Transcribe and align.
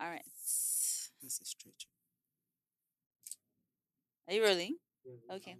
All 0.00 0.08
right. 0.10 0.22
That's 1.22 1.40
a 1.40 1.44
stretch. 1.44 1.86
Are 4.28 4.34
you 4.34 4.44
rolling? 4.44 4.76
Okay. 5.30 5.56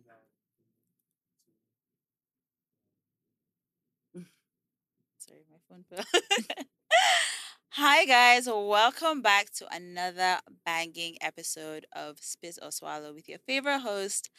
Sorry, 5.18 5.40
my 5.50 5.58
phone 5.68 5.84
fell. 5.88 6.04
Hi, 7.70 8.04
guys. 8.04 8.46
Welcome 8.46 9.22
back 9.22 9.52
to 9.54 9.66
another 9.74 10.38
banging 10.64 11.16
episode 11.20 11.86
of 11.94 12.18
Spit 12.20 12.58
or 12.62 12.70
Swallow 12.72 13.12
with 13.14 13.28
your 13.28 13.38
favorite 13.38 13.80
host, 13.80 14.30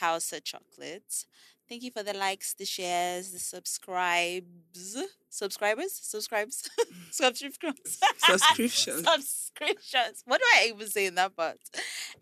Hausa 0.00 0.40
Chocolates. 0.40 1.26
Thank 1.68 1.82
you 1.82 1.90
for 1.90 2.02
the 2.04 2.14
likes, 2.14 2.54
the 2.54 2.64
shares, 2.64 3.32
the 3.32 3.38
subscribes, 3.40 4.96
subscribers, 5.28 5.92
subscribes, 5.92 6.68
subscriptions, 7.10 7.98
Subscriptions. 8.18 9.04
subscriptions. 9.12 10.22
What 10.26 10.40
do 10.40 10.46
I 10.56 10.68
even 10.68 10.86
say 10.86 11.06
in 11.06 11.16
that 11.16 11.34
part? 11.36 11.58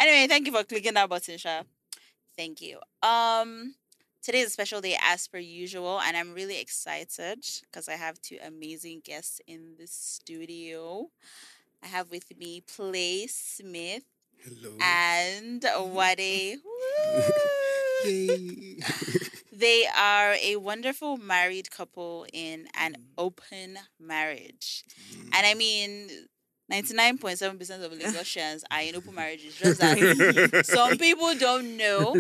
Anyway, 0.00 0.27
thank 0.28 0.46
you 0.46 0.52
for 0.52 0.64
clicking 0.64 0.95
that 0.95 1.09
button, 1.10 1.36
Sha. 1.36 1.62
Thank 2.38 2.62
you. 2.62 2.78
Um, 3.02 3.74
today 4.22 4.41
is 4.41 4.48
a 4.48 4.50
special 4.50 4.80
day 4.80 4.96
as 5.02 5.28
per 5.28 5.38
usual, 5.38 6.00
and 6.00 6.16
I'm 6.16 6.33
really 6.33 6.58
excited 6.58 7.45
because 7.64 7.86
I 7.88 7.97
have 7.97 8.20
two 8.22 8.38
amazing 8.45 9.02
guests 9.05 9.42
in 9.47 9.74
the 9.78 9.86
studio. 9.86 11.11
I 11.83 11.88
have 11.88 12.11
with 12.11 12.34
me 12.38 12.62
Play 12.62 13.27
Smith 13.27 14.05
Hello. 14.42 14.74
and 14.80 15.62
Wade. 15.95 16.61
Yay. 18.06 18.78
They 19.54 19.86
are 19.96 20.34
a 20.42 20.56
wonderful 20.56 21.16
married 21.16 21.70
couple 21.70 22.26
in 22.32 22.66
an 22.74 22.96
open 23.16 23.78
marriage. 24.00 24.84
And 25.32 25.46
I 25.46 25.54
mean, 25.54 26.08
99.7% 26.72 27.84
of 27.84 27.92
Lagosians 27.98 28.62
are 28.70 28.80
in 28.80 28.96
open 28.96 29.14
marriages. 29.14 29.56
Just 29.56 29.80
that 29.80 30.64
some 30.66 30.96
people 30.96 31.34
don't 31.34 31.77
know. 31.77 32.16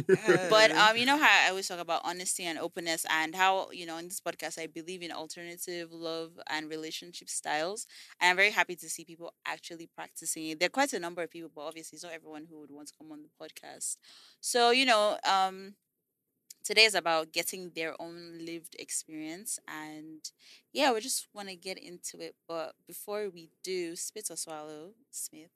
But 0.50 0.70
um, 0.82 0.96
you 0.96 1.06
know 1.06 1.16
how 1.16 1.46
I 1.46 1.48
always 1.48 1.66
talk 1.66 1.80
about 1.80 2.02
honesty 2.04 2.44
and 2.44 2.58
openness, 2.58 3.06
and 3.10 3.34
how 3.34 3.70
you 3.72 3.86
know 3.86 3.96
in 3.96 4.04
this 4.04 4.20
podcast 4.20 4.60
I 4.60 4.66
believe 4.66 5.02
in 5.02 5.10
alternative 5.10 5.90
love 5.92 6.38
and 6.48 6.68
relationship 6.68 7.30
styles, 7.30 7.86
and 8.20 8.30
I'm 8.30 8.36
very 8.36 8.50
happy 8.50 8.76
to 8.76 8.88
see 8.88 9.04
people 9.04 9.32
actually 9.46 9.88
practicing 9.94 10.48
it. 10.48 10.60
There 10.60 10.66
are 10.66 10.70
quite 10.70 10.92
a 10.92 11.00
number 11.00 11.22
of 11.22 11.30
people, 11.30 11.50
but 11.54 11.62
obviously 11.62 11.96
it's 11.96 12.04
not 12.04 12.12
everyone 12.12 12.46
who 12.48 12.60
would 12.60 12.70
want 12.70 12.88
to 12.88 12.94
come 12.98 13.12
on 13.12 13.22
the 13.22 13.30
podcast. 13.42 13.96
So 14.40 14.70
you 14.70 14.84
know, 14.84 15.16
um, 15.26 15.74
today 16.64 16.84
is 16.84 16.94
about 16.94 17.32
getting 17.32 17.70
their 17.74 17.94
own 18.00 18.38
lived 18.44 18.76
experience, 18.78 19.58
and 19.68 20.30
yeah, 20.72 20.92
we 20.92 21.00
just 21.00 21.28
want 21.34 21.48
to 21.48 21.56
get 21.56 21.78
into 21.78 22.20
it. 22.20 22.34
But 22.48 22.74
before 22.86 23.28
we 23.30 23.50
do, 23.62 23.96
spit 23.96 24.28
or 24.30 24.36
swallow, 24.36 24.90
Smith, 25.10 25.50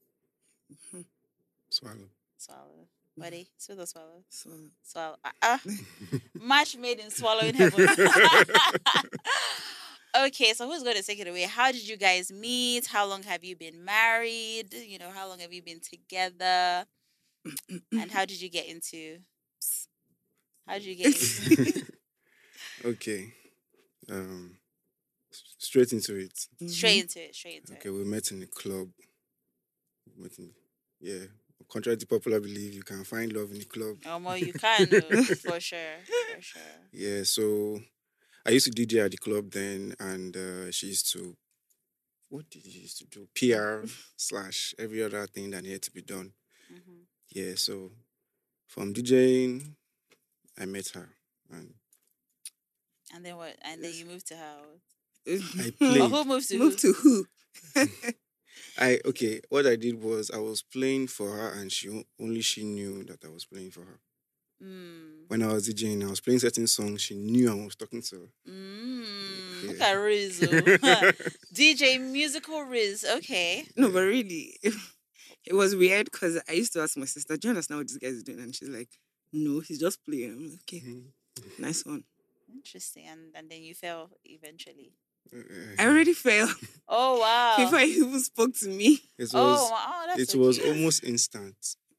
Swallow. 1.71 2.09
swallow, 2.37 2.89
buddy, 3.17 3.49
spit 3.57 3.79
or 3.79 3.87
swallow. 3.87 4.23
So, 4.29 4.51
Swallow. 4.83 5.17
Uh, 5.43 5.59
match 6.41 6.77
made 6.77 7.01
in 7.01 7.11
swallowing 7.11 7.55
heaven. 7.55 7.89
okay, 10.27 10.53
so 10.55 10.69
who's 10.69 10.83
going 10.83 10.97
to 10.97 11.03
take 11.03 11.21
it 11.21 11.29
away? 11.29 11.43
How 11.43 11.73
did 11.73 11.87
you 11.89 11.97
guys 11.97 12.31
meet? 12.33 12.87
How 12.87 13.07
long 13.07 13.23
have 13.25 13.45
you 13.45 13.57
been 13.57 13.85
married? 13.85 14.73
You 14.75 14.99
know, 14.99 15.11
how 15.11 15.29
long 15.29 15.41
have 15.41 15.53
you 15.53 15.63
been 15.63 15.81
together? 15.81 16.87
And 17.93 18.11
how 18.11 18.25
did 18.25 18.41
you 18.41 18.49
get 18.51 18.67
into? 18.67 19.19
How 20.69 20.75
did 20.75 20.85
you 20.85 20.95
get 20.97 21.07
into? 21.07 21.83
okay. 22.85 23.33
Um, 24.11 24.57
straight 25.59 25.93
into 25.93 26.15
it. 26.17 26.39
straight 26.71 27.03
into 27.03 27.25
it. 27.25 27.35
Straight 27.35 27.61
into 27.63 27.75
Okay, 27.75 27.89
it. 27.89 27.93
we 27.93 28.05
met 28.05 28.31
in 28.31 28.43
a 28.43 28.47
club. 28.47 28.89
We 30.17 30.23
met 30.23 30.39
in, 30.39 30.51
yeah. 31.01 31.25
Contrary 31.71 31.97
to 31.99 32.07
popular 32.07 32.41
belief, 32.41 32.75
you 32.75 32.83
can 32.83 33.05
find 33.05 33.33
love 33.33 33.51
in 33.53 33.61
a 33.61 33.65
club. 33.65 33.97
Oh, 34.07 34.19
well, 34.19 34.37
you 34.39 34.53
can 34.67 34.87
for 34.87 35.61
sure, 35.61 35.99
for 36.35 36.41
sure. 36.41 36.63
Yeah, 36.93 37.23
so 37.25 37.81
I 38.47 38.51
used 38.51 38.73
to 38.73 38.87
DJ 38.87 39.05
at 39.05 39.11
the 39.11 39.17
club 39.19 39.51
then, 39.51 39.95
and 39.99 40.37
uh, 40.37 40.71
she 40.71 40.89
used 40.89 41.11
to, 41.13 41.37
what 42.29 42.49
did 42.51 42.63
she 42.63 42.81
used 42.81 42.99
to 42.99 43.07
do? 43.07 43.29
PR 43.35 43.87
slash 44.17 44.75
every 44.79 45.03
other 45.03 45.27
thing 45.27 45.51
that 45.51 45.63
needed 45.65 45.83
to 45.83 45.91
be 45.91 46.03
done. 46.03 46.33
hmm 46.71 47.03
Yeah, 47.31 47.53
so 47.57 47.91
from 48.67 48.95
DJing, 48.95 49.75
I 50.59 50.65
met 50.67 50.89
her, 50.91 51.09
and 51.51 51.75
And 53.15 53.25
then 53.25 53.37
what? 53.37 53.57
And 53.63 53.83
then 53.83 53.93
you 53.95 54.05
moved 54.07 54.27
to 54.29 54.37
her. 54.37 54.57
I 55.27 55.73
Oh, 55.81 55.95
played. 55.95 56.11
who 56.11 56.25
moved 56.25 56.49
to? 56.49 56.59
Move 56.59 56.81
who? 56.81 56.93
to 56.93 56.93
who? 56.93 57.27
I 58.79 59.01
okay. 59.05 59.41
What 59.49 59.67
I 59.67 59.77
did 59.77 60.03
was 60.03 60.31
I 60.31 60.39
was 60.39 60.63
playing 60.63 61.09
for 61.09 61.31
her, 61.31 61.49
and 61.53 61.71
she 61.73 62.05
only 62.21 62.41
she 62.43 62.65
knew 62.65 63.05
that 63.05 63.25
I 63.25 63.29
was 63.29 63.45
playing 63.45 63.71
for 63.71 63.81
her. 63.81 64.01
Mm. 64.63 65.29
When 65.29 65.43
I 65.43 65.53
was 65.53 65.69
DJing, 65.69 66.05
I 66.05 66.11
was 66.11 66.21
playing 66.21 66.41
certain 66.41 66.67
songs. 66.67 67.03
She 67.03 67.15
knew 67.15 67.51
I 67.51 67.55
was 67.65 67.77
talking 67.77 68.03
to 68.03 68.17
her. 68.17 68.51
Mm. 68.51 69.67
Look 69.69 69.81
at 69.81 69.93
Riz. 69.93 70.43
oh. 70.43 71.13
DJ 71.55 72.01
musical 72.01 72.63
Riz. 72.63 73.05
Okay. 73.19 73.65
No, 73.77 73.91
but 73.91 74.01
really, 74.03 74.59
it 75.45 75.55
was 75.55 75.77
weird 75.77 76.11
because 76.11 76.41
I 76.49 76.53
used 76.53 76.73
to 76.73 76.81
ask 76.81 76.97
my 76.97 77.07
sister, 77.07 77.37
"Do 77.37 77.49
you 77.49 77.51
understand 77.51 77.79
what 77.81 77.89
this 77.89 77.99
guy 77.99 78.09
is 78.09 78.23
doing?" 78.25 78.41
And 78.41 78.55
she's 78.55 78.69
like, 78.69 78.89
"No, 79.33 79.61
he's 79.61 79.79
just 79.81 80.05
playing." 80.05 80.33
I'm 80.33 80.51
like, 80.51 80.61
"Okay, 80.63 80.81
Mhm. 80.81 81.13
nice 81.59 81.85
one." 81.85 82.05
Interesting. 82.53 83.07
And 83.07 83.33
and 83.35 83.51
then 83.51 83.63
you 83.63 83.75
fell 83.75 84.11
eventually. 84.25 84.93
I 85.79 85.87
already 85.87 86.15
fell 86.15 86.49
Oh 86.89 87.19
wow. 87.21 87.57
before 87.65 87.81
he 87.81 87.97
even 87.99 88.21
spoke 88.21 88.55
to 88.55 88.69
me. 88.69 89.01
It 89.19 89.23
was 89.25 89.35
oh, 89.35 89.71
wow, 89.71 89.85
oh, 89.89 90.05
that's 90.07 90.21
it 90.23 90.29
so 90.31 90.39
was 90.39 90.59
almost 90.59 91.05
instant. 91.05 91.57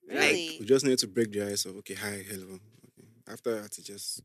really. 0.07 0.57
We 0.59 0.65
just 0.65 0.83
needed 0.85 0.99
to 0.99 1.07
break 1.07 1.31
the 1.31 1.43
ice 1.51 1.65
of 1.65 1.75
okay, 1.77 1.93
hi, 1.93 2.23
hello. 2.27 2.55
Okay. 2.55 3.07
After 3.27 3.61
that, 3.61 3.77
it 3.77 3.85
just 3.85 4.23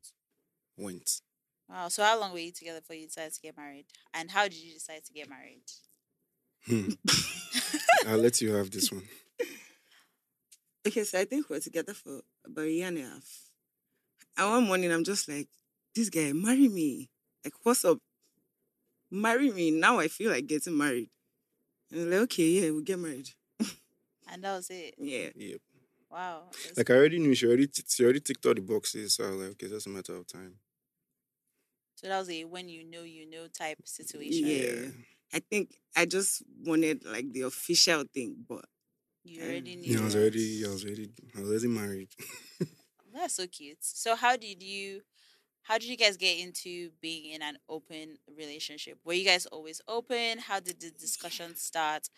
went. 0.78 1.20
wow. 1.68 1.88
So 1.88 2.02
how 2.02 2.18
long 2.18 2.32
were 2.32 2.38
you 2.38 2.52
together 2.52 2.80
before 2.80 2.96
you 2.96 3.06
decided 3.06 3.34
to 3.34 3.40
get 3.40 3.56
married? 3.56 3.86
And 4.14 4.30
how 4.30 4.44
did 4.44 4.54
you 4.54 4.72
decide 4.72 5.04
to 5.04 5.12
get 5.12 5.28
married? 5.28 5.64
Hmm. 6.66 6.88
I'll 8.06 8.18
let 8.18 8.40
you 8.40 8.54
have 8.54 8.70
this 8.70 8.90
one. 8.90 9.02
Okay, 10.86 11.04
so 11.04 11.18
I 11.18 11.24
think 11.24 11.48
we 11.48 11.56
were 11.56 11.60
together 11.60 11.94
for 11.94 12.20
about 12.44 12.66
a 12.66 12.70
year 12.70 12.88
and 12.88 12.98
a 12.98 13.02
half. 13.02 13.50
And 14.36 14.50
one 14.50 14.66
morning, 14.66 14.92
I'm 14.92 15.04
just 15.04 15.28
like, 15.28 15.48
"This 15.94 16.10
guy, 16.10 16.32
marry 16.32 16.68
me! 16.68 17.10
Like, 17.44 17.54
what's 17.62 17.84
up? 17.84 17.98
Marry 19.10 19.50
me!" 19.50 19.70
Now 19.70 19.98
I 19.98 20.08
feel 20.08 20.30
like 20.30 20.46
getting 20.46 20.76
married. 20.76 21.10
And 21.90 22.02
I'm 22.02 22.10
like, 22.10 22.20
"Okay, 22.22 22.44
yeah, 22.60 22.70
we'll 22.70 22.82
get 22.82 22.98
married." 22.98 23.30
And 24.26 24.42
that 24.42 24.56
was 24.56 24.70
it. 24.70 24.94
Yeah. 24.98 25.30
Yep. 25.36 25.60
Wow. 26.10 26.44
that's- 26.52 26.76
Like 26.76 26.90
I 26.90 26.94
already 26.94 27.18
knew 27.18 27.34
she 27.34 27.46
already 27.46 27.66
t- 27.68 27.84
she 27.88 28.04
already 28.04 28.20
ticked 28.20 28.44
all 28.46 28.54
the 28.54 28.60
boxes. 28.62 29.14
So 29.14 29.26
I 29.26 29.30
was 29.30 29.40
like, 29.40 29.50
okay, 29.52 29.68
just 29.68 29.86
a 29.86 29.90
matter 29.90 30.16
of 30.16 30.26
time. 30.26 30.58
so 31.94 32.08
that 32.08 32.18
was 32.18 32.30
a 32.30 32.44
when 32.44 32.68
you 32.68 32.84
know 32.84 33.02
you 33.02 33.28
know 33.30 33.46
type 33.48 33.78
situation. 33.84 34.46
Yeah. 34.46 34.90
I 35.32 35.40
think 35.40 35.74
I 35.96 36.06
just 36.06 36.42
wanted 36.64 37.04
like 37.04 37.32
the 37.32 37.42
official 37.42 38.04
thing, 38.12 38.44
but 38.48 38.64
You 39.24 39.42
already 39.42 39.76
knew. 39.76 39.94
Yeah, 39.94 40.00
I 40.00 40.04
was 40.04 40.16
already 40.16 40.64
I 40.64 40.68
was 40.68 40.84
already 40.84 41.10
I 41.36 41.40
was 41.40 41.50
already 41.50 41.68
married. 41.68 42.08
That's 43.14 43.34
so 43.34 43.46
cute. 43.46 43.78
So 43.80 44.16
how 44.16 44.36
did 44.36 44.62
you 44.62 45.02
how 45.62 45.78
did 45.78 45.88
you 45.88 45.96
guys 45.96 46.16
get 46.16 46.38
into 46.38 46.90
being 47.00 47.32
in 47.32 47.42
an 47.42 47.58
open 47.68 48.18
relationship? 48.36 48.98
Were 49.04 49.14
you 49.14 49.24
guys 49.24 49.46
always 49.46 49.80
open? 49.88 50.38
How 50.40 50.60
did 50.60 50.80
the 50.80 50.90
discussion 50.90 51.56
start? 51.56 52.08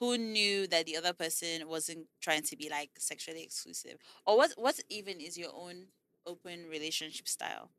Who 0.00 0.16
knew 0.18 0.66
that 0.68 0.86
the 0.86 0.96
other 0.96 1.12
person 1.12 1.68
wasn't 1.68 2.06
trying 2.20 2.42
to 2.42 2.56
be 2.56 2.68
like 2.68 2.90
sexually 2.98 3.42
exclusive? 3.42 3.98
Or 4.26 4.36
what 4.36 4.52
what 4.56 4.80
even 4.88 5.20
is 5.20 5.38
your 5.38 5.52
own 5.54 5.86
open 6.26 6.66
relationship 6.68 7.28
style? 7.28 7.70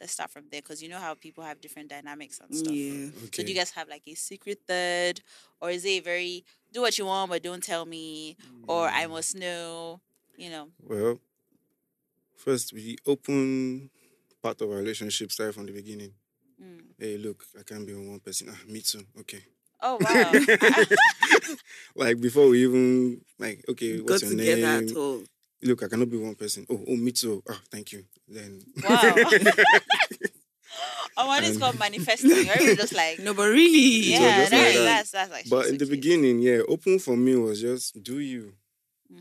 Let's 0.00 0.12
start 0.12 0.30
from 0.30 0.44
there 0.50 0.60
because 0.60 0.82
you 0.82 0.88
know 0.88 0.98
how 0.98 1.14
people 1.14 1.44
have 1.44 1.60
different 1.60 1.88
dynamics 1.90 2.40
and 2.40 2.54
stuff. 2.54 2.78
yeah. 2.78 3.08
Okay. 3.24 3.28
So 3.32 3.42
do 3.42 3.52
you 3.52 3.58
guys 3.58 3.70
have 3.72 3.88
like 3.88 4.02
a 4.06 4.14
secret 4.14 4.60
third, 4.66 5.20
or 5.60 5.70
is 5.70 5.84
it 5.84 5.88
a 5.88 6.00
very 6.00 6.44
do 6.72 6.80
what 6.82 6.98
you 6.98 7.06
want 7.06 7.30
but 7.30 7.42
don't 7.42 7.62
tell 7.62 7.84
me, 7.86 8.36
or 8.66 8.88
I 8.88 9.06
Mm. 9.06 9.10
must 9.10 9.36
know? 9.36 10.00
You 10.36 10.50
know. 10.50 10.68
Well, 10.80 11.20
first 12.36 12.72
we 12.72 12.96
open 13.06 13.90
part 14.42 14.60
of 14.60 14.70
our 14.70 14.76
relationship 14.76 15.30
started 15.32 15.54
from 15.54 15.66
the 15.66 15.72
beginning. 15.72 16.12
Mm. 16.62 16.94
Hey, 16.98 17.16
look, 17.18 17.44
I 17.58 17.62
can't 17.62 17.86
be 17.86 17.94
with 17.94 18.08
one 18.08 18.20
person. 18.20 18.48
Ah, 18.50 18.58
me 18.68 18.80
too. 18.80 19.02
Okay. 19.20 19.42
Oh 19.80 19.96
wow. 20.02 20.42
like 21.96 22.20
before 22.20 22.48
we 22.48 22.64
even 22.64 23.20
like, 23.38 23.64
okay, 23.68 24.00
Got 24.06 24.06
what's 24.06 24.22
your 24.22 24.30
together 24.30 24.82
name? 24.84 24.96
At 25.64 25.66
all. 25.66 25.70
Look, 25.70 25.82
I 25.82 25.88
cannot 25.88 26.10
be 26.10 26.16
one 26.18 26.34
person. 26.34 26.66
Oh, 26.70 26.82
oh, 26.88 26.96
me 26.96 27.12
too. 27.12 27.42
Ah, 27.48 27.60
thank 27.70 27.92
you. 27.92 28.04
Then 28.28 28.60
Wow. 28.82 29.14
oh, 31.16 31.26
what 31.26 31.42
is 31.44 31.50
And- 31.50 31.60
called 31.60 31.78
manifesting? 31.78 32.48
Or 32.50 32.74
just 32.76 32.94
like 32.94 33.18
No, 33.20 33.34
but 33.34 33.48
really, 33.48 34.10
yeah, 34.10 34.38
just 34.40 34.50
that- 34.50 34.64
like 34.66 34.74
that. 34.74 34.84
that's 34.84 35.10
that's 35.10 35.32
actually. 35.32 35.50
but 35.50 35.62
so 35.64 35.68
in 35.70 35.78
the 35.78 35.86
cute. 35.86 35.90
beginning, 36.00 36.40
yeah, 36.40 36.60
open 36.68 36.98
for 36.98 37.16
me 37.16 37.36
was 37.36 37.60
just 37.60 38.02
do 38.02 38.18
you. 38.20 38.54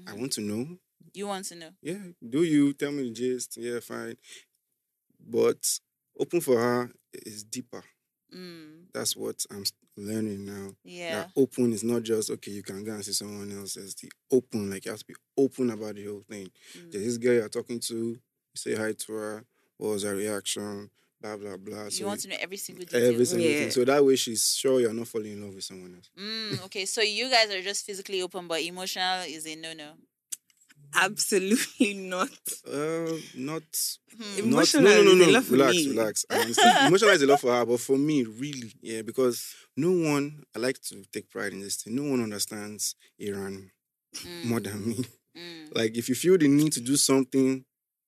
I 0.07 0.11
Mhm. 0.11 0.19
want 0.19 0.31
to 0.33 0.41
know. 0.41 0.77
you 1.13 1.27
want 1.27 1.45
to 1.45 1.55
know. 1.55 1.69
Yeah, 1.81 1.99
do 2.27 2.43
you 2.43 2.73
tell 2.73 2.91
me 2.91 3.03
the 3.03 3.11
gist? 3.11 3.57
Yeah, 3.57 3.79
fine. 3.79 4.17
But 5.19 5.79
open 6.19 6.41
for 6.41 6.59
her 6.59 6.91
is 7.13 7.43
deeper. 7.43 7.83
Mm. 8.35 8.85
That's 8.94 9.15
what 9.15 9.45
I'm 9.51 9.63
learning 9.97 10.45
now. 10.45 10.71
Yeah. 10.83 11.15
That 11.15 11.31
open 11.35 11.74
is 11.74 11.83
not 11.83 12.03
just 12.03 12.30
okay. 12.31 12.51
You 12.51 12.63
can 12.63 12.83
go 12.83 12.94
and 12.94 13.03
see 13.06 13.13
someone 13.13 13.51
else. 13.51 13.75
It's 13.77 13.94
the 13.95 14.12
open. 14.31 14.69
Like 14.69 14.85
you 14.85 14.91
have 14.91 15.00
to 15.00 15.06
be 15.06 15.15
open 15.38 15.69
about 15.71 15.95
the 15.95 16.06
whole 16.06 16.21
thing. 16.30 16.50
Mm. 16.77 16.91
There's 16.91 17.03
this 17.06 17.18
girl 17.18 17.33
you're 17.33 17.50
talking 17.50 17.80
to. 17.80 17.95
You 17.95 18.19
say 18.56 18.75
hi 18.75 18.94
to 18.94 19.13
her. 19.13 19.45
What 19.77 19.89
was 19.89 20.03
her 20.03 20.15
reaction? 20.15 20.89
Blah 21.21 21.38
blah 21.38 21.56
blah. 21.57 21.85
you 21.89 22.06
want 22.06 22.19
to 22.21 22.27
know 22.30 22.35
every 22.41 22.57
single 22.57 22.83
detail. 22.85 23.09
every 23.13 23.24
single 23.25 23.47
Yeah. 23.50 23.59
thing. 23.59 23.71
So 23.71 23.85
that 23.85 24.03
way 24.03 24.15
she's 24.18 24.56
sure 24.56 24.81
you're 24.81 24.94
not 24.94 25.07
falling 25.07 25.31
in 25.33 25.41
love 25.45 25.56
with 25.56 25.63
someone 25.63 25.95
else. 25.95 26.09
Mm, 26.19 26.65
okay, 26.65 26.86
so 26.86 27.01
you 27.01 27.29
guys 27.29 27.50
are 27.50 27.62
just 27.62 27.86
physically 27.86 28.21
open, 28.21 28.47
but 28.47 28.62
emotional 28.62 29.21
is 29.21 29.47
a 29.47 29.56
no 29.56 29.71
no. 29.74 29.94
Absolutely 30.95 31.93
not. 32.13 32.29
Uh, 32.71 33.17
not 33.33 33.63
Hmm. 34.15 34.35
Not, 34.35 34.43
Emotional 34.45 34.91
no, 34.93 35.03
no, 35.03 35.13
is 35.13 35.13
no, 35.15 35.25
a 35.25 35.27
no. 35.27 35.33
lot 35.33 35.43
for 35.43 35.51
relax, 35.53 35.73
me. 35.73 35.89
relax. 35.89 36.25
Understand. 36.29 36.87
Emotional 36.87 37.11
is 37.11 37.21
a 37.23 37.27
lot 37.27 37.39
for 37.39 37.51
her, 37.51 37.65
but 37.65 37.79
for 37.79 37.97
me, 37.97 38.23
really, 38.23 38.71
yeah, 38.81 39.01
because 39.01 39.55
no 39.75 39.91
one, 39.91 40.43
I 40.55 40.59
like 40.59 40.79
to 40.83 41.03
take 41.11 41.29
pride 41.31 41.53
in 41.53 41.61
this 41.61 41.77
thing. 41.77 41.95
No 41.95 42.03
one 42.03 42.21
understands 42.21 42.95
Iran 43.19 43.71
Mm, 44.15 44.43
more 44.49 44.59
than 44.59 44.87
me. 44.87 45.05
mm, 45.35 45.67
Like, 45.75 45.97
if 45.97 46.07
you 46.09 46.13
feel 46.15 46.37
the 46.37 46.47
need 46.47 46.71
to 46.73 46.79
do 46.81 46.95
something 46.95 47.65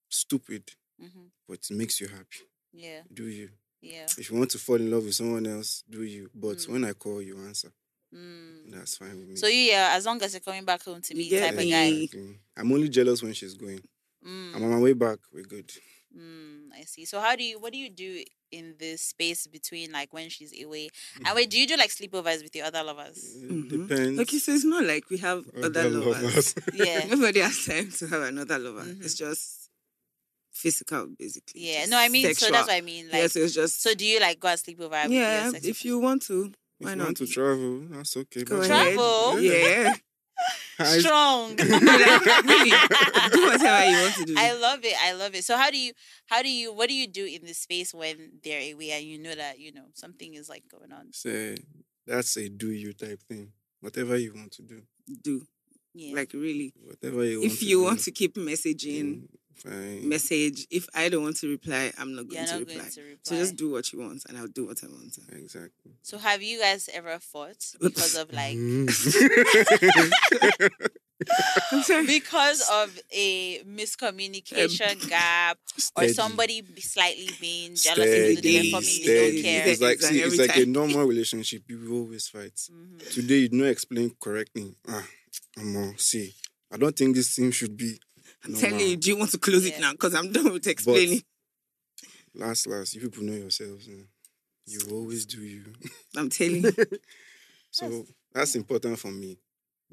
stupid, 0.10 0.72
mhm. 1.02 1.32
but 1.48 1.60
it 1.70 1.76
makes 1.76 2.00
you 2.00 2.08
happy, 2.08 2.42
Yeah, 2.72 3.02
do 3.12 3.26
you? 3.28 3.50
yeah. 3.82 4.06
If 4.18 4.30
you 4.30 4.38
want 4.38 4.52
to 4.52 4.60
fall 4.60 4.76
in 4.76 4.92
love 4.92 5.06
with 5.06 5.16
someone 5.16 5.48
else, 5.48 5.84
do 5.90 6.04
you? 6.04 6.30
But 6.36 6.58
Mm. 6.60 6.70
when 6.70 6.84
I 6.86 6.94
call, 6.94 7.22
you 7.22 7.38
answer. 7.40 7.72
Mm. 8.16 8.72
That's 8.72 8.98
fine 8.98 9.18
with 9.20 9.28
me. 9.30 9.36
So 9.36 9.48
you, 9.48 9.72
yeah, 9.72 9.92
as 9.94 10.06
long 10.06 10.22
as 10.22 10.34
you're 10.34 10.40
coming 10.42 10.64
back 10.66 10.84
home 10.84 11.02
to 11.02 11.16
me, 11.16 11.28
get 11.30 11.42
type 11.42 11.54
of 11.60 11.70
guy. 11.70 11.86
Exactly. 11.86 12.40
I'm 12.58 12.72
only 12.72 12.90
jealous 12.90 13.22
when 13.22 13.34
she's 13.34 13.54
going. 13.56 13.82
Mm. 14.26 14.56
I'm 14.56 14.64
on 14.64 14.70
my 14.72 14.80
way 14.80 14.94
back. 14.94 15.20
We're 15.34 15.44
good. 15.44 15.72
Mm, 16.18 16.70
I 16.80 16.84
see. 16.86 17.04
So 17.06 17.20
how 17.20 17.36
do 17.36 17.44
you 17.44 17.60
what 17.60 17.74
do 17.74 17.78
you 17.78 17.90
do 17.90 18.24
in 18.52 18.76
this 18.80 19.02
space 19.02 19.48
between 19.48 19.92
like 19.92 20.14
when 20.14 20.30
she's 20.30 20.54
away? 20.64 20.90
And 21.26 21.36
wait, 21.36 21.50
do 21.50 21.60
you 21.60 21.68
do 21.68 21.76
like 21.76 21.90
sleepovers 21.90 22.42
with 22.42 22.56
your 22.56 22.66
other 22.68 22.84
lovers? 22.84 23.36
It 23.36 23.50
Mhm. 23.52 23.70
Depends. 23.70 24.20
Okay, 24.22 24.38
so 24.38 24.54
it's 24.54 24.64
not 24.64 24.86
like 24.86 25.10
we 25.10 25.18
have 25.18 25.44
other 25.62 25.90
lovers. 25.90 26.56
Yeah. 26.74 27.06
Nobody 27.10 27.42
has 27.42 27.66
time 27.66 27.92
to 27.92 28.08
have 28.08 28.22
another 28.22 28.58
lover. 28.60 28.86
Mhm. 28.86 29.04
It's 29.04 29.16
just 29.16 29.70
physical, 30.54 31.08
basically. 31.20 31.62
Yeah. 31.70 31.80
just 31.82 31.92
No, 31.92 31.98
I 31.98 32.08
mean 32.08 32.34
so 32.34 32.50
that's 32.50 32.68
what 32.68 32.76
I 32.76 32.82
mean. 32.82 33.06
Like 33.08 33.16
yes, 33.24 33.36
it's 33.36 33.54
just 33.54 33.82
so 33.82 33.94
do 33.94 34.06
you 34.06 34.22
like 34.22 34.40
go 34.40 34.48
and 34.48 34.60
sleepover 34.60 35.04
with 35.04 35.12
yeah. 35.12 35.50
your 35.52 35.60
If 35.64 35.84
you 35.84 36.00
want 36.00 36.22
to, 36.28 36.54
If 36.80 36.86
why 36.86 36.90
you 36.92 36.96
not? 36.98 37.06
want 37.06 37.18
to 37.18 37.28
travel, 37.28 37.82
that's 37.92 38.18
okay. 38.18 38.44
Go 38.44 38.58
but- 38.60 38.70
ahead. 38.70 38.94
Travel? 38.96 39.40
Yeah. 39.42 39.94
I- 40.80 41.00
strong. 41.00 41.56
really, 41.58 42.70
do 43.32 43.46
whatever 43.48 43.86
you 43.90 43.98
want 44.02 44.16
to 44.16 44.26
do. 44.26 44.36
I 44.38 44.52
love 44.60 44.80
it. 44.84 44.94
I 45.02 45.14
love 45.14 45.34
it. 45.34 45.46
So 45.46 45.56
how 45.56 45.72
do 45.72 45.78
you 45.78 45.94
how 46.28 46.42
do 46.42 46.50
you 46.50 46.74
what 46.74 46.90
do 46.90 46.96
you 46.96 47.08
do 47.08 47.26
in 47.26 47.46
this 47.46 47.60
space 47.60 47.94
when 47.94 48.32
they're 48.44 48.74
away 48.74 48.92
and 48.92 49.06
you 49.06 49.18
know 49.18 49.34
that, 49.34 49.60
you 49.60 49.72
know, 49.72 49.86
something 49.94 50.34
is 50.34 50.50
like 50.50 50.64
going 50.70 50.92
on? 50.92 51.14
say 51.14 51.56
that's 52.06 52.36
a 52.36 52.50
do 52.50 52.72
you 52.72 52.92
type 52.92 53.22
thing. 53.30 53.54
Whatever 53.80 54.18
you 54.18 54.34
want 54.34 54.52
to 54.54 54.64
do, 54.64 54.82
do 55.24 55.48
Yeah. 55.94 56.16
like 56.16 56.34
really. 56.34 56.74
whatever 56.84 57.24
you 57.24 57.40
want. 57.40 57.52
If 57.54 57.60
to 57.60 57.66
you 57.66 57.78
do, 57.78 57.84
want 57.86 58.00
to 58.02 58.12
keep 58.12 58.36
messaging, 58.36 59.06
mm, 59.06 59.28
fine. 59.56 60.08
message. 60.10 60.68
If 60.70 60.88
I 60.94 61.10
don't 61.10 61.24
want 61.24 61.38
to 61.38 61.50
reply, 61.50 61.92
I'm 61.98 62.16
not 62.16 62.26
you're 62.26 62.36
going 62.36 62.46
to 62.48 62.52
not 62.54 62.60
reply. 62.60 62.76
going 62.76 62.92
to 62.92 63.02
reply. 63.02 63.18
So 63.24 63.36
just 63.36 63.56
do 63.56 63.72
what 63.72 63.92
you 63.92 64.00
want, 64.00 64.24
and 64.28 64.38
I'll 64.38 64.48
do 64.48 64.66
what 64.68 64.84
I 64.84 64.88
want. 64.88 65.18
exactly. 65.32 65.92
So 66.04 66.18
have 66.18 66.42
you 66.44 66.60
guys 66.60 66.90
ever 66.94 67.18
fought 67.20 67.64
because 67.82 68.16
of 68.16 68.32
like 68.34 68.56
Mm. 68.58 68.90
I'm 71.72 71.82
sorry. 71.84 72.06
because 72.06 72.62
of 72.72 73.00
a 73.12 73.60
miscommunication 73.64 75.08
gap 75.10 75.58
or 75.76 75.80
Steady. 75.80 76.14
somebody 76.14 76.62
be- 76.62 76.82
slightly 76.82 77.30
being 77.40 77.76
jealous 77.76 78.00
of 78.00 78.06
the 78.06 78.36
Steady, 78.36 78.62
different 78.64 78.86
they 79.06 79.32
don't 79.32 79.44
care. 79.44 79.68
It's 79.68 79.82
like 79.82 79.94
It's 79.96 80.08
see, 80.10 80.16
like 80.18 80.26
it's 80.26 80.34
every 80.34 80.48
like 80.48 80.58
a 80.58 80.64
time. 80.66 80.72
normal 80.74 81.06
relationship. 81.06 81.66
People 81.68 81.94
always 81.94 82.28
fight. 82.28 82.54
Mhm. 82.70 83.14
Today 83.14 83.38
you 83.40 83.50
don't 83.50 83.64
explain 83.66 84.12
correctly. 84.22 84.76
Ah, 84.90 85.08
I'm 85.58 85.98
see. 85.98 86.34
I 86.72 86.78
don't 86.78 86.96
think 86.96 87.16
this 87.16 87.34
thing 87.34 87.52
should 87.52 87.78
be. 87.78 87.98
I'm 88.46 88.52
normal. 88.52 88.70
telling 88.70 88.88
you, 88.88 88.98
do 88.98 89.10
you 89.10 89.18
want 89.18 89.32
to 89.32 89.38
close 89.40 89.66
Yeah. 89.66 89.76
it 89.76 89.82
now? 89.82 89.92
Because 89.92 90.14
I'm 90.16 90.32
done 90.32 90.52
with 90.54 90.68
explaining. 90.68 91.24
Last, 92.34 92.68
last, 92.68 92.94
you 92.96 93.02
people 93.02 93.24
know 93.24 93.34
yourselves. 93.34 93.88
eh. 93.88 94.04
You 94.68 94.80
always 94.92 95.26
do 95.26 95.42
you. 95.42 95.64
I'm 96.18 96.30
telling 96.40 96.64
you. 96.64 96.74
So 97.72 98.06
that's 98.34 98.56
important 98.56 99.00
for 99.00 99.12
me. 99.12 99.38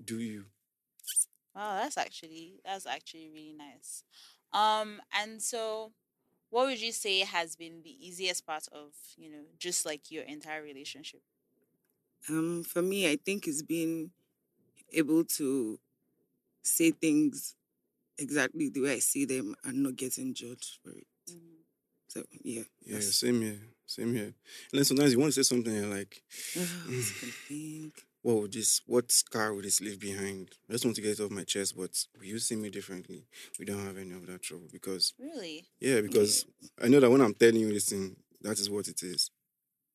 Do 0.02 0.18
you? 0.18 0.44
Wow, 1.54 1.80
that's 1.82 1.98
actually 1.98 2.60
that's 2.64 2.86
actually 2.86 3.28
really 3.32 3.52
nice. 3.56 4.04
Um, 4.52 5.00
and 5.12 5.40
so 5.42 5.92
what 6.50 6.66
would 6.66 6.80
you 6.80 6.92
say 6.92 7.20
has 7.20 7.56
been 7.56 7.82
the 7.82 8.06
easiest 8.06 8.46
part 8.46 8.66
of, 8.72 8.92
you 9.16 9.30
know, 9.30 9.44
just 9.58 9.84
like 9.86 10.10
your 10.10 10.24
entire 10.24 10.62
relationship? 10.62 11.20
Um, 12.28 12.62
for 12.62 12.82
me, 12.82 13.10
I 13.10 13.16
think 13.16 13.46
it's 13.46 13.62
being 13.62 14.10
able 14.92 15.24
to 15.24 15.78
say 16.62 16.90
things 16.90 17.54
exactly 18.18 18.68
the 18.68 18.80
way 18.80 18.94
I 18.94 18.98
see 19.00 19.24
them 19.24 19.54
and 19.64 19.82
not 19.82 19.96
getting 19.96 20.34
judged 20.34 20.78
for 20.82 20.90
it. 20.90 21.06
Mhm. 21.30 21.62
So 22.08 22.24
yeah. 22.42 22.62
Yeah, 22.84 22.94
that's- 22.94 23.14
same 23.16 23.40
here. 23.40 23.60
Same 23.86 24.14
here. 24.14 24.24
And 24.24 24.34
then 24.72 24.84
sometimes 24.84 25.12
you 25.12 25.18
want 25.18 25.34
to 25.34 25.42
say 25.44 25.48
something 25.48 25.74
you're 25.74 25.86
like, 25.86 26.22
I 26.56 26.64
can 27.20 27.32
think. 27.48 28.06
what 28.22 28.36
would 28.40 28.52
this 28.52 28.80
what 28.86 29.10
scar 29.12 29.52
would 29.52 29.64
this 29.64 29.80
leave 29.80 29.98
behind? 29.98 30.50
I 30.68 30.72
just 30.72 30.84
want 30.84 30.94
to 30.96 31.02
get 31.02 31.18
it 31.18 31.22
off 31.22 31.30
my 31.30 31.44
chest, 31.44 31.76
but 31.76 32.06
will 32.18 32.24
you 32.26 32.38
see 32.38 32.56
me 32.56 32.70
differently? 32.70 33.26
We 33.58 33.64
don't 33.64 33.84
have 33.84 33.98
any 33.98 34.12
of 34.14 34.26
that 34.28 34.42
trouble 34.42 34.68
because 34.72 35.12
Really? 35.18 35.66
yeah, 35.80 36.00
because 36.00 36.46
I 36.80 36.88
know 36.88 37.00
that 37.00 37.10
when 37.10 37.20
I'm 37.20 37.34
telling 37.34 37.56
you 37.60 37.72
this 37.72 37.88
thing, 37.90 38.16
that 38.40 38.58
is 38.60 38.70
what 38.70 38.88
it 38.88 39.02
is. 39.02 39.30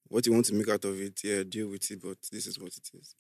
What 0.09 0.25
you 0.25 0.33
want 0.33 0.45
to 0.47 0.53
make 0.53 0.69
out 0.69 0.85
of 0.85 0.99
it, 1.01 1.23
yeah, 1.23 1.43
deal 1.43 1.67
with 1.69 1.89
it, 1.91 2.01
but 2.01 2.17
this 2.31 2.45
is 2.47 2.59
what 2.59 2.75
it 2.77 2.89
is. 2.93 3.15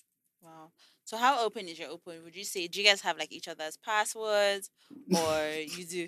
Wow. 1.11 1.17
So 1.19 1.23
how 1.23 1.45
open 1.45 1.67
is 1.67 1.79
your 1.79 1.89
open? 1.89 2.23
Would 2.23 2.35
you 2.35 2.43
say 2.43 2.67
do 2.67 2.81
you 2.81 2.85
guys 2.87 3.01
have 3.01 3.17
like 3.17 3.31
each 3.31 3.47
other's 3.47 3.77
passwords 3.77 4.69
or 5.15 5.49
you 5.77 5.85
do? 5.85 6.07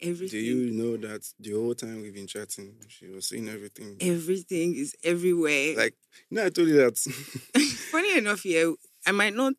Everything. 0.00 0.28
Do 0.40 0.46
you 0.46 0.70
know 0.70 0.96
that 0.98 1.26
the 1.40 1.52
whole 1.52 1.74
time 1.74 2.02
we've 2.02 2.14
been 2.14 2.28
chatting, 2.28 2.74
she 2.86 3.08
was 3.08 3.26
saying 3.28 3.48
everything. 3.48 3.96
Everything 4.00 4.76
is 4.76 4.94
everywhere. 5.02 5.74
Like, 5.76 5.94
you 6.30 6.36
know, 6.36 6.46
I 6.46 6.50
told 6.50 6.68
you 6.68 6.76
that. 6.76 6.96
funny 7.90 8.16
enough, 8.18 8.44
yeah, 8.44 8.70
I 9.04 9.10
might 9.10 9.34
not 9.34 9.54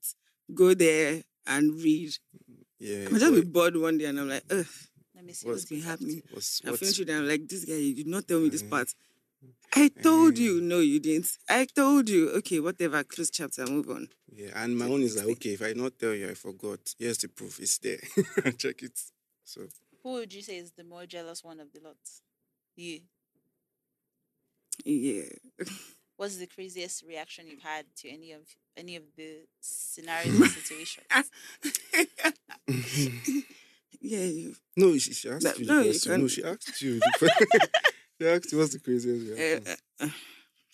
go 0.54 0.74
there 0.74 1.24
and 1.46 1.74
read. 1.82 2.12
yeah. 2.80 3.08
I 3.08 3.12
might 3.12 3.20
just 3.20 3.34
be 3.34 3.40
what- 3.42 3.52
bored 3.52 3.76
one 3.78 3.98
day 3.98 4.06
and 4.06 4.18
I'm 4.18 4.30
like, 4.30 4.44
ugh, 4.50 4.66
Let 5.14 5.26
me 5.26 5.34
see 5.34 5.46
What's 5.46 5.64
what's 5.64 5.66
been 5.70 5.82
happening. 5.82 6.22
what's, 6.32 6.62
I 6.66 6.70
what's, 6.70 6.80
finish 6.80 7.00
with 7.00 7.10
them. 7.10 7.24
I'm 7.24 7.28
like, 7.28 7.46
this 7.46 7.66
guy, 7.66 7.74
you 7.74 7.96
did 7.96 8.08
not 8.08 8.26
tell 8.26 8.40
me 8.40 8.48
this 8.48 8.64
Mhm. 8.64 8.70
part. 8.70 8.96
I 9.76 9.90
told 9.90 10.38
you. 10.38 10.58
Eh. 10.58 10.62
No, 10.64 10.80
you 10.80 11.00
didn't. 11.00 11.38
I 11.48 11.66
told 11.66 12.10
you. 12.10 12.30
Okay, 12.32 12.60
whatever. 12.60 13.04
Close 13.04 13.30
chapter, 13.30 13.66
move 13.66 13.90
on. 13.90 14.08
Yeah, 14.32 14.52
and 14.56 14.78
my 14.78 14.86
own 14.86 15.02
is 15.04 15.18
like, 15.18 15.28
okay, 15.28 15.52
if 15.52 15.62
I 15.62 15.74
not 15.74 15.98
tell 16.00 16.14
you, 16.14 16.30
I 16.30 16.34
forgot. 16.34 16.80
Here's 16.98 17.20
the 17.20 17.28
proof. 17.30 17.60
It's 17.60 17.78
there. 17.78 17.98
Check 18.58 18.84
it. 18.84 19.00
So 19.44 19.62
Who 20.04 20.14
would 20.14 20.34
you 20.34 20.42
say 20.42 20.58
is 20.58 20.72
the 20.72 20.84
more 20.84 21.06
jealous 21.06 21.44
one 21.44 21.60
of 21.60 21.72
the 21.74 21.82
lot? 21.82 21.98
You. 22.76 23.02
Yeah. 24.86 25.24
What's 26.18 26.38
the 26.38 26.48
craziest 26.48 27.04
reaction 27.08 27.48
you've 27.48 27.64
had 27.64 27.86
to 27.98 28.10
any 28.10 28.34
of 28.34 28.42
any 28.76 28.96
of 28.96 29.04
the 29.16 29.46
scenarios 29.62 30.42
or 30.42 30.48
situations? 30.48 31.06
yeah. 34.02 34.24
You, 34.24 34.56
no, 34.76 34.98
she, 34.98 35.14
she 35.14 35.30
asked 35.30 35.44
No, 35.46 35.54
you 35.58 35.66
the 35.66 35.72
no, 35.74 35.80
you 35.80 35.90
question. 35.92 36.22
No, 36.22 36.28
she 36.28 36.44
asked 36.44 36.82
you. 36.82 37.00
The 38.20 38.26
question. 38.26 38.42
she 38.42 38.46
asked 38.46 38.54
what's 38.60 38.74
the 38.74 38.80
craziest 38.80 39.38
reaction. 39.40 39.76
uh, 40.02 40.06
uh, 40.06 40.10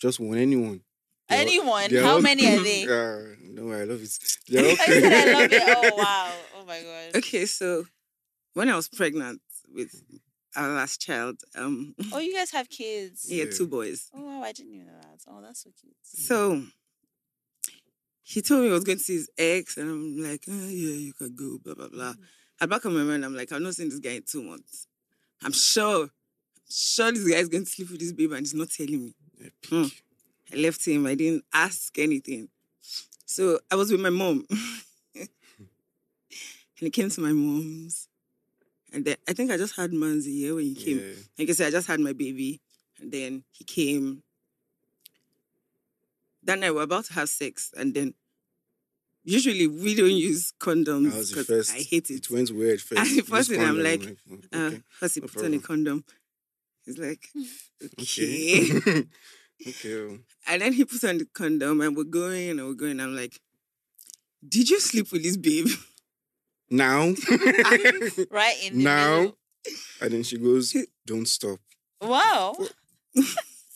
Just 0.00 0.20
one, 0.20 0.38
anyone. 0.38 0.80
They're 1.28 1.40
Anyone? 1.40 1.90
they're 1.90 2.02
How 2.02 2.14
all- 2.14 2.20
many 2.22 2.46
are 2.46 2.62
they? 2.62 2.82
Yeah, 2.88 3.22
no, 3.42 3.72
I 3.72 3.84
love 3.84 4.00
it. 4.02 4.18
They're 4.48 4.64
all 4.70 4.76
I 4.78 5.28
I 5.28 5.32
love 5.32 5.52
it. 5.52 5.62
Oh 5.66 5.96
wow. 5.96 6.32
Oh 6.58 6.64
my 6.66 6.80
god. 6.82 7.16
okay, 7.16 7.46
so 7.46 7.86
when 8.54 8.68
I 8.68 8.76
was 8.76 8.88
pregnant 8.88 9.40
with 9.72 9.90
our 10.54 10.68
last 10.68 11.00
child, 11.00 11.36
um, 11.56 11.94
Oh, 12.12 12.18
you 12.18 12.32
guys 12.34 12.50
have 12.52 12.68
kids. 12.68 13.26
yeah, 13.28 13.44
Yeah. 13.44 13.50
two 13.56 13.66
boys. 13.66 14.08
Oh 14.14 14.22
wow, 14.22 14.42
I 14.42 14.52
didn't 14.52 14.72
even 14.74 14.86
know 14.86 15.00
that. 15.02 15.20
Oh, 15.28 15.40
that's 15.42 15.64
so 15.64 15.70
cute. 15.80 15.94
So 16.02 16.62
he 18.22 18.40
told 18.42 18.60
me 18.62 18.66
he 18.68 18.72
was 18.72 18.84
going 18.84 18.98
to 18.98 19.04
see 19.04 19.14
his 19.14 19.30
ex, 19.38 19.76
and 19.76 19.88
I'm 19.90 20.22
like, 20.30 20.44
oh, 20.48 20.52
yeah, 20.68 20.94
you 20.94 21.12
can 21.12 21.34
go, 21.34 21.58
blah, 21.62 21.74
blah, 21.74 21.88
blah. 21.88 22.14
At 22.60 22.68
back 22.68 22.84
of 22.84 22.92
my 22.92 23.02
mind, 23.02 23.24
I'm 23.24 23.36
like, 23.36 23.52
I've 23.52 23.60
not 23.60 23.74
seen 23.74 23.88
this 23.88 23.98
guy 24.00 24.10
in 24.12 24.22
two 24.28 24.42
months. 24.42 24.86
I'm 25.42 25.52
sure, 25.52 26.08
sure 26.68 27.12
this 27.12 27.28
guy 27.28 27.36
is 27.38 27.48
going 27.48 27.64
to 27.64 27.70
sleep 27.70 27.90
with 27.90 28.00
this 28.00 28.12
baby 28.12 28.34
and 28.34 28.40
he's 28.40 28.54
not 28.54 28.70
telling 28.70 29.04
me. 29.04 29.14
Hmm. 29.68 29.84
I 30.52 30.56
left 30.56 30.86
him. 30.86 31.06
I 31.06 31.14
didn't 31.14 31.44
ask 31.52 31.98
anything. 31.98 32.48
So 33.26 33.58
I 33.70 33.74
was 33.76 33.90
with 33.90 34.00
my 34.00 34.10
mom. 34.10 34.46
and 35.14 35.28
he 36.74 36.90
came 36.90 37.10
to 37.10 37.20
my 37.20 37.32
mom's. 37.32 38.08
And 38.92 39.04
then 39.04 39.16
I 39.28 39.32
think 39.32 39.50
I 39.50 39.56
just 39.56 39.76
had 39.76 39.90
Manzi 39.90 40.32
here 40.32 40.54
when 40.54 40.64
he 40.64 40.74
came. 40.74 40.98
Yeah. 40.98 41.14
Like 41.38 41.50
I 41.50 41.52
said, 41.52 41.66
I 41.68 41.70
just 41.70 41.88
had 41.88 42.00
my 42.00 42.12
baby. 42.12 42.60
And 43.00 43.10
then 43.12 43.44
he 43.50 43.64
came. 43.64 44.22
That 46.44 46.58
night 46.60 46.70
we 46.70 46.76
were 46.76 46.82
about 46.82 47.06
to 47.06 47.12
have 47.14 47.28
sex. 47.28 47.72
And 47.76 47.92
then 47.92 48.14
usually 49.24 49.66
we 49.66 49.94
don't 49.94 50.10
use 50.12 50.52
condoms 50.60 51.10
That 51.10 51.18
was 51.18 51.30
the 51.30 51.34
because 51.40 51.46
first. 51.46 51.74
I 51.74 51.78
hate 51.82 52.10
it. 52.10 52.18
It 52.26 52.30
went 52.30 52.50
weird 52.52 52.80
first. 52.88 53.00
And 53.00 53.18
the 53.18 53.22
first 53.22 53.50
thing 53.50 53.60
I'm 53.60 53.82
like, 53.82 54.02
them, 54.02 54.42
Uh, 54.52 54.70
first 54.88 55.16
he 55.16 55.20
no 55.20 55.26
put 55.26 55.44
on 55.44 55.54
a 55.54 55.58
condom. 55.58 56.04
He's 56.86 56.98
like, 56.98 57.26
Okay. 58.00 58.70
okay. 58.72 59.04
okay. 59.68 60.18
and 60.46 60.62
then 60.62 60.72
he 60.72 60.84
puts 60.84 61.04
on 61.04 61.18
the 61.18 61.26
condom 61.34 61.80
and 61.80 61.96
we're 61.96 62.04
going 62.04 62.50
and 62.50 62.66
we're 62.66 62.74
going. 62.74 63.00
I'm 63.00 63.14
like, 63.16 63.40
did 64.46 64.70
you 64.70 64.78
sleep 64.80 65.10
with 65.12 65.22
this 65.22 65.36
babe? 65.36 65.68
Now. 66.70 67.12
Right 68.30 68.56
in 68.64 68.78
the 68.78 68.84
Now? 68.84 69.18
middle. 69.20 69.38
and 70.00 70.12
then 70.12 70.22
she 70.22 70.38
goes, 70.38 70.74
"Don't 71.04 71.26
stop." 71.26 71.58
Wow. 72.00 72.56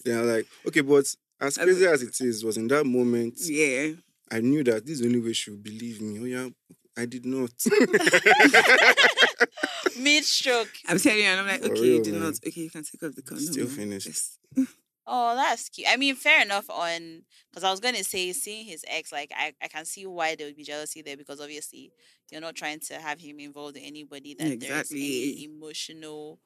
Then 0.04 0.18
I'm 0.18 0.26
like, 0.28 0.46
okay, 0.68 0.80
but 0.82 1.04
as 1.40 1.56
crazy 1.58 1.86
as 1.86 2.02
it 2.02 2.20
is, 2.20 2.44
was 2.44 2.56
in 2.56 2.68
that 2.68 2.84
moment 2.86 3.34
yeah. 3.40 3.92
I 4.30 4.40
knew 4.40 4.62
that 4.64 4.84
this 4.86 4.94
is 4.94 5.00
the 5.00 5.06
only 5.08 5.20
way 5.20 5.32
she 5.32 5.50
would 5.50 5.62
believe 5.62 6.00
me. 6.00 6.18
Oh 6.20 6.24
yeah, 6.24 6.48
I 7.00 7.06
did 7.06 7.24
not. 7.26 7.50
Mid 9.98 10.24
stroke. 10.24 10.68
I'm 10.88 10.98
telling 10.98 11.18
you, 11.20 11.24
and 11.24 11.40
I'm 11.40 11.46
like, 11.46 11.60
For 11.62 11.72
okay, 11.72 11.80
real, 11.80 11.94
you 11.96 12.02
did 12.02 12.14
man. 12.14 12.22
not. 12.22 12.34
Okay, 12.46 12.62
you 12.62 12.70
can 12.70 12.84
take 12.84 13.02
off 13.02 13.14
the 13.14 13.22
condom. 13.22 13.46
Still 13.46 13.66
now. 13.66 13.70
finished. 13.74 14.06
Yes. 14.06 14.38
Oh, 15.06 15.34
that's 15.34 15.68
cute. 15.68 15.88
I 15.90 15.96
mean, 15.96 16.14
fair 16.14 16.42
enough 16.42 16.70
on 16.70 17.22
because 17.50 17.64
I 17.64 17.70
was 17.70 17.80
gonna 17.80 18.04
say 18.04 18.32
seeing 18.32 18.64
his 18.66 18.84
ex, 18.86 19.10
like 19.12 19.32
I, 19.36 19.52
I 19.60 19.68
can 19.68 19.84
see 19.84 20.06
why 20.06 20.36
there 20.36 20.46
would 20.46 20.56
be 20.56 20.62
jealousy 20.62 21.02
there 21.02 21.16
because 21.16 21.40
obviously 21.40 21.92
you're 22.30 22.40
not 22.40 22.54
trying 22.54 22.80
to 22.80 22.94
have 22.94 23.20
him 23.20 23.40
involved 23.40 23.76
in 23.76 23.82
anybody 23.82 24.34
that 24.34 24.44
there's 24.44 24.54
Exactly. 24.62 25.00
any 25.00 25.44
emotional 25.44 26.38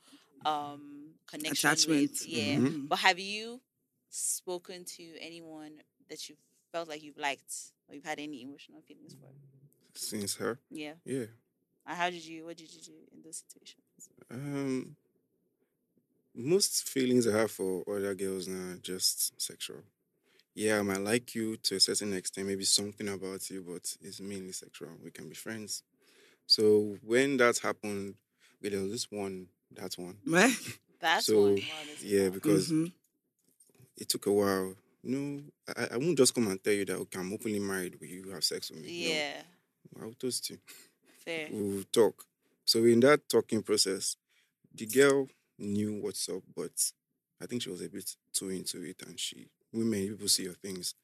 um 0.47 1.11
connection 1.27 1.69
Attachment. 1.71 2.01
with. 2.13 2.27
Yeah. 2.29 2.57
Mhm. 2.57 2.89
But 2.89 3.01
have 3.01 3.19
you 3.19 3.61
spoken 4.09 4.85
to 4.97 5.03
anyone 5.21 5.73
that 6.09 6.29
you 6.29 6.37
felt 6.73 6.89
like 6.89 7.03
you've 7.03 7.19
liked 7.19 7.53
or 7.89 7.95
you've 7.95 8.05
had 8.05 8.19
any 8.19 8.43
emotional 8.43 8.81
feelings 8.81 9.15
for? 9.21 9.29
Since 9.95 10.37
her, 10.37 10.59
Yeah. 10.71 10.95
yeah. 11.05 11.27
And 11.87 11.97
how 11.97 12.11
did 12.11 12.25
you 12.25 12.45
what 12.47 12.57
did 12.57 12.73
you 12.75 12.81
do 12.83 12.93
in 13.13 13.23
those 13.23 13.39
situations? 13.47 14.09
Um, 14.31 14.97
most 16.35 16.89
feelings 16.89 17.27
I 17.27 17.37
have 17.39 17.51
for 17.51 17.85
other 17.89 18.15
girls 18.15 18.49
now 18.49 18.73
are 18.73 18.77
just 18.77 19.41
sexual. 19.41 19.83
Yeah, 20.55 20.81
I 20.81 20.83
might 20.83 21.01
like 21.01 21.35
you 21.35 21.57
to 21.59 21.77
a 21.77 21.81
certain 21.81 22.15
extent, 22.15 22.49
maybe 22.49 22.65
something 22.65 23.09
about 23.09 23.51
you, 23.51 23.63
but 23.67 23.97
it's 24.03 24.21
mainly 24.21 24.53
sexual. 24.53 24.91
We 25.03 25.11
can 25.11 25.29
be 25.29 25.35
friends. 25.35 25.83
So 26.47 26.99
when 27.03 27.39
that 27.39 27.59
happened, 27.59 28.17
okay, 28.61 28.71
there 28.71 28.83
was 28.83 28.93
this 28.93 29.11
one, 29.11 29.49
that 29.73 29.95
one. 29.99 30.19
Right? 30.27 30.55
That's 31.01 31.27
So, 31.27 31.57
one. 31.57 31.63
Yeah, 32.01 32.25
wow. 32.29 32.31
because 32.35 32.71
Mhm. 32.71 32.93
it 33.97 34.09
took 34.09 34.27
a 34.27 34.33
while. 34.33 34.75
No, 35.03 35.43
I, 35.77 35.89
I 35.93 35.97
won't 35.99 36.17
just 36.17 36.35
come 36.35 36.49
and 36.49 36.63
tell 36.63 36.73
you 36.73 36.85
that 36.87 36.97
okay, 36.97 37.19
I'm 37.19 37.33
openly 37.33 37.59
married. 37.61 37.99
Will 38.01 38.09
you 38.09 38.31
have 38.31 38.45
sex 38.45 38.71
with 38.71 38.81
me? 38.81 38.93
Yeah. 38.95 39.33
No, 39.33 39.45
I'll 40.01 40.13
toast 40.13 40.51
you. 40.51 40.59
Fair. 41.25 41.49
We'll 41.51 41.85
talk. 41.93 42.25
So 42.65 42.85
in 42.85 43.01
that 43.01 43.29
talking 43.29 43.63
process, 43.63 44.17
the 44.75 44.87
girl 44.87 45.29
knew 45.59 46.01
what's 46.03 46.29
up, 46.29 46.43
but 46.55 46.93
I 47.41 47.47
think 47.47 47.63
she 47.63 47.71
was 47.71 47.83
a 47.83 47.89
bit 47.89 48.17
too 48.33 48.51
into 48.51 48.83
it, 48.83 49.03
and 49.07 49.19
she 49.19 49.49
women 49.73 50.09
people 50.09 50.29
see 50.29 50.45
your 50.45 50.55
things. 50.55 50.95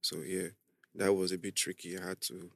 So 0.00 0.18
yeah, 0.24 0.48
that 0.94 1.12
was 1.12 1.32
a 1.32 1.38
bit 1.38 1.56
tricky. 1.56 1.98
I 1.98 2.08
had 2.08 2.20
to. 2.22 2.50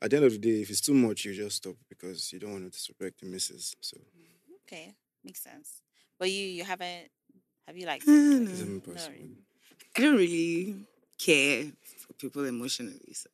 At 0.00 0.10
the 0.10 0.16
end 0.16 0.26
of 0.26 0.32
the 0.32 0.38
day, 0.38 0.60
if 0.60 0.68
it's 0.68 0.82
too 0.82 0.94
much, 0.94 1.24
you 1.24 1.32
just 1.32 1.56
stop 1.56 1.76
because 1.88 2.30
you 2.32 2.38
don't 2.38 2.52
want 2.52 2.64
to 2.64 2.70
disrespect 2.70 3.20
the 3.20 3.26
missus. 3.26 3.74
So 3.80 3.96
mm-hmm. 3.96 4.54
Okay, 4.66 4.94
makes 5.24 5.42
sense. 5.42 5.80
But 6.18 6.30
you, 6.30 6.44
you 6.46 6.64
haven't. 6.64 7.08
Have 7.66 7.76
you 7.76 7.86
like? 7.86 8.02
Like- 8.06 8.16
it's 8.48 8.60
no. 8.60 8.66
impossible. 8.66 9.14
really. 9.14 9.36
I 9.96 10.00
don't 10.00 10.16
really 10.16 10.76
care 11.18 11.64
for 11.84 12.12
people 12.14 12.44
emotionally. 12.44 13.12
So 13.14 13.30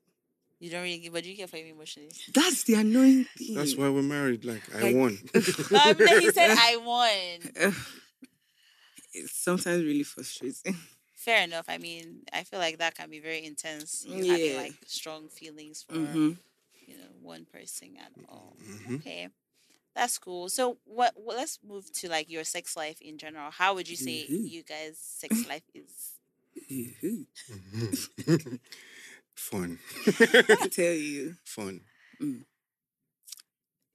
You 0.63 0.71
don't 0.71 0.83
really. 0.85 0.99
give, 0.99 1.13
But 1.13 1.25
you 1.25 1.37
care 1.37 1.49
for 1.49 1.57
him 1.57 1.67
emotionally. 1.75 2.13
that's 2.33 2.63
the 2.63 2.75
annoying 2.75 3.25
thing. 3.37 3.57
That's 3.57 3.77
why 3.77 3.89
we're 3.89 4.03
married. 4.03 4.45
Like 4.45 4.63
I 4.75 4.81
Like- 4.83 4.97
won. 4.97 5.19
No, 5.73 5.79
I 5.83 5.93
mean, 5.95 6.21
he 6.21 6.31
said 6.31 6.51
I 6.57 6.77
won. 6.93 7.75
it's 9.13 9.33
sometimes 9.37 9.83
really 9.83 10.05
frustrating. 10.05 10.77
Fair 11.17 11.43
enough. 11.45 11.67
I 11.69 11.79
mean, 11.79 12.21
I 12.33 12.45
feel 12.45 12.61
like 12.61 12.79
that 12.79 12.95
can 12.95 13.11
be 13.11 13.19
very 13.21 13.45
intense. 13.45 14.05
You 14.07 14.25
having 14.31 14.53
Yeah. 14.55 14.61
like 14.61 14.75
strong 14.87 15.29
feelings 15.29 15.83
for 15.83 15.95
hmm 15.95 16.33
you 16.87 16.97
know 16.99 17.11
one 17.21 17.45
person 17.45 17.97
at 17.99 18.13
all. 18.29 18.57
Mhm. 18.63 18.97
Okay, 19.01 19.29
that's 19.97 20.19
cool. 20.19 20.49
So 20.49 20.79
what? 20.85 21.13
Well, 21.17 21.37
let's 21.37 21.59
move 21.67 21.91
to 22.01 22.09
like 22.09 22.29
your 22.31 22.45
sex 22.45 22.77
life 22.77 23.01
in 23.01 23.19
general. 23.19 23.51
How 23.51 23.75
would 23.75 23.89
you 23.89 23.97
say 23.97 24.27
Mhm. 24.31 24.49
you 24.51 24.63
guys' 24.63 24.99
sex 24.99 25.45
life 25.49 25.67
is? 25.75 26.15
Fun. 29.37 29.79
I 30.07 30.69
tell 30.71 30.93
you, 30.93 31.35
Fun. 31.45 31.81
Mm. 32.23 32.45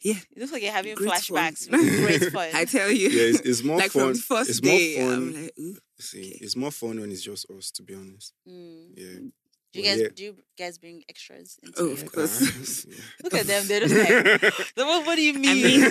yeah, 0.04 0.16
It 0.36 0.40
looks 0.40 0.52
like 0.52 0.62
you're 0.64 0.72
having 0.72 0.96
great 0.96 1.10
fun. 1.12 1.20
flashbacks. 1.54 1.70
Great 1.70 2.24
fun. 2.34 2.50
I 2.54 2.66
tell 2.66 2.92
you, 2.92 3.10
Yeah, 3.10 3.30
it's, 3.30 3.40
it's 3.42 3.64
more 3.64 3.78
like 3.78 3.92
fun. 3.92 4.02
from 4.04 4.14
the 4.14 4.20
first 4.20 4.50
it's 4.50 4.60
day, 4.60 4.98
more 5.00 5.14
I'm 5.14 5.34
fun. 5.34 5.44
like, 5.44 5.54
ooh, 5.60 5.78
See, 6.00 6.20
okay. 6.20 6.38
it's 6.42 6.56
more 6.56 6.72
fun 6.72 7.00
when 7.00 7.12
it's 7.12 7.22
just 7.24 7.50
us, 7.50 7.72
to 7.72 7.84
be 7.84 7.96
honest. 7.96 8.34
Mm. 8.48 8.88
Yeah. 8.96 9.06
Mm. 9.08 9.32
Do 9.74 9.80
you 9.82 9.86
guys 9.86 10.00
yeah. 10.02 10.08
do 10.16 10.24
you 10.24 10.36
guys 10.58 10.78
bring 10.78 11.04
extras 11.10 11.58
into 11.62 11.82
Oh, 11.82 11.88
of 11.90 12.04
uh, 12.04 12.08
course. 12.08 12.86
Yeah. 12.90 12.96
Look 13.24 13.34
at 13.34 13.46
them. 13.48 13.68
They're 13.68 13.82
just 13.82 13.96
like, 13.96 14.54
what, 14.76 15.06
what 15.06 15.16
do 15.16 15.22
you 15.22 15.34
mean? 15.34 15.64
mean- 15.64 15.84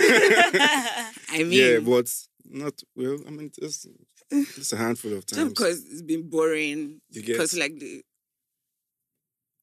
I 1.29 1.37
mean, 1.37 1.51
yeah, 1.51 1.79
but 1.79 2.09
not 2.49 2.73
well. 2.95 3.17
I 3.27 3.29
mean, 3.29 3.51
just 3.59 3.87
just 4.55 4.73
a 4.73 4.77
handful 4.77 5.13
of 5.13 5.25
just 5.27 5.39
times. 5.39 5.49
because 5.53 5.85
it's 5.85 6.01
been 6.01 6.27
boring, 6.29 7.01
You 7.11 7.21
get- 7.21 7.33
because 7.33 7.55
like 7.55 7.77
the, 7.79 8.01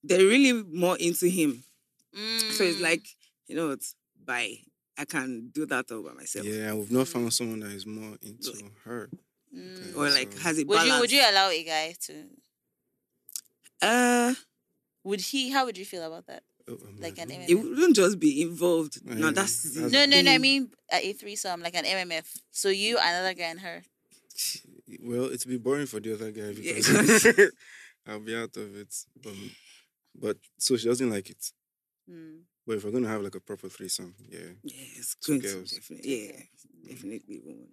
they're 0.07 0.27
really 0.35 0.53
more 0.53 0.97
into 0.99 1.27
him. 1.29 1.65
So 2.15 2.63
it's 2.65 2.79
Mm. 2.79 2.81
like, 2.81 3.05
you 3.49 3.57
know 3.57 3.69
what, 3.69 3.81
bye. 4.25 4.59
I 4.97 5.05
can 5.05 5.49
do 5.53 5.67
that 5.67 5.91
all 5.91 6.03
by 6.05 6.13
myself. 6.13 6.47
yeah, 6.47 6.73
we've 6.73 6.93
not 6.93 7.09
found 7.09 7.33
someone 7.35 7.61
that 7.61 7.73
is 7.73 7.85
more 7.87 8.17
into 8.23 8.53
her. 8.85 9.11
Mm. 9.53 9.97
Or 9.97 10.09
like 10.11 10.33
So- 10.33 10.39
has 10.41 10.59
a 10.59 10.65
Would 10.65 10.77
balance. 10.77 10.93
you 10.95 11.01
would 11.01 11.13
you 11.13 11.23
allow 11.31 11.49
a 11.51 11.65
guy 11.65 11.95
to? 12.07 12.15
Uh, 13.83 14.35
Would 15.05 15.21
he? 15.21 15.51
How 15.51 15.65
would 15.67 15.77
you 15.77 15.85
feel 15.85 16.03
about 16.05 16.27
that? 16.27 16.43
Oh, 16.69 16.79
Like 16.99 17.19
an 17.19 17.29
MMF? 17.31 17.49
it 17.51 17.55
wouldn't 17.57 17.97
just 17.97 18.19
be 18.19 18.41
involved. 18.41 19.05
No, 19.05 19.31
that's, 19.31 19.75
that's- 19.75 19.93
No, 19.93 20.07
no, 20.07 20.21
no. 20.23 20.31
I 20.31 20.35
thing. 20.35 20.41
mean 20.41 20.71
uh, 20.93 20.99
a 21.03 21.13
threesome, 21.13 21.61
like 21.61 21.75
an 21.75 21.85
MMF. 21.85 22.27
So 22.53 22.69
you, 22.71 22.97
another 22.99 23.35
guy, 23.35 23.45
and 23.55 23.61
her. 23.61 23.83
Well, 25.01 25.25
it'd 25.31 25.47
be 25.49 25.59
boring 25.59 25.87
for 25.87 26.01
the 26.01 26.15
other 26.15 26.31
guy 26.31 26.51
Yeah. 26.57 26.75
because 26.77 27.27
I'll 28.07 28.21
be 28.21 28.35
out 28.35 28.57
of 28.57 28.75
it. 28.77 28.95
Um, 29.27 29.51
but 30.15 30.37
so 30.59 30.77
she 30.77 30.87
doesn't 30.89 31.11
like 31.11 31.31
it. 31.31 31.53
Mm. 32.11 32.41
But 32.67 32.77
if 32.77 32.85
we're 32.85 32.91
gonna 32.93 33.09
have 33.09 33.23
like 33.23 33.35
a 33.35 33.41
proper 33.41 33.69
threesome, 33.69 34.15
yeah, 34.29 34.39
Yeah, 34.63 34.87
it's 34.97 35.15
Two 35.17 35.39
going 35.41 35.53
girls. 35.55 35.71
definitely. 35.73 36.27
Yeah, 36.29 36.41
definitely 36.89 37.41
one. 37.45 37.69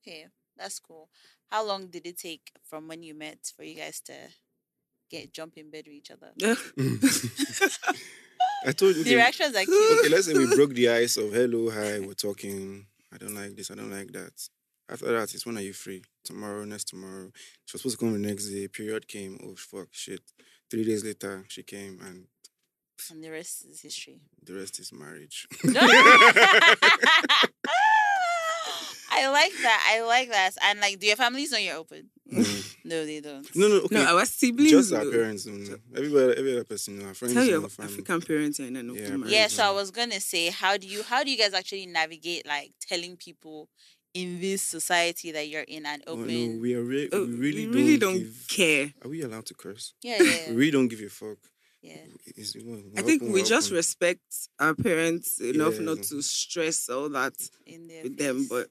Okay, 0.00 0.26
that's 0.56 0.78
cool. 0.80 1.08
How 1.50 1.64
long 1.64 1.88
did 1.88 2.06
it 2.06 2.18
take 2.18 2.50
from 2.64 2.88
when 2.88 3.02
you 3.02 3.14
met 3.14 3.52
for 3.56 3.62
you 3.64 3.74
guys 3.76 4.00
to 4.02 4.12
get 5.10 5.32
jump 5.32 5.56
in 5.56 5.70
bed 5.70 5.84
with 5.86 5.94
each 5.94 6.10
other? 6.10 6.30
Yeah. 6.36 6.54
I 8.66 8.72
told 8.72 8.96
you. 8.96 9.04
The 9.04 9.10
okay, 9.10 9.16
reactions 9.16 9.54
are 9.56 9.64
cute. 9.64 9.98
okay, 10.00 10.08
let's 10.08 10.26
say 10.26 10.34
we 10.34 10.46
broke 10.54 10.74
the 10.74 10.88
ice 10.88 11.16
of 11.16 11.32
hello, 11.32 11.70
hi, 11.70 12.00
we're 12.06 12.14
talking. 12.14 12.86
I 13.12 13.16
don't 13.16 13.34
like 13.34 13.54
this, 13.56 13.70
I 13.70 13.74
don't 13.74 13.90
like 13.90 14.12
that. 14.12 14.32
After 14.90 15.06
that, 15.12 15.32
it's 15.34 15.44
when 15.46 15.56
are 15.58 15.62
you 15.62 15.72
free? 15.72 16.02
Tomorrow, 16.24 16.64
next 16.64 16.88
tomorrow. 16.88 17.30
She 17.66 17.74
was 17.74 17.82
supposed 17.82 17.98
to 17.98 18.04
come 18.04 18.12
the 18.20 18.26
next 18.28 18.48
day. 18.48 18.66
Period 18.68 19.06
came. 19.06 19.38
Oh 19.44 19.54
fuck, 19.56 19.88
shit. 19.92 20.22
Three 20.70 20.84
days 20.84 21.04
later, 21.04 21.44
she 21.48 21.62
came, 21.62 22.00
and 22.04 22.26
And 23.10 23.22
the 23.24 23.30
rest 23.30 23.64
is 23.70 23.80
history. 23.80 24.20
the 24.42 24.54
rest 24.54 24.78
is 24.80 24.92
marriage. 24.92 25.46
I 29.10 29.28
like 29.30 29.52
that. 29.62 29.90
I 29.94 30.02
like 30.02 30.28
that. 30.30 30.50
And 30.62 30.80
like, 30.80 30.98
do 31.00 31.06
your 31.06 31.16
families 31.16 31.50
know 31.50 31.58
you're 31.58 31.76
open? 31.76 32.10
Mm. 32.32 32.74
No, 32.84 33.04
they 33.04 33.20
don't. 33.20 33.44
no, 33.54 33.68
no, 33.68 33.74
okay. 33.84 33.96
No, 33.96 34.16
our 34.18 34.24
siblings. 34.24 34.70
just 34.70 34.92
our 34.94 35.04
though. 35.04 35.10
parents. 35.10 35.44
don't 35.44 35.62
know. 35.68 35.76
Everybody, 35.94 36.38
every 36.38 36.52
other 36.52 36.64
person, 36.64 36.98
know. 36.98 37.06
our 37.08 37.14
friends, 37.14 37.34
Tell 37.34 37.44
your 37.44 37.62
our 37.62 37.68
family. 37.68 37.92
African 37.92 38.22
parents 38.22 38.58
and 38.60 38.76
then 38.76 38.86
Yeah, 38.86 38.92
open 39.02 39.20
marriage. 39.20 39.32
Yeah, 39.34 39.46
so 39.48 39.62
I 39.64 39.70
was 39.72 39.90
gonna 39.90 40.20
say, 40.20 40.48
how 40.50 40.76
do 40.78 40.86
you 40.86 41.02
how 41.02 41.22
do 41.22 41.30
you 41.30 41.36
guys 41.36 41.52
actually 41.52 41.84
navigate 41.86 42.46
like 42.46 42.72
telling 42.80 43.16
people 43.16 43.68
in 44.20 44.40
this 44.40 44.62
society 44.62 45.28
that 45.32 45.46
you're 45.50 45.68
in 45.76 45.84
and 45.86 46.02
Oh, 46.06 46.12
open? 46.12 46.26
no, 46.26 46.60
we 46.64 46.74
are 46.78 46.82
re- 46.94 47.08
Oh, 47.12 47.24
we 47.26 47.32
really, 47.46 47.66
we 47.68 47.74
really 47.78 47.98
don't, 47.98 48.14
don't 48.14 48.22
give- 48.24 48.46
care. 48.48 48.84
Are 49.02 49.08
we 49.14 49.22
allowed 49.22 49.46
to 49.46 49.54
curse? 49.54 49.94
yeah, 50.02 50.18
yeah, 50.22 50.50
We 50.50 50.56
really 50.56 50.70
don't 50.76 50.88
give 50.92 51.00
a 51.00 51.08
fuck. 51.08 51.38
yeah. 51.82 52.04
It's- 52.40 52.54
well, 52.66 52.82
I 52.98 53.02
think 53.02 53.22
we 53.22 53.30
we're 53.34 53.44
just 53.56 53.70
respect 53.70 54.28
our 54.64 54.74
parents 54.74 55.40
enough 55.40 55.74
Yeah. 55.76 55.86
not 55.90 56.00
to 56.10 56.16
stress 56.22 56.88
all 56.94 57.08
that 57.10 57.34
In 57.66 57.86
their 57.88 58.02
with 58.04 58.16
them, 58.18 58.38
face. 58.40 58.48
but 58.54 58.66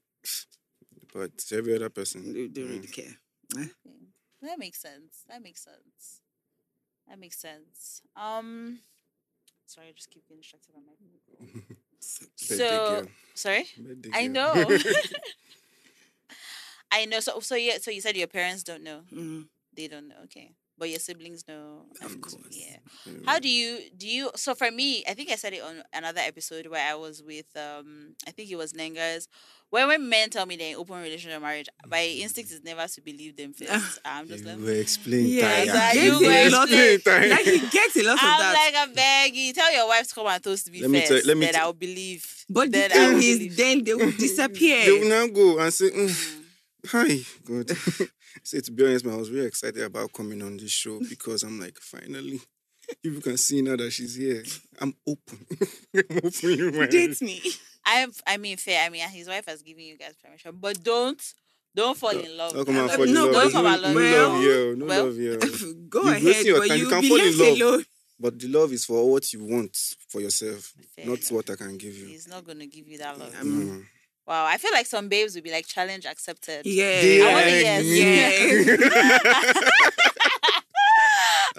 but 1.14 1.32
every 1.58 1.74
other 1.76 1.90
person. 2.00 2.20
they 2.34 2.48
don't 2.56 2.70
really 2.74 2.88
mm. 2.88 2.94
care. 3.00 3.16
Okay. 3.56 3.70
That 4.42 4.60
makes 4.60 4.80
sense. 4.82 5.14
That 5.30 5.42
makes 5.42 5.64
sense. 5.64 6.22
That 7.08 7.18
makes 7.24 7.40
sense. 7.40 8.02
Um, 8.16 8.80
sorry, 9.66 9.88
I 9.88 9.94
just 9.94 10.10
keep 10.12 10.24
getting 10.28 10.42
distracted 10.42 10.74
by 10.76 10.82
my. 10.88 10.96
Birthday 12.48 13.02
So 13.02 13.06
sorry, 13.36 13.66
I 14.14 14.28
know. 14.28 14.54
I 16.92 17.06
know. 17.06 17.20
So 17.20 17.40
so 17.40 17.56
yeah. 17.56 17.78
So 17.82 17.92
you 17.92 18.02
said 18.02 18.16
your 18.18 18.28
parents 18.28 18.64
don't 18.64 18.84
know. 18.84 19.02
Mm. 19.14 19.48
They 19.76 19.88
don't 19.88 20.08
know. 20.08 20.16
Okay. 20.26 20.54
But 20.78 20.90
your 20.90 21.00
siblings 21.00 21.48
know. 21.48 21.86
Of 22.02 22.12
and, 22.14 22.22
course. 22.22 22.36
Yeah. 22.52 22.78
Um, 23.08 23.24
How 23.26 23.40
do 23.40 23.50
you 23.50 23.80
do 23.98 24.08
you 24.08 24.32
so 24.36 24.56
for 24.56 24.70
me, 24.72 25.04
I 25.08 25.14
think 25.14 25.30
I 25.32 25.36
said 25.36 25.54
it 25.54 25.62
on 25.64 25.84
another 25.94 26.22
episode 26.22 26.68
where 26.68 26.86
I 26.92 26.96
was 26.96 27.24
with 27.24 27.46
um 27.56 28.16
I 28.28 28.32
think 28.32 28.50
it 28.50 28.56
was 28.56 28.74
Nengas. 28.74 29.28
When 29.70 29.86
when 29.90 30.08
men 30.08 30.30
tell 30.30 30.46
me 30.46 30.56
they're 30.56 30.70
in 30.72 30.76
open 30.78 31.02
relationship 31.02 31.42
marriage, 31.42 31.68
my 31.86 32.02
instinct 32.06 32.52
is 32.52 32.64
never 32.64 32.88
to 32.88 33.02
believe 33.02 33.36
them 33.36 33.54
first. 33.58 34.00
I'm 34.06 34.28
just 34.28 34.44
you 34.46 34.50
like 34.52 34.60
will 34.60 34.70
explain 34.70 35.26
Yeah, 35.28 35.66
Taya. 35.66 35.74
Taya. 35.74 35.92
he 35.92 36.06
You 36.06 36.20
gets 36.20 36.22
were 36.22 36.32
a 36.32 36.50
lot 36.60 36.70
explain- 36.72 36.96
of, 36.96 37.02
Taya. 37.04 37.30
like 37.32 37.46
he 37.46 37.60
gets 37.68 37.96
a 37.98 38.04
lot 38.04 38.14
of 38.14 38.20
I'm 38.24 38.40
that. 38.40 38.54
like 38.74 38.88
I'm 38.88 38.94
begging. 38.94 39.54
Tell 39.54 39.74
your 39.74 39.88
wife 39.88 40.08
to 40.08 40.16
come 40.16 40.28
and 40.28 40.44
toast 40.44 40.72
me 40.72 40.82
Let 40.82 40.90
me 40.90 41.00
first. 41.02 41.12
tell- 41.12 41.22
let 41.28 41.38
me 41.38 41.46
then 41.48 41.54
tell- 41.56 41.64
I'll 41.66 41.74
believe. 41.74 42.46
but 42.50 42.72
the 42.72 42.78
then 42.78 42.92
I 42.94 43.14
will 43.14 43.20
thing 43.20 43.48
is, 43.50 43.58
then 43.58 43.84
they 43.84 43.94
will 43.94 44.12
disappear. 44.18 44.86
They 44.86 44.92
will 45.00 45.10
now 45.10 45.28
go 45.28 45.60
and 45.60 45.74
say, 45.74 45.90
"Mm, 45.90 46.08
Mm. 46.08 46.37
Hi, 46.88 47.18
God. 47.46 47.70
Say 48.44 48.60
to 48.66 48.72
be 48.72 48.86
honest, 48.86 49.06
man, 49.06 49.16
I 49.16 49.18
was 49.18 49.32
really 49.32 49.48
excited 49.48 49.82
about 49.84 50.14
coming 50.14 50.42
on 50.42 50.58
this 50.58 50.72
show 50.72 51.00
because 51.00 51.44
I'm 51.44 51.60
like, 51.60 51.78
finally, 51.80 52.40
people 53.04 53.22
can 53.22 53.38
see 53.38 53.62
now 53.62 53.76
that 53.76 53.92
she's 53.92 54.16
here. 54.16 54.44
I'm 54.80 54.94
open. 55.08 55.46
I'm 55.96 56.18
open. 56.24 56.50
you 56.58 56.72
man. 56.72 56.90
Date 56.90 57.22
me. 57.22 57.42
I 57.86 58.08
I 58.26 58.38
mean 58.38 58.58
fair. 58.58 58.86
I 58.86 58.90
mean 58.90 59.08
his 59.10 59.28
wife 59.28 59.46
has 59.48 59.62
given 59.64 59.84
you 59.84 59.98
guys 59.98 60.14
permission, 60.24 60.58
but 60.60 60.84
don't 60.84 61.22
don't 61.76 61.98
fall 61.98 62.10
in 62.12 62.38
love. 62.38 62.54
How 62.56 62.64
come 62.64 62.76
I 62.78 62.82
I'm 62.82 62.90
fall 62.90 63.00
like, 63.00 63.08
in 63.10 63.14
No, 63.14 63.24
love? 63.26 63.34
but 63.34 63.40
There's 63.42 63.54
come 63.54 63.64
no, 63.66 63.74
and 63.74 63.82
no 63.82 63.88
love 63.88 63.96
well- 63.96 64.30
love 64.34 64.42
here. 64.42 64.76
No 64.76 64.86
well, 64.86 65.06
love 65.06 65.16
here. 65.16 65.38
Go 65.90 66.04
You're 66.04 66.14
ahead, 66.14 66.46
but. 66.58 66.70
You 66.70 66.76
you 66.76 66.90
can 66.90 67.04
fall 67.04 67.18
in 67.22 67.38
love. 67.38 67.62
alone. 67.62 67.86
But 68.20 68.40
the 68.40 68.48
love 68.48 68.72
is 68.74 68.84
for 68.84 69.12
what 69.12 69.32
you 69.32 69.44
want 69.44 69.78
for 70.10 70.22
yourself, 70.22 70.74
Fair 70.96 71.06
not 71.06 71.18
enough. 71.20 71.32
what 71.32 71.50
I 71.52 71.56
can 71.56 71.78
give 71.78 71.96
you. 71.96 72.08
He's 72.08 72.28
not 72.28 72.44
gonna 72.46 72.66
give 72.66 72.88
you 72.88 72.98
that 72.98 73.18
love. 73.20 73.32
Mm. 73.34 73.86
Wow, 74.28 74.46
I 74.46 74.58
feel 74.58 74.72
like 74.74 74.86
some 74.88 75.08
babes 75.08 75.36
would 75.36 75.44
be 75.44 75.52
like 75.52 75.66
challenge 75.66 76.06
accepted. 76.06 76.66
Yeah. 76.66 77.24
I 77.26 77.34
want 77.34 77.46
a 77.46 77.62
yes. 77.62 77.86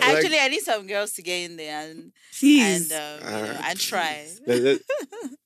I 0.01 0.13
like- 0.13 0.17
Actually, 0.17 0.39
I 0.39 0.49
need 0.49 0.61
some 0.61 0.87
girls 0.87 1.13
to 1.15 1.23
get 1.23 1.51
in 1.51 1.57
there 1.57 1.81
and 1.81 1.99
and 2.01 2.13
Please. 2.39 2.93
um, 2.93 3.21
you 3.21 3.31
know, 3.31 3.61
and 3.65 3.79
try. 3.81 4.29
Let- 4.47 4.63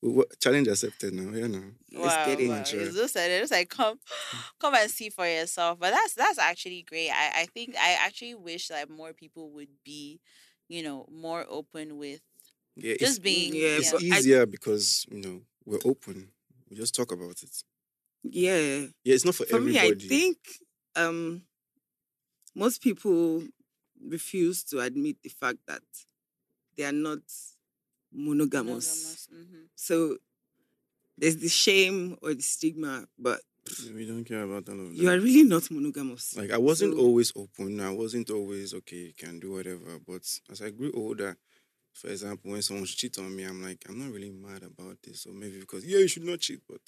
let- 0.02 0.26
challenge 0.40 0.68
accepted 0.68 1.14
now. 1.14 1.30
Yeah, 1.36 1.46
now. 1.46 1.62
Let's 1.92 2.16
wow, 2.16 2.26
get 2.26 2.40
it. 2.40 2.48
wow. 2.48 2.58
It's 2.60 2.70
just 2.70 3.14
like, 3.16 3.24
it's 3.28 3.50
like 3.52 3.68
come 3.68 3.98
come 4.60 4.74
and 4.74 4.90
see 4.90 5.08
for 5.10 5.26
yourself. 5.26 5.78
But 5.78 5.92
that's 5.92 6.14
that's 6.14 6.38
actually 6.38 6.82
great. 6.82 7.10
I, 7.10 7.42
I 7.42 7.46
think 7.46 7.76
I 7.80 7.96
actually 8.04 8.34
wish 8.34 8.68
that 8.68 8.90
more 8.90 9.12
people 9.12 9.50
would 9.52 9.68
be, 9.84 10.20
you 10.68 10.82
know, 10.82 11.06
more 11.10 11.46
open 11.48 11.96
with 11.98 12.20
Yeah, 12.76 12.94
just 12.98 13.22
being 13.22 13.54
yeah, 13.54 13.78
it's 13.78 13.92
but 13.92 14.02
I- 14.02 14.06
easier 14.06 14.44
because 14.46 15.06
you 15.10 15.20
know 15.22 15.40
we're 15.64 15.80
open. 15.84 16.28
We 16.72 16.78
just 16.78 16.94
talk 16.94 17.12
about 17.12 17.42
it. 17.42 17.54
yeah. 18.22 18.86
Yeah, 19.04 19.14
it's 19.14 19.26
not 19.26 19.34
for, 19.34 19.44
For 19.44 19.60
me. 19.60 19.78
I 19.78 19.92
think 19.92 20.38
um, 20.96 21.42
most 22.54 22.80
people 22.82 23.42
refuse 24.02 24.64
to 24.64 24.80
admit 24.80 25.16
the 25.22 25.28
fact 25.28 25.58
that 25.66 25.82
they 26.76 26.84
are 26.84 26.92
not 27.08 27.20
monogamous. 28.10 28.88
monogamous. 28.88 29.28
Mhm. 29.34 29.68
So 29.74 30.16
there's 31.18 31.36
the 31.36 31.50
shame 31.50 32.16
or 32.22 32.32
the 32.32 32.40
stigma, 32.42 33.06
but 33.18 33.42
we 33.94 34.06
don't 34.06 34.24
care 34.24 34.42
about 34.44 34.66
all 34.70 34.80
of 34.80 34.88
that. 34.88 34.96
you 34.96 35.10
are 35.10 35.18
really 35.20 35.44
not 35.44 35.70
monogamous. 35.70 36.34
Like 36.34 36.52
I 36.52 36.58
wasn't 36.58 36.94
So- 36.94 37.00
always 37.00 37.32
open. 37.36 37.80
I 37.80 37.90
wasn't 37.90 38.30
always 38.30 38.72
okay. 38.72 39.12
Can 39.14 39.40
do 39.40 39.50
whatever. 39.52 39.98
But 40.06 40.24
as 40.48 40.62
I 40.62 40.70
grew 40.70 40.90
older, 40.92 41.36
for 41.94 42.08
example, 42.08 42.50
when 42.52 42.62
someone 42.62 42.86
cheat 42.86 43.18
on 43.18 43.34
me, 43.34 43.44
I'm 43.44 43.62
like, 43.62 43.84
I'm 43.88 43.98
not 43.98 44.12
really 44.12 44.30
mad 44.30 44.62
about 44.62 44.98
this. 45.02 45.26
Or 45.26 45.32
maybe 45.32 45.60
because 45.60 45.84
yeah, 45.84 45.98
you 45.98 46.08
should 46.08 46.24
not 46.24 46.40
cheat, 46.40 46.60
but 46.68 46.80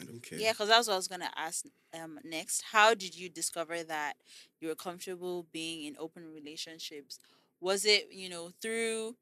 I 0.00 0.04
don't 0.04 0.22
care. 0.22 0.38
Yeah, 0.38 0.52
because 0.52 0.68
that's 0.68 0.86
what 0.88 0.94
I 0.94 0.96
was 0.98 1.08
gonna 1.08 1.30
ask 1.36 1.64
um 1.94 2.18
next. 2.24 2.62
How 2.72 2.94
did 2.94 3.16
you 3.16 3.28
discover 3.28 3.82
that 3.84 4.14
you 4.60 4.68
were 4.68 4.74
comfortable 4.74 5.46
being 5.52 5.84
in 5.84 5.96
open 5.98 6.32
relationships? 6.32 7.18
Was 7.60 7.84
it, 7.84 8.08
you 8.12 8.28
know, 8.28 8.50
through 8.62 9.16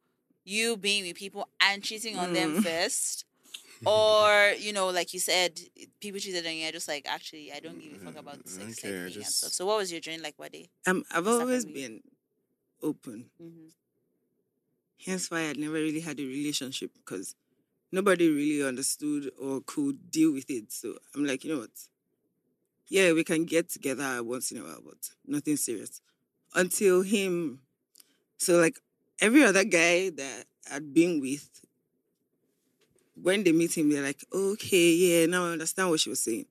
you 0.44 0.76
being 0.76 1.04
with 1.06 1.16
people 1.16 1.48
and 1.60 1.82
cheating 1.82 2.16
on 2.16 2.32
them 2.32 2.54
Mm. 2.54 2.62
first? 2.62 3.24
Or, 3.86 4.52
you 4.58 4.72
know, 4.72 4.88
like 4.88 5.14
you 5.14 5.20
said, 5.20 5.60
people 6.00 6.18
cheated 6.20 6.44
on 6.46 6.52
you, 6.54 6.62
you're 6.62 6.72
just 6.72 6.88
like, 6.88 7.06
actually, 7.08 7.52
I 7.52 7.60
don't 7.60 7.78
give 7.78 7.92
a 7.92 7.98
fuck 7.98 8.16
about 8.18 8.38
Mm, 8.38 8.48
sex 8.48 8.78
I 8.78 8.82
care, 8.82 9.06
I 9.06 9.10
thing 9.10 9.22
and 9.22 9.26
stuff. 9.26 9.52
So 9.52 9.66
what 9.66 9.78
was 9.78 9.92
your 9.92 10.00
journey 10.00 10.18
like, 10.18 10.34
Wade? 10.38 10.68
Um, 10.86 11.04
I've 11.12 11.26
always 11.28 11.64
been 11.64 12.00
open. 12.82 13.30
Mm-hmm. 13.42 13.68
Hence 15.04 15.30
why 15.30 15.48
I 15.48 15.52
never 15.52 15.74
really 15.74 16.00
had 16.00 16.18
a 16.18 16.24
relationship 16.24 16.90
because 16.94 17.34
nobody 17.92 18.28
really 18.28 18.66
understood 18.66 19.30
or 19.40 19.60
could 19.64 20.10
deal 20.10 20.32
with 20.32 20.50
it. 20.50 20.72
So 20.72 20.96
I'm 21.14 21.26
like, 21.26 21.44
you 21.44 21.52
know 21.54 21.60
what? 21.60 21.70
Yeah, 22.88 23.12
we 23.12 23.24
can 23.24 23.44
get 23.44 23.68
together 23.68 24.22
once 24.22 24.52
in 24.52 24.58
a 24.58 24.62
while, 24.62 24.80
but 24.84 25.10
nothing 25.26 25.56
serious. 25.56 26.00
Until 26.54 27.02
him. 27.02 27.60
So 28.38 28.58
like 28.58 28.78
every 29.20 29.42
other 29.42 29.64
guy 29.64 30.10
that 30.10 30.44
I'd 30.72 30.94
been 30.94 31.20
with, 31.20 31.48
when 33.20 33.44
they 33.44 33.52
meet 33.52 33.76
him, 33.76 33.90
they're 33.90 34.02
like, 34.02 34.24
okay, 34.32 34.92
yeah, 34.92 35.26
now 35.26 35.46
I 35.46 35.52
understand 35.52 35.90
what 35.90 36.00
she 36.00 36.10
was 36.10 36.20
saying. 36.20 36.46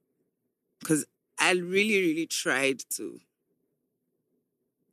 Because 0.79 1.05
I 1.39 1.51
really, 1.51 2.01
really 2.01 2.25
tried 2.27 2.81
to 2.91 3.19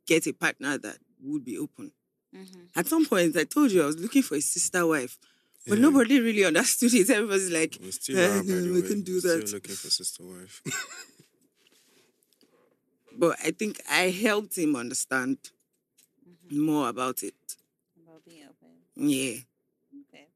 get 0.05 0.27
a 0.27 0.33
partner 0.33 0.77
that 0.77 0.97
would 1.21 1.43
be 1.43 1.57
open. 1.57 1.91
Mm-hmm. 2.35 2.79
At 2.79 2.87
some 2.87 3.05
point, 3.05 3.35
I 3.37 3.43
told 3.43 3.71
you 3.71 3.83
I 3.83 3.85
was 3.85 3.97
looking 3.99 4.23
for 4.23 4.35
a 4.35 4.41
sister 4.41 4.85
wife, 4.87 5.17
but 5.67 5.77
Yeah. 5.77 5.81
nobody 5.83 6.19
really 6.19 6.45
understood 6.45 6.93
it. 6.93 7.09
Everybody's 7.17 7.51
like, 7.51 7.77
We 7.81 7.91
still 7.91 8.17
"Eh, 8.17 8.39
are, 8.39 8.43
we 8.43 8.81
way. 8.81 8.87
can 8.87 9.01
do 9.03 9.15
We're 9.23 9.37
that." 9.39 9.47
Still 9.47 9.57
looking 9.57 9.75
for 9.75 9.89
sister 9.89 10.23
wife. 10.23 10.61
but 13.17 13.37
I 13.43 13.51
think 13.51 13.79
I 13.89 14.09
helped 14.09 14.57
him 14.57 14.75
understand 14.75 15.37
Mm-hmm. 16.27 16.59
more 16.65 16.89
about 16.89 17.21
it. 17.23 17.33
About 18.01 18.23
being 18.25 18.43
open. 18.43 18.75
Yeah. 18.95 19.39
Okay. 20.09 20.27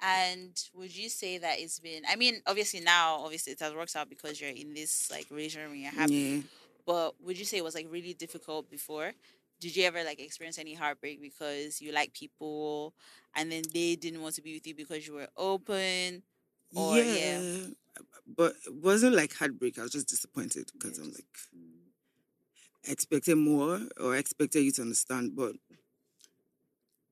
And 0.00 0.52
would 0.74 0.94
you 0.96 1.08
say 1.08 1.38
that 1.38 1.58
it's 1.60 1.78
been? 1.80 2.02
I 2.08 2.16
mean, 2.16 2.40
obviously 2.46 2.80
now, 2.80 3.16
obviously 3.16 3.52
it 3.52 3.60
has 3.60 3.72
worked 3.74 3.94
out 3.96 4.08
because 4.08 4.40
you're 4.40 4.50
in 4.50 4.74
this 4.74 5.10
like 5.10 5.26
relationship 5.30 5.70
and 5.70 5.80
you're 5.80 5.90
happy. 5.92 6.14
Yeah. 6.14 6.40
But 6.86 7.14
would 7.22 7.38
you 7.38 7.44
say 7.44 7.58
it 7.58 7.64
was 7.64 7.74
like 7.74 7.86
really 7.90 8.14
difficult 8.14 8.68
before? 8.70 9.12
Did 9.62 9.76
you 9.76 9.84
ever 9.84 10.02
like 10.02 10.18
experience 10.20 10.58
any 10.58 10.74
heartbreak 10.74 11.20
because 11.22 11.80
you 11.80 11.92
like 11.92 12.12
people 12.12 12.94
and 13.36 13.50
then 13.52 13.62
they 13.72 13.94
didn't 13.94 14.20
want 14.20 14.34
to 14.34 14.42
be 14.42 14.54
with 14.54 14.66
you 14.66 14.74
because 14.74 15.06
you 15.06 15.14
were 15.14 15.28
open? 15.36 16.22
Or, 16.74 16.96
yeah. 16.98 17.38
yeah. 17.40 17.66
But 18.26 18.54
it 18.66 18.74
wasn't 18.74 19.14
like 19.14 19.32
heartbreak. 19.34 19.78
I 19.78 19.82
was 19.82 19.92
just 19.92 20.08
disappointed 20.08 20.70
because 20.72 20.98
Yeah, 20.98 21.04
I'm 21.04 21.10
just- 21.10 21.20
like. 21.20 21.38
I 22.88 22.90
expected 22.90 23.36
more 23.36 23.78
or 24.00 24.14
I 24.16 24.18
expected 24.18 24.62
you 24.64 24.72
to 24.72 24.82
understand. 24.82 25.36
But 25.36 25.52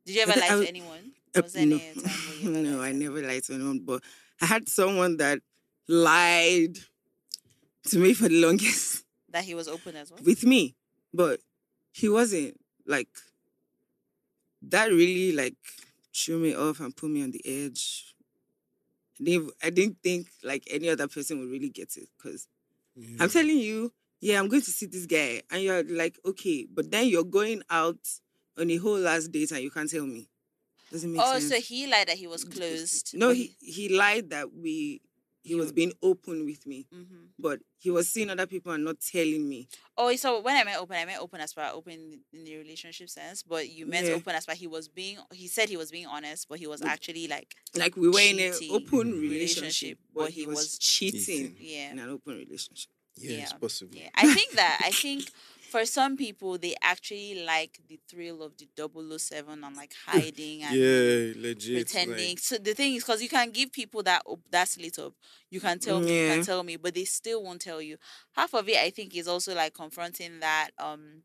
Did 0.04 0.16
you 0.16 0.22
ever 0.22 0.40
lie 0.40 0.48
to 0.48 0.56
would- 0.58 0.68
anyone? 0.68 1.12
uh, 1.36 1.42
Was 1.44 1.52
there 1.52 1.66
no, 1.66 1.76
any 1.76 1.94
time 1.94 2.02
where 2.04 2.34
you 2.40 2.50
no, 2.50 2.82
I 2.82 2.90
never 2.92 3.22
lied 3.22 3.44
to 3.44 3.54
anyone. 3.54 3.78
But 3.84 4.02
I 4.40 4.46
had 4.46 4.68
someone 4.68 5.18
that 5.18 5.38
lied 5.86 6.76
to 7.90 7.98
me 7.98 8.14
for 8.14 8.28
the 8.28 8.40
longest. 8.42 9.04
that 9.30 9.44
he 9.44 9.54
was 9.54 9.68
open 9.68 9.94
as 9.94 10.10
well? 10.10 10.20
with 10.24 10.42
me, 10.44 10.74
but 11.14 11.38
he 11.92 12.08
wasn't 12.08 12.58
like 12.86 13.08
that. 14.62 14.90
Really, 14.90 15.32
like 15.32 15.54
threw 16.14 16.38
me 16.38 16.54
off 16.54 16.80
and 16.80 16.94
put 16.96 17.10
me 17.10 17.22
on 17.22 17.30
the 17.30 17.40
edge. 17.44 18.14
I 19.20 19.24
didn't, 19.24 19.52
I 19.62 19.70
didn't 19.70 19.96
think 20.02 20.28
like 20.42 20.64
any 20.70 20.88
other 20.88 21.06
person 21.08 21.38
would 21.40 21.50
really 21.50 21.68
get 21.68 21.96
it 21.96 22.08
because 22.16 22.48
I'm 23.18 23.28
telling 23.28 23.58
you, 23.58 23.92
yeah, 24.20 24.38
I'm 24.38 24.48
going 24.48 24.62
to 24.62 24.70
see 24.70 24.86
this 24.86 25.06
guy, 25.06 25.42
and 25.50 25.62
you're 25.62 25.82
like, 25.84 26.18
okay, 26.24 26.66
but 26.72 26.90
then 26.90 27.06
you're 27.08 27.24
going 27.24 27.62
out 27.70 27.98
on 28.58 28.70
a 28.70 28.76
whole 28.76 28.98
last 28.98 29.30
date 29.32 29.50
and 29.52 29.62
you 29.62 29.70
can't 29.70 29.88
tell 29.90 30.04
me. 30.06 30.28
Doesn't 30.90 31.12
make 31.12 31.22
Oh, 31.24 31.38
sense. 31.38 31.48
so 31.48 31.60
he 31.60 31.86
lied 31.86 32.08
that 32.08 32.16
he 32.16 32.26
was 32.26 32.44
closed. 32.44 33.12
no, 33.14 33.30
he 33.30 33.54
he 33.60 33.88
lied 33.96 34.30
that 34.30 34.52
we 34.52 35.00
he 35.42 35.50
He 35.50 35.54
was 35.54 35.72
being 35.72 35.92
open 36.02 36.44
with 36.44 36.66
me, 36.66 36.86
Mhm. 36.92 37.28
but 37.38 37.60
he 37.78 37.90
was 37.90 38.08
seeing 38.08 38.28
other 38.30 38.46
people 38.46 38.72
and 38.72 38.84
not 38.84 39.00
telling 39.00 39.48
me. 39.48 39.68
Oh, 39.96 40.14
so 40.16 40.40
when 40.40 40.54
I 40.56 40.64
meant 40.64 40.78
open, 40.80 40.96
I 40.96 41.04
meant 41.06 41.20
open 41.22 41.40
as 41.40 41.52
far 41.52 41.72
open 41.72 42.22
in 42.32 42.44
the 42.44 42.56
relationship 42.56 43.08
sense, 43.08 43.42
but 43.42 43.68
you 43.70 43.86
meant 43.86 44.06
Yeah. 44.06 44.14
open 44.14 44.34
as 44.34 44.44
far 44.44 44.54
he 44.54 44.66
was 44.66 44.88
being. 44.88 45.18
He 45.32 45.48
said 45.48 45.68
he 45.70 45.76
was 45.78 45.90
being 45.90 46.06
honest, 46.06 46.46
but 46.48 46.58
he 46.58 46.66
was 46.66 46.82
actually 46.82 47.26
like, 47.26 47.56
Like 47.74 47.96
we 47.96 48.08
were 48.08 48.20
in 48.20 48.38
an 48.38 48.52
open 48.70 49.12
relationship, 49.20 49.30
relationship, 49.30 49.98
but 50.14 50.20
but 50.24 50.30
he 50.32 50.40
he 50.42 50.46
was 50.46 50.56
was 50.56 50.78
cheating 50.78 51.20
cheating. 51.20 51.56
yeah, 51.58 51.92
in 51.92 51.98
an 51.98 52.10
open 52.10 52.36
relationship. 52.38 52.92
Yeah, 53.16 53.42
it's 53.42 53.52
possible. 53.54 53.94
yeah. 53.96 54.08
I 54.14 54.32
think 54.34 54.52
that 54.52 54.80
I 54.84 54.90
think 54.92 55.30
for 55.70 55.84
some 55.86 56.16
people 56.16 56.58
they 56.58 56.74
actually 56.82 57.42
like 57.44 57.80
the 57.88 58.00
thrill 58.08 58.42
of 58.42 58.56
the 58.58 58.68
007 58.76 59.64
and 59.64 59.76
like 59.76 59.94
hiding 60.06 60.62
and 60.62 60.80
Yeah, 60.80 61.32
legit. 61.36 61.88
pretending. 61.88 62.30
Like, 62.30 62.38
so 62.40 62.58
the 62.58 62.74
thing 62.74 62.94
is, 62.94 63.04
because 63.04 63.22
you 63.22 63.28
can 63.28 63.50
give 63.50 63.72
people 63.72 64.02
that 64.04 64.22
op- 64.26 64.50
that 64.50 64.68
slit 64.68 64.98
up, 64.98 65.14
you 65.50 65.60
can 65.60 65.78
tell 65.78 66.00
me, 66.00 66.14
you 66.14 66.22
Yeah. 66.22 66.34
can 66.34 66.40
tell 66.40 66.62
me, 66.62 66.76
but 66.76 66.94
they 66.94 67.04
still 67.04 67.42
won't 67.44 67.60
tell 67.62 67.80
you. 67.82 67.96
Half 68.32 68.54
of 68.54 68.68
it, 68.68 68.78
I 68.78 68.90
think, 68.90 69.14
is 69.16 69.28
also 69.28 69.54
like 69.54 69.74
confronting 69.74 70.40
that 70.40 70.70
um 70.78 71.22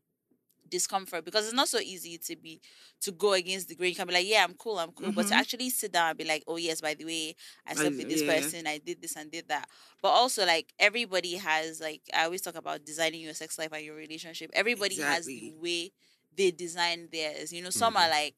discomfort 0.70 1.24
because 1.24 1.44
it's 1.46 1.54
not 1.54 1.68
so 1.68 1.78
easy 1.78 2.18
to 2.18 2.36
be 2.36 2.60
to 3.02 3.12
go 3.12 3.32
against 3.32 3.68
the 3.68 3.74
grain. 3.74 3.90
You 3.90 3.96
can 3.96 4.06
be 4.06 4.14
like, 4.14 4.26
yeah, 4.26 4.44
I'm 4.44 4.54
cool, 4.54 4.78
I'm 4.78 4.92
cool, 4.92 5.12
but 5.12 5.26
to 5.28 5.34
Mhm. 5.34 5.38
actually 5.38 5.70
sit 5.70 5.92
down 5.92 6.10
and 6.10 6.18
be 6.18 6.24
like, 6.24 6.42
oh 6.46 6.56
yes, 6.56 6.80
by 6.80 6.94
the 6.94 7.04
way, 7.04 7.34
I 7.66 7.74
slept 7.74 7.96
with 7.98 8.08
this 8.08 8.22
yeah. 8.22 8.40
person, 8.40 8.66
I 8.66 8.78
did 8.78 9.00
this 9.00 9.16
and 9.16 9.30
did 9.30 9.48
that. 9.48 9.68
But 10.02 10.08
also 10.10 10.44
like 10.46 10.72
everybody 10.78 11.34
has 11.36 11.80
like 11.80 12.02
I 12.14 12.24
always 12.24 12.42
talk 12.42 12.56
about 12.56 12.84
designing 12.84 13.20
your 13.20 13.34
sex 13.34 13.58
life 13.58 13.72
and 13.72 13.84
your 13.84 13.96
relationship. 13.96 14.50
Everybody 14.54 15.00
has 15.00 15.30
the 15.30 15.52
way 15.60 15.92
they 16.36 16.50
design 16.50 17.08
theirs. 17.12 17.52
You 17.52 17.62
know, 17.62 17.70
some 17.70 17.96
are 17.96 18.08
like 18.08 18.36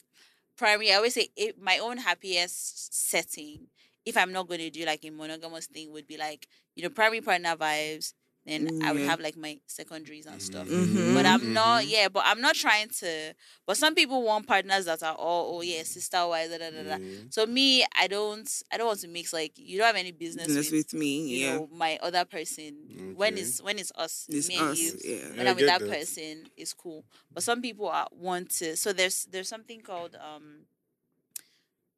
primary. 0.56 0.92
I 0.92 0.96
always 0.96 1.14
say 1.14 1.28
it, 1.36 1.60
my 1.60 1.78
own 1.78 1.98
happiest 1.98 2.94
setting. 3.10 3.68
If 4.04 4.16
I'm 4.16 4.32
not 4.32 4.48
going 4.48 4.60
to 4.60 4.70
do 4.70 4.84
like 4.84 5.04
a 5.04 5.10
monogamous 5.10 5.66
thing, 5.66 5.92
would 5.92 6.06
be 6.06 6.16
like 6.16 6.48
you 6.74 6.82
know 6.82 6.90
primary 6.90 7.20
partner 7.20 7.56
vibes. 7.56 8.12
Then 8.48 8.80
I 8.82 8.92
would 8.92 9.02
have 9.02 9.20
like 9.20 9.36
my 9.36 9.58
secondaries 9.66 10.26
and 10.26 10.40
stuff. 10.40 10.66
Mhm. 10.66 11.14
But 11.14 11.26
I'm 11.26 11.52
not, 11.52 11.82
Mhm. 11.84 11.90
yeah, 11.90 12.08
but 12.08 12.22
I'm 12.26 12.40
not 12.40 12.54
trying 12.54 12.88
to. 13.00 13.34
But 13.66 13.76
some 13.76 13.94
people 13.94 14.22
want 14.22 14.46
partners 14.46 14.86
that 14.86 15.02
are 15.02 15.14
all, 15.14 15.56
oh 15.56 15.60
yeah, 15.60 15.82
sister 15.82 16.26
wise, 16.26 16.48
da 16.50 16.58
da 16.58 16.70
da 16.70 16.82
da. 16.82 16.96
Yeah. 16.96 17.22
So 17.30 17.46
me, 17.46 17.84
I 17.94 18.06
don't, 18.06 18.48
I 18.72 18.78
don't 18.78 18.86
want 18.86 19.00
to 19.00 19.08
mix 19.08 19.32
like 19.32 19.52
you 19.56 19.76
don't 19.78 19.86
have 19.86 19.96
any 19.96 20.12
business 20.12 20.46
Business 20.46 20.70
with, 20.70 20.92
with 20.92 20.94
me, 20.94 21.28
you 21.28 21.38
yeah. 21.46 21.56
know, 21.56 21.68
my 21.72 21.98
other 22.02 22.24
person. 22.24 23.14
When 23.16 23.36
it's 23.36 23.60
when 23.62 23.78
it's 23.78 23.92
us, 23.96 24.26
It's 24.28 24.48
me 24.48 24.56
and 24.56 24.76
you. 24.78 24.92
yeah. 25.04 25.28
When 25.36 25.46
I 25.46 25.50
I'm 25.50 25.56
with 25.56 25.66
that, 25.66 25.80
that. 25.80 25.88
person, 25.88 26.44
it's 26.56 26.72
cool. 26.72 27.04
But 27.32 27.42
some 27.42 27.60
people 27.60 27.88
are 27.88 28.08
want 28.12 28.50
to. 28.58 28.76
So 28.76 28.92
there's 28.92 29.24
there's 29.30 29.48
something 29.48 29.80
called 29.82 30.16
um 30.16 30.66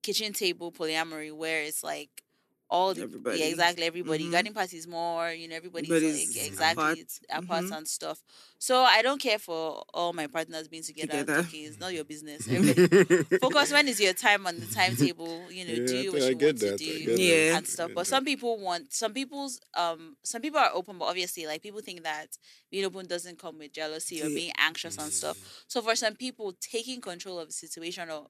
kitchen 0.02 0.32
table 0.32 0.72
polyamory 0.72 1.32
where 1.32 1.62
it's 1.62 1.84
like 1.84 2.22
all 2.70 2.94
the 2.94 3.02
Everybody. 3.02 3.38
yeah 3.40 3.46
exactly 3.46 3.84
everybody 3.84 4.24
Mhm. 4.26 4.32
garden 4.32 4.54
parties 4.54 4.86
more 4.86 5.30
you 5.32 5.48
know 5.48 5.56
everybody's 5.56 5.90
Everybody's 5.90 6.36
like 6.36 6.46
exactly 6.46 6.82
apart. 6.84 6.98
it's 6.98 7.20
apart 7.28 7.64
Mhm. 7.64 7.76
and 7.78 7.88
stuff 7.88 8.22
so 8.58 8.82
i 8.82 9.02
don't 9.02 9.20
care 9.20 9.38
for 9.40 9.82
all 9.92 10.12
my 10.12 10.26
partners 10.28 10.68
being 10.68 10.82
together, 10.84 11.18
Together. 11.20 11.40
okay 11.40 11.58
it's 11.58 11.80
not 11.80 11.92
your 11.92 12.04
business 12.04 12.46
focus 13.40 13.72
when 13.72 13.88
is 13.88 14.00
your 14.00 14.12
time 14.12 14.46
on 14.46 14.58
the 14.60 14.66
timetable 14.66 15.50
you 15.50 15.64
know 15.66 15.72
Yeah, 15.74 15.86
do 15.86 16.02
think 16.02 16.12
what 16.14 16.22
I 16.22 16.28
you 16.28 16.34
get 16.36 16.46
want 16.46 16.58
to 16.58 16.64
that, 16.66 16.74
I 16.74 16.76
do 16.76 16.98
get 16.98 17.06
that, 17.16 17.22
Yeah. 17.22 17.56
and 17.56 17.66
stuff 17.66 17.90
but 17.94 18.04
that. 18.04 18.10
some 18.10 18.24
people 18.24 18.58
want 18.60 18.92
some 18.92 19.12
people's 19.12 19.60
um 19.74 20.16
some 20.22 20.40
people 20.42 20.60
are 20.60 20.70
open 20.72 20.98
but 20.98 21.06
obviously 21.06 21.46
like 21.46 21.62
people 21.62 21.80
think 21.80 22.02
that 22.04 22.28
being 22.70 22.84
open 22.84 23.06
doesn't 23.06 23.38
come 23.38 23.58
with 23.58 23.72
jealousy 23.72 24.22
or 24.22 24.28
being 24.28 24.52
anxious 24.58 24.96
and 24.96 25.12
stuff 25.12 25.36
so 25.66 25.82
for 25.82 25.96
some 25.96 26.14
people 26.14 26.52
taking 26.60 27.00
control 27.00 27.38
of 27.38 27.48
the 27.48 27.52
situation 27.52 28.08
or 28.10 28.28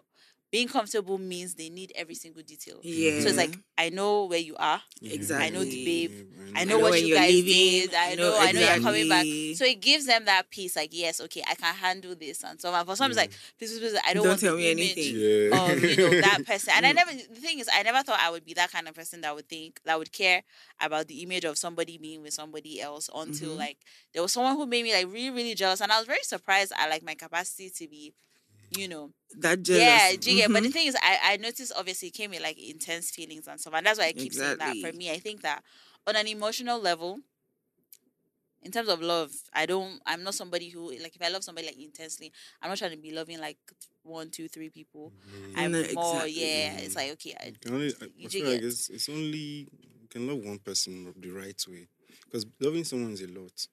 being 0.50 0.68
comfortable 0.68 1.16
means 1.18 1.54
they 1.54 1.70
need 1.70 1.92
every 1.94 2.14
single 2.14 2.42
detail 2.42 2.80
Yeah. 2.82 3.20
so 3.20 3.28
it's 3.28 3.36
like 3.36 3.56
i 3.78 3.88
know 3.88 4.24
where 4.26 4.38
you 4.38 4.56
are 4.56 4.82
Yeah. 5.00 5.12
Exactly. 5.14 5.46
I 5.46 5.50
know 5.50 5.64
the 5.64 5.84
babe. 5.84 6.12
I 6.54 6.62
I 6.62 6.64
know 6.64 6.78
know 6.78 6.88
what 6.90 7.00
you 7.00 7.06
you're 7.08 7.18
guys 7.18 7.30
leaving. 7.30 7.88
did. 7.88 7.94
I 7.94 8.10
I 8.12 8.14
know, 8.16 8.30
know 8.30 8.38
I 8.38 8.52
know 8.52 8.60
you're 8.60 8.80
coming 8.82 9.08
back. 9.08 9.24
So 9.56 9.64
it 9.64 9.80
gives 9.80 10.04
them 10.06 10.24
that 10.26 10.50
peace, 10.50 10.74
like, 10.76 10.90
yes, 10.92 11.20
okay, 11.20 11.42
I 11.48 11.54
can 11.54 11.74
handle 11.74 12.14
this 12.16 12.42
and 12.42 12.60
so 12.60 12.72
on. 12.72 12.84
For 12.84 12.96
some, 12.96 13.10
it's 13.10 13.16
like, 13.16 13.30
please, 13.58 13.70
please, 13.70 13.78
please, 13.80 14.00
I 14.04 14.12
don't, 14.12 14.24
Don't 14.24 14.30
want 14.32 14.40
tell 14.40 14.56
the 14.56 14.62
me 14.62 14.72
image 14.72 14.92
anything. 14.98 15.14
Yeah. 15.16 15.72
of 15.72 15.82
you 15.84 15.96
know 15.96 16.20
that 16.20 16.44
person. 16.50 16.72
And 16.76 16.84
I 16.86 16.92
never 16.92 17.12
the 17.12 17.40
thing 17.40 17.60
is, 17.60 17.68
I 17.72 17.82
never 17.82 18.02
thought 18.02 18.18
I 18.20 18.30
would 18.30 18.44
be 18.44 18.54
that 18.54 18.72
kind 18.72 18.88
of 18.88 18.94
person 18.94 19.20
that 19.22 19.34
would 19.34 19.48
think 19.48 19.80
that 19.84 19.96
would 19.98 20.12
care 20.12 20.42
about 20.80 21.06
the 21.08 21.22
image 21.22 21.44
of 21.44 21.56
somebody 21.56 21.96
being 21.98 22.20
with 22.22 22.34
somebody 22.34 22.80
else 22.80 23.08
until 23.14 23.50
Mhm. 23.54 23.58
like 23.58 23.78
there 24.12 24.22
was 24.22 24.32
someone 24.32 24.56
who 24.56 24.66
made 24.66 24.82
me 24.82 24.92
like 24.92 25.06
really, 25.06 25.30
really 25.30 25.54
jealous. 25.54 25.80
And 25.80 25.92
I 25.92 25.98
was 25.98 26.06
very 26.06 26.22
surprised 26.24 26.72
at 26.76 26.90
like 26.90 27.02
my 27.04 27.14
capacity 27.14 27.70
to 27.70 27.86
be, 27.88 28.12
you 28.70 28.88
know, 28.88 29.10
that 29.38 29.62
jealous. 29.62 29.82
yeah, 29.84 30.16
do 30.16 30.30
you 30.30 30.36
get- 30.38 30.52
But 30.52 30.62
the 30.62 30.68
Mhm. 30.68 30.72
thing 30.72 30.86
is, 30.88 30.96
I, 31.02 31.18
I 31.32 31.36
noticed 31.36 31.72
obviously 31.76 32.08
it 32.08 32.14
came 32.14 32.30
with 32.30 32.40
like 32.42 32.58
intense 32.58 33.10
feelings 33.10 33.46
and 33.48 33.60
stuff, 33.60 33.74
and 33.74 33.86
that's 33.86 33.98
why 33.98 34.06
I 34.06 34.12
keep 34.12 34.32
saying 34.34 34.58
that. 34.58 34.76
For 34.80 34.92
me, 34.96 35.10
I 35.10 35.18
think 35.18 35.42
that 35.42 35.62
on 36.06 36.16
an 36.16 36.26
emotional 36.26 36.80
level, 36.80 37.20
in 38.62 38.70
terms 38.72 38.88
of 38.88 39.00
love, 39.00 39.30
I 39.54 39.64
don't. 39.66 40.00
I'm 40.06 40.22
not 40.22 40.34
somebody 40.34 40.68
who 40.68 40.90
like 40.98 41.16
if 41.16 41.22
I 41.22 41.28
love 41.28 41.42
somebody 41.44 41.66
like 41.68 41.78
intensely, 41.78 42.32
I'm 42.60 42.68
not 42.68 42.78
trying 42.78 42.90
to 42.90 42.96
be 42.98 43.10
loving 43.12 43.38
like 43.40 43.58
one, 44.02 44.30
two, 44.30 44.48
three 44.48 44.68
people. 44.68 45.12
I'm 45.56 45.72
No, 45.72 45.78
more, 45.78 45.86
exactly. 46.26 46.32
yeah. 46.32 46.76
It's 46.78 46.94
like 46.96 47.10
okay, 47.12 47.34
I, 47.40 47.46
You 47.46 47.52
can 47.60 47.74
only, 47.74 47.94
I, 48.00 48.04
I 48.04 48.08
do 48.22 48.28
feel 48.28 48.46
like 48.50 48.62
it's, 48.62 48.88
it's 48.90 49.08
only 49.08 49.68
you 50.02 50.08
can 50.10 50.26
love 50.26 50.38
one 50.44 50.58
person 50.58 51.14
the 51.18 51.30
right 51.30 51.62
way 51.68 51.88
because 52.24 52.44
loving 52.60 52.84
someone 52.84 53.12
is 53.12 53.22
a 53.22 53.28
lot. 53.28 53.66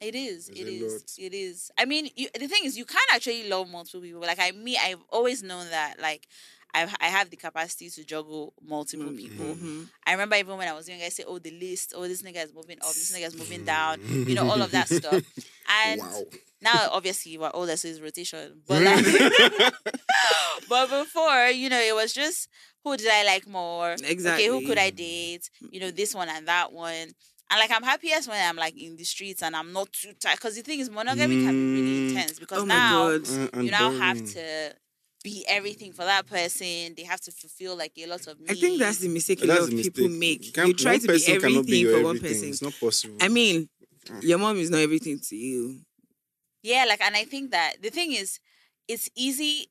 It 0.00 0.14
is. 0.14 0.48
It 0.48 0.66
is. 0.66 1.04
It 1.18 1.34
is. 1.34 1.70
I 1.78 1.84
mean, 1.84 2.08
you, 2.16 2.28
the 2.38 2.48
thing 2.48 2.62
is, 2.64 2.76
you 2.78 2.84
can't 2.86 3.10
actually 3.14 3.48
love 3.48 3.68
multiple 3.70 4.00
people. 4.00 4.20
Like 4.20 4.38
I, 4.40 4.50
me, 4.52 4.78
I've 4.82 5.02
always 5.10 5.42
known 5.42 5.68
that. 5.70 6.00
Like, 6.00 6.26
I, 6.72 6.88
I 7.00 7.06
have 7.08 7.30
the 7.30 7.36
capacity 7.36 7.90
to 7.90 8.04
juggle 8.04 8.54
multiple 8.62 9.06
Mm, 9.12 9.16
people. 9.16 9.56
mhm. 9.56 9.88
I 10.06 10.12
remember 10.12 10.36
even 10.36 10.56
when 10.56 10.68
I 10.68 10.72
was 10.72 10.88
young, 10.88 11.02
I 11.02 11.08
say, 11.10 11.24
"Oh, 11.26 11.38
the 11.38 11.50
list. 11.50 11.92
Oh, 11.96 12.06
this 12.08 12.22
nigga 12.22 12.44
is 12.44 12.54
moving 12.54 12.78
up. 12.80 12.94
This 12.94 13.12
nigga 13.14 13.26
is 13.26 13.36
moving 13.36 13.64
down. 13.64 14.00
You 14.26 14.34
know, 14.34 14.48
all 14.48 14.62
of 14.62 14.70
that 14.70 14.88
stuff." 14.88 15.22
And 15.84 16.00
wow. 16.00 16.24
now, 16.62 16.88
obviously, 16.92 17.36
we're 17.38 17.50
older, 17.54 17.76
so 17.76 17.88
it's 17.88 18.00
rotation. 18.00 18.62
But 18.66 18.82
like, 18.82 19.04
but 20.68 20.88
before, 20.90 21.46
you 21.48 21.68
know, 21.68 21.80
it 21.80 21.94
was 21.94 22.12
just 22.12 22.48
who 22.84 22.96
did 22.96 23.08
I 23.12 23.24
like 23.24 23.46
more? 23.46 23.92
Exactly. 23.92 24.44
Okay, 24.44 24.46
who 24.46 24.66
could 24.66 24.78
I 24.78 24.90
date? 24.90 25.50
You 25.70 25.80
know, 25.80 25.90
this 25.90 26.14
one 26.14 26.28
and 26.28 26.46
that 26.48 26.72
one. 26.72 27.08
And 27.50 27.58
like 27.58 27.70
I'm 27.72 27.82
happiest 27.82 28.28
when 28.28 28.40
I'm 28.48 28.56
like 28.56 28.76
in 28.80 28.96
the 28.96 29.04
streets 29.04 29.42
and 29.42 29.56
I'm 29.56 29.72
not 29.72 29.92
too 29.92 30.12
tight. 30.20 30.36
Because 30.36 30.54
the 30.56 30.62
thing 30.62 30.78
is, 30.80 30.88
monogamy 30.90 31.44
can 31.44 31.52
be 31.52 31.80
really 31.80 31.96
Mm. 32.00 32.08
intense 32.10 32.38
because 32.38 32.58
Oh 32.62 32.64
now 32.64 33.18
god. 33.18 33.28
Uh, 33.28 33.60
you 33.60 33.70
now 33.72 33.90
have 33.90 34.24
to 34.34 34.74
be 35.24 35.44
everything 35.48 35.92
for 35.92 36.04
that 36.04 36.26
person. 36.26 36.94
They 36.96 37.02
have 37.04 37.20
to 37.22 37.32
fulfill 37.32 37.76
like 37.76 37.92
a 37.98 38.06
lot 38.06 38.26
of 38.26 38.38
needs. 38.38 38.52
I 38.52 38.54
think 38.54 38.78
that's 38.78 38.98
the 38.98 39.08
mistake 39.08 39.42
a 39.42 39.46
lot 39.46 39.58
of 39.58 39.70
the 39.70 39.82
people 39.82 40.08
make. 40.08 40.54
can't- 40.54 40.68
You 40.68 40.74
try 40.74 40.98
to 40.98 41.06
be 41.08 41.26
everything 41.26 41.74
your 41.80 41.98
for 41.98 42.04
one 42.04 42.16
everything. 42.16 42.36
person. 42.36 42.48
It's 42.50 42.62
not 42.62 42.74
possible. 42.78 43.16
I 43.20 43.28
mean, 43.28 43.68
Mm. 44.06 44.22
your 44.22 44.38
mom 44.38 44.56
is 44.58 44.70
not 44.70 44.78
everything 44.80 45.18
to 45.28 45.36
you. 45.36 45.82
Yeah, 46.62 46.84
like, 46.88 47.00
and 47.02 47.16
I 47.16 47.24
think 47.24 47.50
that 47.50 47.82
the 47.82 47.90
thing 47.90 48.12
is, 48.12 48.38
it's 48.88 49.10
easy. 49.14 49.69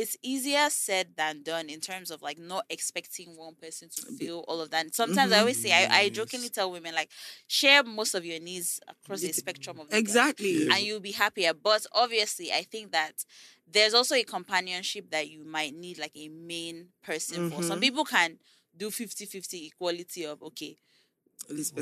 It's 0.00 0.16
easier 0.22 0.68
said 0.70 1.08
than 1.16 1.42
done 1.42 1.68
in 1.68 1.80
terms 1.80 2.10
of 2.10 2.22
like 2.22 2.38
not 2.38 2.64
expecting 2.70 3.36
one 3.36 3.54
person 3.54 3.88
to 3.96 4.02
feel 4.18 4.38
all 4.48 4.60
of 4.60 4.70
that. 4.70 4.94
Sometimes 4.94 5.32
I 5.32 5.36
Mhm. 5.36 5.40
always 5.40 5.60
say, 5.62 5.72
I, 5.72 5.82
I 6.00 6.08
jokingly 6.08 6.48
tell 6.48 6.70
women 6.72 6.94
like, 6.94 7.10
share 7.48 7.82
most 7.82 8.14
of 8.14 8.24
your 8.24 8.40
needs 8.40 8.80
across 8.88 9.20
the 9.20 9.32
spectrum 9.32 9.78
of 9.80 9.92
Exactly. 9.92 10.68
And 10.70 10.82
you'll 10.84 11.00
be 11.00 11.12
happier. 11.12 11.52
But 11.54 11.86
obviously, 11.92 12.52
I 12.52 12.62
think 12.62 12.92
that 12.92 13.24
there's 13.66 13.94
also 13.94 14.14
a 14.14 14.24
companionship 14.24 15.10
that 15.10 15.28
you 15.28 15.44
might 15.44 15.74
need 15.74 15.98
like 15.98 16.16
a 16.16 16.28
main 16.28 16.88
person 17.02 17.50
for. 17.50 17.62
Some 17.62 17.78
Mhm. 17.78 17.82
people 17.82 18.04
can 18.04 18.38
do 18.76 18.90
50-50 18.90 19.66
equality 19.66 20.24
of 20.24 20.42
okay, 20.42 20.76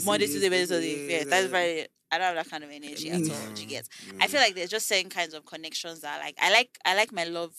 Monday, 0.04 0.26
Tuesday, 0.26 0.48
Wednesday, 0.48 1.07
yeah, 1.11 1.18
that's 1.24 1.44
that- 1.44 1.50
very. 1.50 1.87
I 2.11 2.16
don't 2.16 2.26
have 2.28 2.37
that 2.37 2.50
kind 2.50 2.64
of 2.64 2.70
energy 2.70 3.11
at 3.11 3.20
all. 3.31 3.59
You 3.59 3.66
get? 3.66 3.87
I 4.20 4.28
feel 4.28 4.40
like 4.40 4.54
there's 4.54 4.70
just 4.70 4.88
certain 4.88 5.11
kinds 5.11 5.35
of 5.35 5.44
connections 5.44 6.00
that 6.00 6.20
like 6.20 6.37
I 6.40 6.50
like. 6.50 6.78
I 6.85 6.94
like 6.94 7.12
my 7.12 7.24
love 7.24 7.54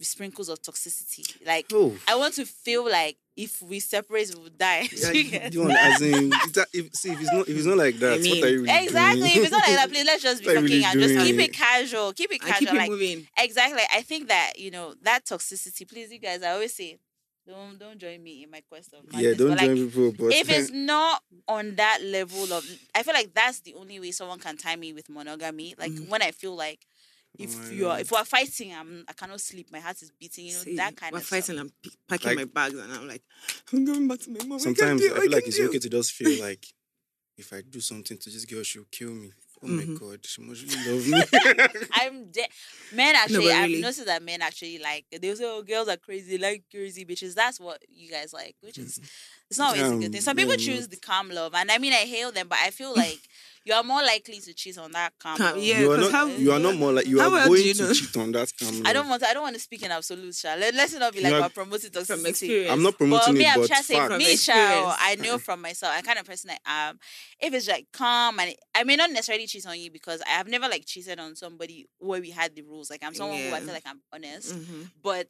sprinkles 0.00 0.48
of 0.48 0.60
toxicity. 0.62 1.24
Like 1.46 1.66
Oh. 1.72 1.96
I 2.08 2.16
want 2.16 2.34
to 2.34 2.46
feel 2.46 2.84
like 2.88 3.16
if 3.36 3.60
we 3.60 3.80
separate, 3.80 4.34
we 4.34 4.42
will 4.44 4.50
die. 4.50 4.88
Yeah, 4.92 5.10
you 5.12 5.20
you, 5.22 5.30
get? 5.30 5.52
you 5.54 5.60
want, 5.60 5.72
as 5.74 6.00
in, 6.00 6.30
that, 6.30 6.66
if, 6.72 6.94
see, 6.94 7.10
if 7.12 7.20
it's 7.20 7.32
not, 7.32 7.48
if 7.48 7.56
it's 7.56 7.66
not 7.66 7.76
like 7.76 7.96
that, 7.96 8.20
mean, 8.20 8.40
what 8.40 8.44
are 8.48 8.50
you 8.52 8.62
really 8.62 8.84
exactly. 8.84 9.20
doing? 9.28 9.32
If 9.36 9.42
it's 9.42 9.50
not 9.52 9.66
like 9.68 9.76
that, 9.76 9.88
please 9.92 10.06
let's 10.06 10.22
just 10.22 10.40
be 10.42 10.46
What 10.48 10.54
fucking 10.56 10.64
really 10.70 10.84
and 10.84 11.00
just 11.00 11.14
keep 11.26 11.38
it 11.38 11.52
casual. 11.52 12.12
Keep 12.14 12.32
it 12.32 12.40
casual. 12.40 12.58
keep 12.58 12.68
it 12.70 12.78
like 12.78 12.90
moving. 12.90 13.28
exactly. 13.38 13.82
I 13.94 14.02
think 14.02 14.28
that 14.28 14.52
you 14.58 14.70
know 14.70 14.94
that 15.02 15.24
toxicity. 15.26 15.86
Please, 15.88 16.10
you 16.10 16.18
guys. 16.18 16.42
I 16.42 16.52
always 16.52 16.72
say, 16.74 16.98
don't 17.46 17.78
don't 17.78 17.98
join 17.98 18.22
me 18.22 18.42
in 18.42 18.50
my 18.50 18.62
quest 18.68 18.92
of 18.94 19.04
yeah, 19.20 19.34
don't 19.34 19.50
But, 19.50 19.58
like, 19.58 19.66
join 19.66 19.86
people. 19.90 20.12
But 20.18 20.32
if 20.34 20.48
it's 20.50 20.70
not 20.70 21.22
on 21.46 21.76
that 21.76 22.00
level 22.02 22.52
of 22.52 22.64
i 22.94 23.02
feel 23.04 23.14
like 23.14 23.32
that's 23.34 23.60
the 23.60 23.74
only 23.74 24.00
way 24.00 24.10
someone 24.10 24.40
can 24.40 24.56
tie 24.56 24.74
me 24.74 24.92
with 24.92 25.08
monogamy 25.08 25.74
like 25.78 25.92
Mm. 25.92 26.08
when 26.08 26.22
i 26.22 26.32
feel 26.32 26.56
like 26.56 26.80
if 27.38 27.54
Oh, 27.56 27.70
you're 27.72 27.98
if 27.98 28.10
we're 28.12 28.24
fighting 28.24 28.72
i'm 28.74 29.04
i 29.08 29.12
cannot 29.12 29.40
sleep 29.40 29.70
my 29.72 29.80
heart 29.80 30.00
is 30.02 30.10
beating 30.18 30.46
you 30.46 30.52
know 30.52 30.58
See, 30.60 30.76
that 30.76 30.96
kind 30.96 31.12
we're 31.12 31.18
of 31.18 31.24
stuff. 31.24 31.40
fighting. 31.46 31.58
I'm 31.60 31.72
packing 32.08 32.28
Like- 32.30 32.36
my 32.38 32.44
bags, 32.44 32.74
and 32.78 32.92
I'm 32.92 33.06
like, 33.08 33.22
I'm 33.72 33.84
going 33.84 34.08
back 34.08 34.20
to 34.20 34.30
my 34.30 34.44
mom. 34.44 34.58
sometimes 34.58 35.02
I, 35.02 35.06
can't 35.08 35.18
I 35.18 35.20
feel 35.22 35.30
like 35.32 35.44
do, 35.44 35.48
it's 35.48 35.60
I 35.60 35.64
okay 35.64 35.78
to 35.78 35.88
just 35.88 36.12
feel 36.12 36.40
like 36.42 36.66
if 37.38 37.52
I 37.52 37.60
do 37.68 37.80
something 37.80 38.16
to 38.18 38.30
this 38.30 38.44
girl, 38.46 38.62
she'll 38.62 38.84
kill 38.90 39.10
me. 39.10 39.32
Oh 39.62 39.68
my 39.68 39.84
Mhm. 39.84 39.98
god, 39.98 40.24
she 40.24 40.42
must 40.42 40.62
really 40.62 40.92
love 40.92 41.06
me. 41.08 41.88
i'm 41.92 42.30
dead 42.30 42.48
men 42.92 43.14
actually 43.16 43.46
but 43.46 43.54
i've 43.54 43.70
noticed 43.70 44.04
that 44.06 44.22
men 44.22 44.42
actually 44.42 44.78
like 44.78 45.06
they 45.10 45.34
say 45.34 45.44
oh 45.46 45.62
girls 45.62 45.88
are 45.88 45.96
crazy 45.96 46.36
like 46.36 46.62
crazy 46.70 47.06
bitches 47.06 47.34
that's 47.34 47.58
what 47.58 47.80
you 47.88 48.10
guys 48.10 48.34
like 48.34 48.54
which 48.60 48.76
is 48.76 49.00
it's 49.50 49.58
not 49.58 49.76
always 49.76 49.92
a 49.92 49.96
good 49.96 50.12
thing 50.12 50.20
some 50.20 50.36
people 50.36 50.52
yeah, 50.54 50.66
choose 50.74 50.88
the 50.88 50.96
calm 50.96 51.28
love 51.30 51.54
and 51.54 51.70
i 51.70 51.78
mean 51.78 51.92
i 51.92 51.96
hail 52.14 52.32
them 52.32 52.46
but 52.48 52.58
i 52.62 52.70
feel 52.70 52.94
like 53.04 53.20
you 53.64 53.74
are 53.74 53.82
more 53.82 54.00
likely 54.02 54.38
to 54.38 54.54
cheat 54.54 54.78
on 54.78 54.92
that 54.92 55.12
calm, 55.18 55.36
Calm- 55.36 55.54
love. 55.56 55.62
yeah, 55.64 55.80
you 55.80 55.90
are 55.90 55.96
'cause 55.96 56.12
not. 56.12 56.12
how- 56.12 56.26
you 56.26 56.52
are 56.52 56.60
not 56.60 56.76
more 56.76 56.92
like 56.92 57.04
you 57.08 57.20
are 57.20 57.28
well 57.28 57.48
do 57.48 57.54
going 57.56 57.66
you 57.66 57.74
to 57.74 57.92
cheat 57.94 58.16
on 58.16 58.30
that 58.30 58.52
calm. 58.60 58.86
I 58.86 58.92
don't 58.92 59.08
want. 59.08 59.22
To, 59.22 59.28
I 59.28 59.34
don't 59.34 59.42
want 59.42 59.56
to 59.56 59.60
speak 59.60 59.82
in 59.82 59.90
absolute, 59.90 60.36
Sha. 60.36 60.54
Let, 60.54 60.72
let's 60.72 60.94
not 60.94 61.12
be 61.12 61.20
like 61.20 61.32
we're 61.32 61.48
promoting 61.48 61.90
toxicity. 61.90 62.06
From 62.16 62.26
experience. 62.26 62.70
I'm 62.70 62.82
not 62.84 62.96
promoting 62.96 63.18
But 63.18 63.24
promoting 63.24 63.38
me, 63.40 63.44
it, 63.44 63.52
I'm 63.52 63.60
but 63.62 63.66
trying 63.66 63.80
to 63.80 63.84
say. 63.88 64.06
From 64.06 64.18
me, 64.18 64.36
Sha. 64.36 64.96
I 65.00 65.16
know 65.16 65.38
from 65.38 65.62
myself, 65.62 65.92
I'm 65.96 66.04
kind 66.04 66.16
of 66.20 66.26
person 66.26 66.52
I 66.52 66.58
am. 66.90 67.00
If 67.40 67.54
it's 67.54 67.66
like 67.66 67.88
calm 67.92 68.38
and 68.38 68.50
it, 68.50 68.60
I 68.72 68.84
may 68.84 68.94
not 68.94 69.10
necessarily 69.10 69.48
cheat 69.48 69.66
on 69.66 69.80
you 69.80 69.90
because 69.90 70.22
I 70.24 70.28
have 70.38 70.46
never 70.46 70.68
like 70.68 70.84
cheated 70.86 71.18
on 71.18 71.34
somebody 71.34 71.88
where 71.98 72.20
we 72.20 72.30
had 72.30 72.54
the 72.54 72.62
rules. 72.62 72.88
Like 72.88 73.02
I'm 73.02 73.14
someone 73.14 73.36
who 73.40 73.52
I 73.52 73.58
feel 73.58 73.74
like 73.74 73.82
I'm 73.84 74.00
honest, 74.12 74.54
Mhm. 74.54 74.90
but 75.02 75.26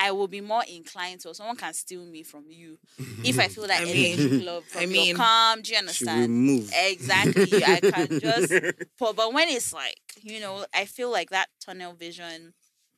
I 0.00 0.12
will 0.12 0.28
be 0.28 0.40
more 0.40 0.62
inclined 0.70 1.20
to. 1.20 1.34
Someone 1.34 1.56
can 1.56 1.74
steal 1.74 2.04
me 2.04 2.22
from 2.22 2.44
you 2.48 2.78
if 3.24 3.38
I 3.38 3.48
feel 3.48 3.66
that 3.68 3.80
I 3.82 3.84
mean- 3.84 4.18
energy 4.18 4.44
love 4.44 4.64
from 4.64 4.80
I 4.80 4.84
your 4.84 4.92
mean- 4.92 5.16
calm. 5.16 5.60
Do 5.62 5.72
you 5.72 5.78
understand? 5.78 6.32
move. 6.32 6.70
Exactly. 6.72 7.64
I 7.64 7.80
can 7.80 8.20
just 8.20 8.52
but 8.98 9.16
but 9.16 9.32
when 9.32 9.48
it's 9.48 9.72
like, 9.72 9.98
you 10.22 10.40
know, 10.40 10.64
I 10.74 10.84
feel 10.84 11.10
like 11.10 11.30
that 11.30 11.48
tunnel 11.64 11.94
vision 11.94 12.54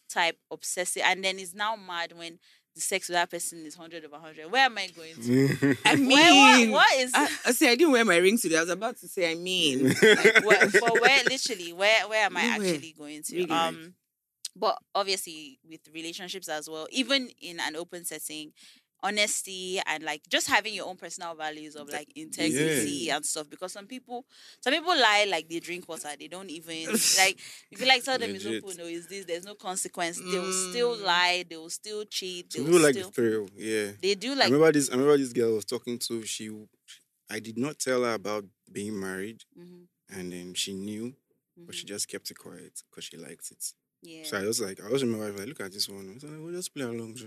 type 0.08 0.36
obsessive 0.50 1.02
and 1.06 1.24
then 1.24 1.38
it's 1.38 1.54
now 1.54 1.76
mad 1.76 2.12
when 2.16 2.38
the 2.74 2.80
sex 2.80 3.08
with 3.08 3.14
that 3.14 3.30
person 3.30 3.64
is 3.66 3.74
hundred 3.74 4.04
over 4.04 4.16
hundred. 4.16 4.50
Where 4.52 4.64
am 4.66 4.76
I 4.78 4.88
going 4.88 5.14
to? 5.22 5.76
I 5.84 5.96
mean, 5.96 6.08
Where, 6.10 6.70
what, 6.70 6.86
what 6.86 7.00
is 7.00 7.12
I, 7.14 7.28
I 7.46 7.52
say 7.52 7.70
I 7.72 7.74
didn't 7.76 7.92
wear 7.92 8.04
my 8.04 8.16
ring 8.18 8.36
today. 8.38 8.58
I 8.58 8.60
was 8.60 8.70
about 8.70 8.96
to 8.98 9.08
say 9.08 9.30
I 9.30 9.34
mean. 9.34 9.88
like, 9.88 10.44
where, 10.44 10.68
but 10.70 11.00
where 11.00 11.24
literally 11.24 11.72
where 11.72 12.08
where 12.08 12.26
am 12.26 12.36
I 12.36 12.56
Nowhere. 12.58 12.74
actually 12.74 12.94
going 12.98 13.22
to? 13.24 13.36
Really, 13.36 13.50
um 13.50 13.94
but 14.56 14.78
obviously 14.94 15.58
with 15.68 15.80
relationships 15.94 16.48
as 16.48 16.68
well, 16.68 16.86
even 16.90 17.30
in 17.40 17.60
an 17.60 17.76
open 17.76 18.04
setting, 18.04 18.52
honesty 19.02 19.80
and 19.86 20.02
like 20.04 20.20
just 20.28 20.46
having 20.46 20.74
your 20.74 20.86
own 20.86 20.96
personal 20.96 21.34
values 21.34 21.74
of 21.74 21.88
like 21.88 22.08
integrity 22.16 23.08
and 23.10 23.24
stuff 23.24 23.48
because 23.48 23.72
some 23.72 23.86
people 23.86 24.26
some 24.60 24.74
people 24.74 24.94
lie 24.94 25.26
like 25.26 25.48
they 25.48 25.58
drink 25.58 25.88
water 25.88 26.10
they 26.18 26.28
don't 26.28 26.50
even 26.50 26.86
like 27.16 27.38
if 27.70 27.80
you 27.80 27.86
like 27.86 28.04
tell 28.04 28.18
them 28.18 28.34
it's 28.34 28.44
Legit. 28.44 28.62
open 28.62 28.80
or 28.84 28.88
is 28.88 29.06
this 29.06 29.24
there's 29.24 29.46
no 29.46 29.54
consequence 29.54 30.20
they 30.20 30.38
will 30.38 30.52
still 30.52 30.96
Mm. 30.98 31.04
lie 31.06 31.44
they 31.48 31.56
will 31.56 31.70
still 31.70 32.04
cheat 32.04 32.50
they 32.52 32.60
will 32.60 32.78
like 32.78 32.94
the 32.94 33.00
still 33.00 33.10
thrill. 33.10 33.48
Yeah. 33.56 33.92
they 34.02 34.14
do 34.14 34.32
I 34.32 34.34
like 34.34 34.52
remember 34.52 34.72
this. 34.72 34.90
I 34.90 34.92
remember 34.92 35.16
this 35.16 35.32
girl 35.32 35.52
I 35.52 35.56
was 35.56 35.64
talking 35.64 35.98
to. 36.00 36.22
She, 36.26 36.50
I 37.30 37.38
did 37.40 37.56
not 37.58 37.78
tell 37.78 38.02
her 38.04 38.14
about 38.14 38.44
being 38.70 38.98
married, 38.98 39.44
Mhm, 39.56 39.86
and 40.10 40.32
then 40.32 40.54
she 40.54 40.74
knew, 40.74 41.14
but 41.66 41.74
she 41.74 41.84
mhm, 41.84 41.88
just 41.88 42.08
kept 42.08 42.30
it 42.30 42.38
quiet 42.38 42.82
because 42.90 43.04
she 43.04 43.16
liked 43.16 43.50
it. 43.50 43.72
Yeah 44.02 44.24
So 44.24 44.38
I 44.38 44.46
was 44.46 44.60
like, 44.60 44.80
I 44.84 44.88
was 44.88 45.02
remember, 45.02 45.24
my 45.24 45.30
wife 45.30 45.38
like, 45.40 45.48
look 45.48 45.60
at 45.60 45.72
this 45.72 45.88
one. 45.88 46.08
I 46.10 46.14
was 46.14 46.24
like, 46.24 46.40
well, 46.40 46.52
just 46.52 46.74
play 46.74 46.84
along. 46.84 47.14
Joe." 47.16 47.26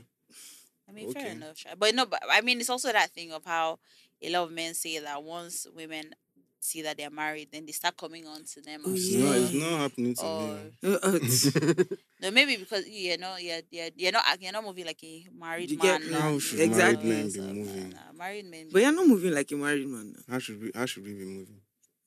I 0.90 0.92
mean, 0.92 1.12
fair 1.14 1.32
enough. 1.32 1.58
sha. 1.58 1.70
But 1.78 1.96
no, 1.96 2.06
but 2.06 2.22
I 2.30 2.42
mean, 2.42 2.60
it's 2.60 2.70
also 2.70 2.92
that 2.92 3.12
thing 3.12 3.32
of 3.32 3.44
how 3.46 3.80
a 4.22 4.30
lot 4.30 4.44
of 4.44 4.52
men 4.52 4.74
say 4.74 5.00
that 5.00 5.24
once 5.24 5.66
women 5.76 6.14
see 6.60 6.82
that 6.82 6.98
they're 6.98 7.10
married, 7.10 7.50
then 7.52 7.66
they 7.66 7.72
start 7.74 7.98
coming 7.98 8.26
on 8.28 8.44
to 8.46 8.62
them. 8.62 8.82
Oh, 8.86 8.92
It's 8.94 9.10
yeah. 9.12 9.26
not. 9.26 9.36
It's 9.38 9.54
not 9.54 9.80
happening 9.80 10.14
to 10.16 10.26
Or 10.26 10.60
Uh, 10.84 11.00
uh, 11.04 11.12
me. 11.12 11.98
no, 12.22 12.32
maybe 12.32 12.56
because 12.58 12.88
you're 12.88 13.18
not, 13.18 13.42
you're, 13.44 13.60
you're, 13.72 13.90
you're 13.96 14.12
not, 14.12 14.24
you're 14.42 14.52
not 14.52 14.64
moving 14.64 14.86
like 14.86 15.04
a 15.04 15.28
married 15.38 15.72
You 15.72 15.78
man. 15.78 16.02
get- 16.02 16.12
now, 16.12 16.20
How 16.22 16.40
should 16.40 16.60
know, 16.60 16.78
married 16.78 17.04
men 17.04 17.24
be 17.26 17.30
so, 17.32 17.42
nah, 17.42 17.54
moving? 17.54 17.90
nah, 17.90 18.12
married 18.18 18.46
men. 18.46 18.70
but 18.72 18.82
you're 18.82 18.92
not 18.94 19.08
moving 19.08 19.34
like 19.34 19.52
a 19.52 19.56
married 19.56 19.88
man. 19.88 20.16
how 20.30 20.40
should 20.40 20.62
we? 20.62 20.72
How 20.76 20.86
should 20.86 21.04
we 21.06 21.14
be 21.14 21.26
moving? 21.26 21.60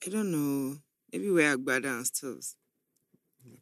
I 0.06 0.10
don't 0.10 0.30
know. 0.30 0.76
Maybe 1.12 1.30
wear 1.30 1.56
agbada 1.56 1.86
and 1.96 2.06
stuff. 2.06 2.54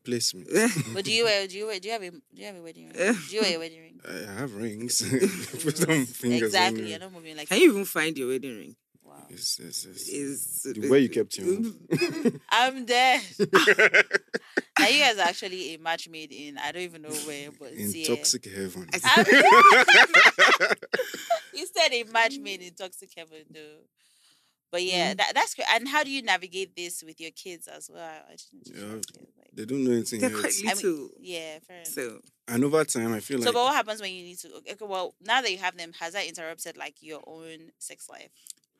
Place 0.04 0.34
me. 0.34 0.44
But 0.92 1.04
do 1.04 1.12
you 1.12 1.24
wear? 1.24 1.46
Do 1.46 1.56
you 1.56 1.66
wear? 1.66 1.80
Do 1.80 1.88
you 1.88 1.92
have 1.92 2.02
a? 2.02 2.10
Do 2.10 2.20
you 2.34 2.44
have 2.46 2.56
a 2.56 2.62
wedding 2.62 2.86
ring? 2.94 2.94
Do 3.28 3.36
you 3.36 3.40
wear 3.40 3.56
a 3.56 3.58
wedding 3.58 3.80
ring? 3.80 4.00
I 4.06 4.40
have 4.40 4.54
rings. 4.54 5.00
Put 5.64 5.78
some 5.78 6.04
fingers 6.06 6.42
exactly. 6.42 6.80
anyway. 6.80 6.90
You're 6.90 6.98
not 7.00 7.12
moving 7.12 7.36
like. 7.36 7.48
Can 7.48 7.58
you 7.60 7.70
even 7.70 7.84
find 7.86 8.16
your 8.18 8.28
wedding 8.28 8.56
ring? 8.56 8.76
Wow. 9.02 9.14
It's, 9.30 9.58
it's, 9.60 9.84
it's, 9.84 10.08
Is 10.08 10.62
the 10.74 10.88
way 10.90 10.98
you 11.00 11.08
kept 11.08 11.38
your 11.38 11.48
own. 11.54 11.74
I'm 12.50 12.84
dead. 12.84 13.20
now 13.38 14.88
you 14.88 14.98
guys 15.00 15.18
are 15.18 15.28
actually 15.28 15.74
a 15.74 15.78
match 15.78 16.08
made 16.08 16.32
in. 16.32 16.58
I 16.58 16.72
don't 16.72 16.82
even 16.82 17.02
know 17.02 17.10
where, 17.10 17.50
but 17.58 17.72
in 17.72 17.90
yeah. 17.92 18.06
toxic 18.08 18.44
heaven. 18.46 18.88
You 21.54 21.66
said 21.66 21.92
a 21.92 22.04
match 22.12 22.38
made 22.38 22.60
in 22.62 22.74
toxic 22.74 23.10
heaven, 23.16 23.44
though. 23.50 23.84
But 24.72 24.82
yeah, 24.82 25.14
Mm. 25.14 25.18
that, 25.18 25.32
that's 25.34 25.54
great. 25.54 25.68
And 25.72 25.86
how 25.88 26.02
do 26.02 26.10
you 26.10 26.20
navigate 26.22 26.74
this 26.74 27.04
with 27.06 27.20
your 27.20 27.30
kids 27.30 27.68
as 27.68 27.88
well? 27.92 28.22
I 28.28 28.32
just 28.32 28.52
need 28.52 28.66
Yeah. 28.74 29.00
Know, 29.56 29.62
kids, 29.62 29.66
like- 29.66 29.68
They 29.68 29.74
don't 29.74 29.84
know 29.84 29.92
anything 29.92 30.20
They're 30.20 30.30
else. 30.30 30.60
quite 30.62 30.78
I 30.78 30.82
mean, 30.82 31.10
yeah, 31.20 31.58
fair 31.66 31.76
enough. 31.78 31.88
So 31.88 32.20
And 32.48 32.64
over 32.64 32.84
time, 32.84 33.12
I 33.14 33.20
feel 33.20 33.38
So, 33.38 33.44
like 33.44 33.48
So, 33.48 33.52
but 33.52 33.64
what 33.64 33.74
happens 33.74 34.00
when 34.00 34.12
you 34.12 34.22
need 34.24 34.38
to? 34.38 34.54
Okay, 34.56 34.76
well, 34.80 35.14
now 35.24 35.40
that 35.42 35.50
you 35.50 35.58
have 35.58 35.76
them, 35.76 35.92
has 36.00 36.12
that 36.12 36.26
interrupted 36.26 36.76
like 36.76 36.96
your 37.00 37.22
own 37.26 37.70
sex 37.78 38.08
life? 38.08 38.30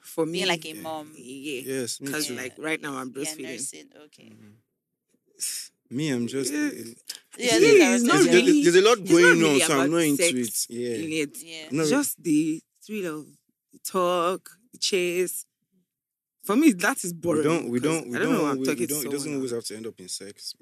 for 0.01 0.27
me, 0.27 0.33
Being 0.41 0.49
like 0.49 0.65
a 0.67 0.75
yeah. 0.75 0.83
mom, 0.83 1.13
yeah, 1.17 1.63
yes, 1.65 1.97
because 1.99 2.27
too. 2.27 2.35
like 2.35 2.53
right 2.59 2.79
now 2.83 2.95
I'm 2.99 3.09
yeah, 3.09 3.23
breastfeeding. 3.23 3.43
nursing. 3.43 3.89
Okay, 4.05 4.33
Mhm. 4.37 4.53
Me, 5.91 6.11
I'm 6.11 6.27
just. 6.27 6.53
Yeah. 6.53 6.61
yeah, 6.61 6.69
it's 6.69 6.83
it's 7.39 8.03
not 8.05 8.15
there's, 8.15 8.27
there's- 8.27 8.27
really- 8.47 8.63
there's 8.65 8.77
a 8.77 8.81
lot 8.83 8.97
going 9.05 9.25
really 9.41 9.63
on, 9.63 9.69
so 9.69 9.81
I'm 9.81 9.91
not 9.91 9.99
into 9.99 10.23
it. 10.41 10.67
Yeah. 10.69 10.97
You 10.97 11.09
need 11.09 11.37
Yeah, 11.39 11.69
No, 11.71 11.87
just 11.89 12.23
the 12.23 12.63
thrill 12.85 13.21
of 13.21 13.27
the 13.73 13.79
talk, 13.79 14.51
the 14.73 14.79
chase. 14.79 15.47
For 16.45 16.57
me, 16.57 16.73
that 16.73 17.03
is 17.05 17.13
we 17.15 17.19
boring. 17.21 17.43
don't. 17.43 17.69
We 17.71 17.81
'cause 17.81 17.89
don't. 17.89 18.09
We 18.11 18.17
I 18.17 18.19
don't 18.21 18.33
know. 18.33 18.43
why 18.45 18.51
I'm 18.51 18.59
we, 18.59 18.65
talking 18.67 18.81
we 18.81 18.87
to 18.87 18.95
don't. 18.95 19.07
It 19.07 19.11
doesn't 19.11 19.21
someone 19.21 19.37
always 19.39 19.51
have 19.53 19.65
to 19.65 19.77
end 19.77 19.87
up 19.87 19.99
in 19.99 20.09
sex. 20.09 20.55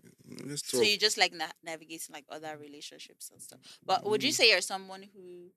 Let's 0.47 0.63
talk. 0.63 0.79
so 0.81 0.83
you 0.83 0.97
just 0.97 1.19
like 1.19 1.33
na- 1.35 1.51
navigating 1.65 2.13
like 2.13 2.25
other 2.31 2.57
relationships 2.57 3.31
and 3.33 3.43
stuff. 3.43 3.59
But 3.85 4.05
would 4.05 4.23
you 4.23 4.31
Mm. 4.31 4.35
say 4.35 4.51
you're 4.51 4.61
someone 4.61 5.03
who 5.15 5.51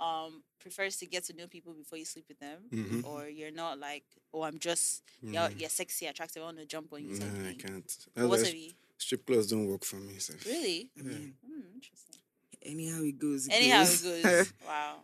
um 0.00 0.44
prefers 0.60 0.96
to 0.98 1.06
get 1.06 1.24
to 1.24 1.32
know 1.34 1.48
people 1.48 1.72
before 1.74 1.98
you 1.98 2.04
sleep 2.04 2.26
with 2.28 2.38
them, 2.38 2.58
Mhm. 2.70 3.04
or 3.04 3.28
you're 3.28 3.50
not 3.50 3.80
like, 3.80 4.04
oh, 4.32 4.42
I'm 4.42 4.58
just 4.60 5.02
you're, 5.22 5.42
Mm. 5.50 5.60
you're 5.60 5.68
sexy, 5.70 6.06
attractive, 6.06 6.40
I 6.42 6.46
want 6.46 6.58
to 6.58 6.66
jump 6.66 6.92
on 6.92 7.04
you. 7.04 7.18
type 7.18 7.32
Nah, 7.32 7.48
I 7.48 7.54
can't. 7.54 7.84
But 8.14 8.14
That's 8.14 8.28
What 8.30 8.40
why 8.40 8.46
have 8.46 8.54
you? 8.54 8.72
strip 8.96 9.26
clubs 9.26 9.48
don't 9.48 9.66
work 9.66 9.84
for 9.84 9.96
me. 9.96 10.18
So. 10.20 10.34
Really? 10.46 10.90
I 10.98 11.02
mean, 11.02 11.36
Hmm, 11.44 11.62
interesting. 11.74 12.16
anyhow 12.62 13.02
it 13.02 13.18
goes. 13.18 13.46
It 13.48 13.52
Anyhow, 13.54 13.80
goes. 13.84 14.04
it 14.04 14.22
goes. 14.22 14.52
wow. 14.66 15.02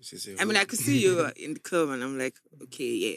She's 0.00 0.26
a 0.28 0.40
I 0.40 0.44
mean, 0.46 0.56
I 0.56 0.64
could 0.64 0.78
see 0.78 0.98
you 1.02 1.26
in 1.36 1.54
the 1.54 1.60
club, 1.60 1.90
and 1.90 2.02
I'm 2.02 2.16
like, 2.18 2.36
okay, 2.62 2.92
yeah. 3.04 3.16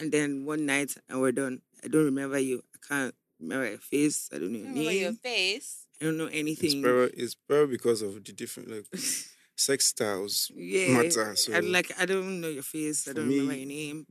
And 0.00 0.10
then 0.12 0.44
one 0.46 0.66
night, 0.66 0.94
and 1.08 1.20
we're 1.20 1.32
done. 1.32 1.60
I 1.84 1.88
don't 1.88 2.04
remember 2.04 2.38
you. 2.38 2.62
I 2.74 2.78
can't 2.88 3.14
remember 3.40 3.68
your 3.68 3.78
face. 3.78 4.28
I 4.32 4.38
don't 4.38 4.52
know 4.52 4.58
your 4.58 4.68
Remember 4.68 4.92
your 4.92 5.12
face. 5.12 5.86
I 6.00 6.04
don't 6.06 6.16
know 6.16 6.26
It's 6.26 6.36
anything. 6.36 6.82
probably, 6.82 7.10
it's 7.16 7.34
probably 7.34 7.76
because 7.76 8.00
of 8.02 8.24
the 8.24 8.32
different 8.32 8.70
like 8.70 8.86
sex 9.56 9.86
styles 9.88 10.50
yeah, 10.54 10.94
matter. 11.02 11.36
So 11.36 11.52
I 11.54 11.60
like. 11.60 11.92
I 11.98 12.06
don't 12.06 12.40
know 12.40 12.48
your 12.48 12.62
face. 12.62 13.06
I 13.08 13.12
don't 13.12 13.28
remember 13.28 13.54
your 13.54 13.66
name. 13.66 14.06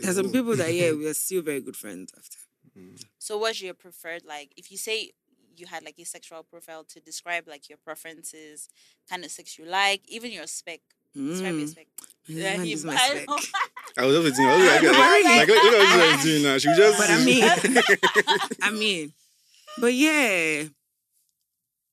There's 0.00 0.16
some 0.16 0.30
people 0.32 0.56
that 0.56 0.72
yeah, 0.72 0.92
we 0.98 1.06
are 1.06 1.14
still 1.14 1.42
very 1.42 1.60
good 1.60 1.76
friends 1.76 2.12
after. 2.16 2.38
mm. 2.78 3.02
So, 3.18 3.36
what's 3.38 3.60
your 3.60 3.74
preferred 3.74 4.24
like? 4.24 4.52
If 4.56 4.70
you 4.70 4.78
say 4.78 5.10
you 5.54 5.66
had 5.66 5.84
like 5.84 5.96
a 5.98 6.04
sexual 6.04 6.42
profile 6.42 6.84
to 6.84 7.00
describe 7.00 7.46
like 7.46 7.68
your 7.68 7.76
preferences, 7.84 8.70
kind 9.08 9.22
of 9.24 9.30
sex 9.30 9.58
you 9.58 9.66
like, 9.66 10.00
even 10.08 10.32
your 10.32 10.46
spec. 10.46 10.80
Describe 11.14 11.54
your 11.54 11.66
Mm. 11.66 11.68
spec. 11.70 11.86
Yeah, 12.28 12.54
Yeah, 12.56 12.62
he- 12.64 12.76
my 12.84 12.94
I 12.94 12.96
spec. 13.08 13.28
I 13.98 14.06
was 14.06 14.16
always 14.16 14.36
thinking, 14.36 14.48
I 14.48 14.56
was 14.56 14.66
like, 14.66 14.82
Really? 14.82 15.24
like, 15.24 15.48
look, 15.48 15.62
look 15.64 15.74
at 15.74 15.98
what 15.98 16.14
she's 16.14 16.24
doing 16.24 16.42
now. 16.44 16.58
She 16.58 16.68
was 16.68 16.78
just. 16.78 16.98
But 16.98 17.10
I 17.10 17.24
mean, 17.24 17.44
I 18.62 18.70
mean, 18.70 19.12
but 19.78 19.92
yeah, 19.92 20.64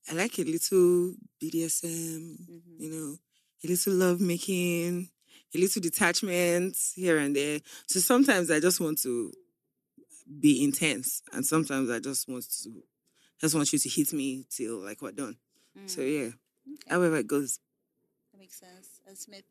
I 0.08 0.14
like 0.14 0.38
a 0.38 0.42
little 0.44 1.14
BDSM. 1.42 2.36
Mhm. 2.48 2.62
You 2.78 2.90
know, 2.90 3.18
a 3.64 3.66
little 3.68 3.92
love 3.94 4.20
making, 4.20 5.10
a 5.54 5.58
little 5.58 5.82
detachment 5.82 6.76
here 6.94 7.18
and 7.18 7.34
there. 7.36 7.60
So 7.86 8.00
sometimes 8.00 8.50
I 8.50 8.60
just 8.60 8.80
want 8.80 8.98
to 9.02 9.32
be 10.40 10.62
intense, 10.64 11.22
and 11.32 11.44
sometimes 11.44 11.90
I 11.90 11.98
just 11.98 12.28
want 12.28 12.44
to 12.62 12.82
just 13.40 13.54
want 13.54 13.72
you 13.72 13.78
to 13.78 13.88
hit 13.88 14.12
me 14.12 14.46
till 14.50 14.78
like 14.78 15.02
we're 15.02 15.12
done. 15.12 15.36
So 15.86 16.00
Mm, 16.00 16.12
yeah, 16.12 16.26
okay, 16.28 16.34
however 16.88 17.16
it 17.16 17.26
goes. 17.26 17.58
Makes 18.40 18.58
sense. 18.58 19.00
And 19.06 19.16
Smith, 19.16 19.44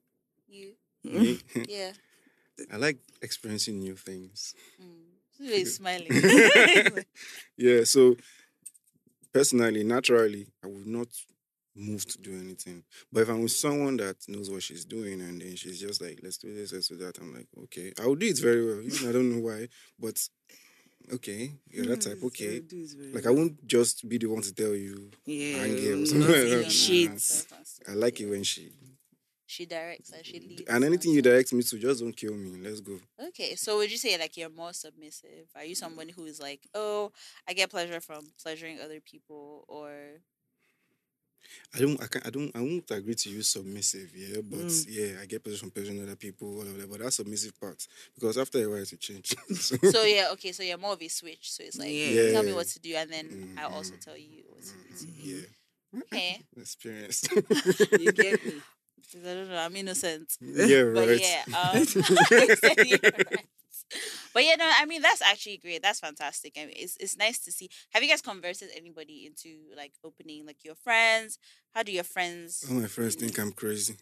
you, 0.47 0.73
Me, 1.03 1.39
yeah. 1.69 1.91
I 2.73 2.77
like 2.77 2.97
experiencing 3.21 3.79
new 3.79 3.95
things. 3.95 4.53
Mm. 4.81 5.47
She's 5.47 5.75
smiling. 5.77 6.07
yeah, 7.57 7.83
so 7.83 8.17
personally, 9.31 9.83
naturally, 9.83 10.47
I 10.63 10.67
would 10.67 10.87
not 10.87 11.07
move 11.75 12.05
to 12.07 12.17
do 12.17 12.31
anything. 12.33 12.83
But 13.11 13.21
if 13.21 13.29
I'm 13.29 13.43
with 13.43 13.51
someone 13.51 13.95
that 13.97 14.17
knows 14.27 14.49
what 14.49 14.63
she's 14.63 14.83
doing 14.83 15.21
and 15.21 15.41
then 15.41 15.55
she's 15.55 15.79
just 15.79 16.01
like, 16.01 16.19
let's 16.23 16.37
do 16.37 16.53
this, 16.53 16.73
let's 16.73 16.89
do 16.89 16.97
that, 16.97 17.19
I'm 17.19 17.33
like, 17.33 17.47
okay. 17.65 17.93
I 18.01 18.07
will 18.07 18.15
do 18.15 18.27
it 18.27 18.39
very 18.41 18.65
well. 18.65 18.81
Even 18.81 19.07
I 19.07 19.11
don't 19.13 19.31
know 19.31 19.41
why, 19.41 19.67
but 19.97 20.19
okay, 21.13 21.51
you're 21.69 21.85
that 21.87 22.01
type, 22.01 22.19
okay. 22.23 22.57
I 22.57 22.59
do 22.59 22.77
it 22.83 22.91
very 22.97 23.13
Like 23.13 23.25
I 23.25 23.31
won't 23.31 23.65
just 23.67 24.07
be 24.07 24.17
the 24.17 24.27
one 24.27 24.41
to 24.41 24.53
tell 24.53 24.75
you. 24.75 25.09
yeah, 25.25 25.57
Angie 25.63 25.91
or 25.91 26.05
something 26.05 26.57
like 26.61 26.69
sheets. 26.69 27.47
I 27.87 27.93
like 27.93 28.19
it 28.21 28.27
when 28.29 28.43
she 28.43 28.71
She 29.47 29.65
directs 29.65 30.11
and 30.11 30.23
she 30.25 30.39
leads. 30.39 30.69
and 30.69 30.83
anything 30.83 31.11
you 31.13 31.21
direct 31.23 31.51
me 31.53 31.63
to, 31.63 31.77
just 31.79 32.01
don't 32.01 32.15
kill 32.15 32.35
me. 32.35 32.51
Let's 32.61 32.81
go. 32.81 32.99
Okay, 33.29 33.55
so 33.55 33.77
would 33.77 33.89
you 33.91 33.97
say 33.97 34.17
like 34.17 34.37
you're 34.37 34.49
more 34.49 34.73
submissive? 34.73 35.47
Are 35.55 35.63
you 35.65 35.73
someone 35.75 36.09
who 36.09 36.25
is 36.25 36.39
like, 36.39 36.61
oh, 36.75 37.11
I 37.47 37.53
get 37.53 37.71
pleasure 37.71 37.99
from 37.99 38.21
pleasuring 38.41 38.79
other 38.79 38.99
people, 39.01 39.65
or 39.67 39.89
I 41.75 41.79
don't, 41.79 42.01
I 42.01 42.07
can't, 42.07 42.25
I 42.27 42.29
don't, 42.29 42.55
I 42.55 42.61
won't 42.61 42.89
agree 42.91 43.15
to 43.15 43.29
use 43.29 43.47
submissive, 43.49 44.11
yeah, 44.15 44.41
but 44.43 44.67
Mm. 44.67 44.85
yeah, 44.87 45.19
I 45.21 45.25
get 45.25 45.43
pleasure 45.43 45.59
from 45.59 45.71
pleasuring 45.71 46.01
other 46.03 46.15
people, 46.15 46.55
all 46.55 46.61
of 46.61 46.77
that, 46.77 46.89
but 46.89 46.99
that's 46.99 47.17
submissive 47.17 47.59
part 47.59 47.85
because 48.15 48.37
after 48.37 48.63
a 48.63 48.67
while 48.69 48.79
it 48.81 48.91
will 48.91 48.97
change. 48.97 49.35
so, 49.55 49.75
so 49.83 50.03
yeah, 50.03 50.29
okay, 50.33 50.51
so 50.51 50.63
you're 50.63 50.77
more 50.77 50.93
of 50.93 51.01
a 51.01 51.07
switch. 51.07 51.51
So 51.51 51.63
it's 51.63 51.79
like 51.79 51.99
Yeah. 52.03 52.21
tell 52.27 52.43
me 52.43 52.53
what 52.53 52.67
to 52.67 52.79
do, 52.79 52.95
and 52.95 53.11
then 53.11 53.37
I'll 53.57 53.69
also 53.69 53.95
tell 53.99 54.17
you 54.17 54.43
what 54.47 54.63
to 54.63 54.77
do. 54.77 54.89
To 55.05 55.11
mm, 55.11 55.15
me. 55.15 55.33
yeah, 55.33 55.45
Okay, 55.95 56.43
experience. 56.57 57.27
You 57.95 58.11
get 58.11 58.43
me. 58.43 58.63
'Cause 59.11 59.21
I 59.25 59.33
don't 59.33 59.49
know, 59.49 59.57
I'm 59.57 59.75
innocent. 59.75 60.37
yeah, 60.41 60.81
But 60.93 61.09
right. 61.09 61.21
yeah, 61.21 61.43
um, 61.53 61.87
I 62.37 62.49
right. 63.13 63.47
But 64.33 64.43
yeah, 64.43 64.55
no, 64.55 64.69
I 64.69 64.85
mean 64.85 65.01
that's 65.01 65.21
actually 65.21 65.57
great. 65.57 65.81
That's 65.81 65.99
fantastic. 65.99 66.53
I 66.57 66.65
mean, 66.65 66.75
it's 66.77 66.95
it's 66.99 67.17
nice 67.17 67.39
to 67.39 67.51
see. 67.51 67.69
Have 67.91 68.03
you 68.03 68.09
guys 68.09 68.21
converted 68.21 68.69
anybody 68.75 69.25
into 69.25 69.57
like 69.75 69.93
opening, 70.03 70.45
like 70.45 70.63
your 70.63 70.75
friends? 70.75 71.39
How 71.73 71.83
do 71.83 71.91
your 71.91 72.03
friends? 72.03 72.65
All 72.69 72.75
my 72.75 72.87
friends 72.87 73.15
think 73.15 73.37
I'm 73.39 73.51
crazy. 73.51 73.95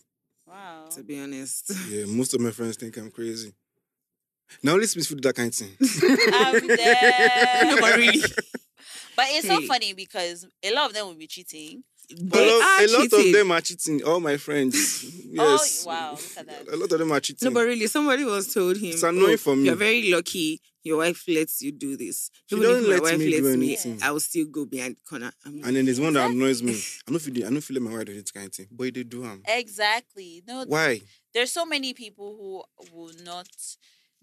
Wow. 0.45 0.85
to 0.91 1.03
be 1.03 1.19
honest. 1.19 1.71
Yeah, 1.89 2.05
most 2.07 2.33
of 2.33 2.39
my 2.41 2.51
friends 2.51 2.77
think 2.77 2.95
I'm 2.97 3.11
crazy. 3.11 3.53
Now 4.63 4.75
let's 4.75 4.95
miss 4.95 5.07
food 5.07 5.21
that 5.23 5.35
kind 5.35 5.49
of 5.49 5.55
thing. 5.55 5.75
I'm 6.33 6.67
dead. 6.67 7.63
no, 7.67 7.81
but 7.81 7.97
really, 7.97 8.21
But 9.15 9.25
it's 9.29 9.47
so 9.47 9.59
funny 9.61 9.93
because 9.93 10.45
a 10.63 10.73
lot 10.73 10.85
of 10.87 10.93
them 10.93 11.07
will 11.07 11.15
be 11.15 11.27
cheating. 11.27 11.83
They 12.09 12.47
a 12.47 12.51
lot, 12.51 12.63
are 12.63 12.83
a 12.83 12.87
lot 12.87 13.13
of 13.13 13.31
them 13.33 13.51
are 13.51 13.61
cheating. 13.61 14.03
All 14.03 14.19
my 14.19 14.37
friends. 14.37 14.75
Yes. 15.29 15.83
Oh 15.85 15.89
wow! 15.89 16.11
Look 16.11 16.37
at 16.37 16.47
that. 16.47 16.73
A 16.73 16.77
lot 16.77 16.91
of 16.91 16.99
them 16.99 17.11
are 17.11 17.19
cheating. 17.19 17.47
No, 17.47 17.53
but 17.53 17.65
really, 17.65 17.87
somebody 17.87 18.23
once 18.23 18.53
told 18.53 18.77
him, 18.77 18.85
It's 18.91 19.03
annoying 19.03 19.33
"Oh, 19.33 19.37
for 19.37 19.55
me." 19.55 19.65
You're 19.65 19.75
very 19.75 20.09
lucky. 20.11 20.61
Your 20.83 20.99
wife 20.99 21.25
lets 21.27 21.61
you 21.61 21.73
do 21.73 21.97
this. 21.97 22.31
She 22.45 22.55
Even 22.55 22.63
if 22.63 22.69
doesn't 22.75 22.89
my 22.89 22.95
let 22.95 23.03
wife 23.03 23.17
me 23.19 23.25
do 23.29 23.41
lets 23.43 23.57
me, 23.57 23.65
anything. 23.67 23.99
I 24.01 24.11
will 24.11 24.21
still 24.21 24.45
go 24.45 24.65
behind 24.65 24.95
the 24.95 25.01
corner. 25.01 25.33
I'm 25.45 25.61
and 25.65 25.75
then 25.75 25.83
there's 25.83 25.99
one 25.99 26.13
that 26.13 26.31
annoys 26.31 26.63
me. 26.63 26.71
I 27.07 27.11
don't 27.11 27.19
feel 27.19 27.45
I 27.45 27.49
don't 27.49 27.59
feel 27.61 27.81
like 27.81 27.91
my 27.91 27.97
wife 27.97 28.05
does 28.05 28.15
this 28.15 28.31
kind 28.31 28.45
of 28.47 28.53
thing. 28.53 28.67
But 28.71 28.93
they 28.93 29.03
do 29.03 29.21
them. 29.23 29.41
Exactly. 29.45 30.43
No, 30.47 30.63
Why? 30.65 31.01
there's 31.33 31.51
so 31.51 31.65
many 31.65 31.93
people 31.93 32.37
who 32.89 32.95
will 32.97 33.11
not. 33.25 33.49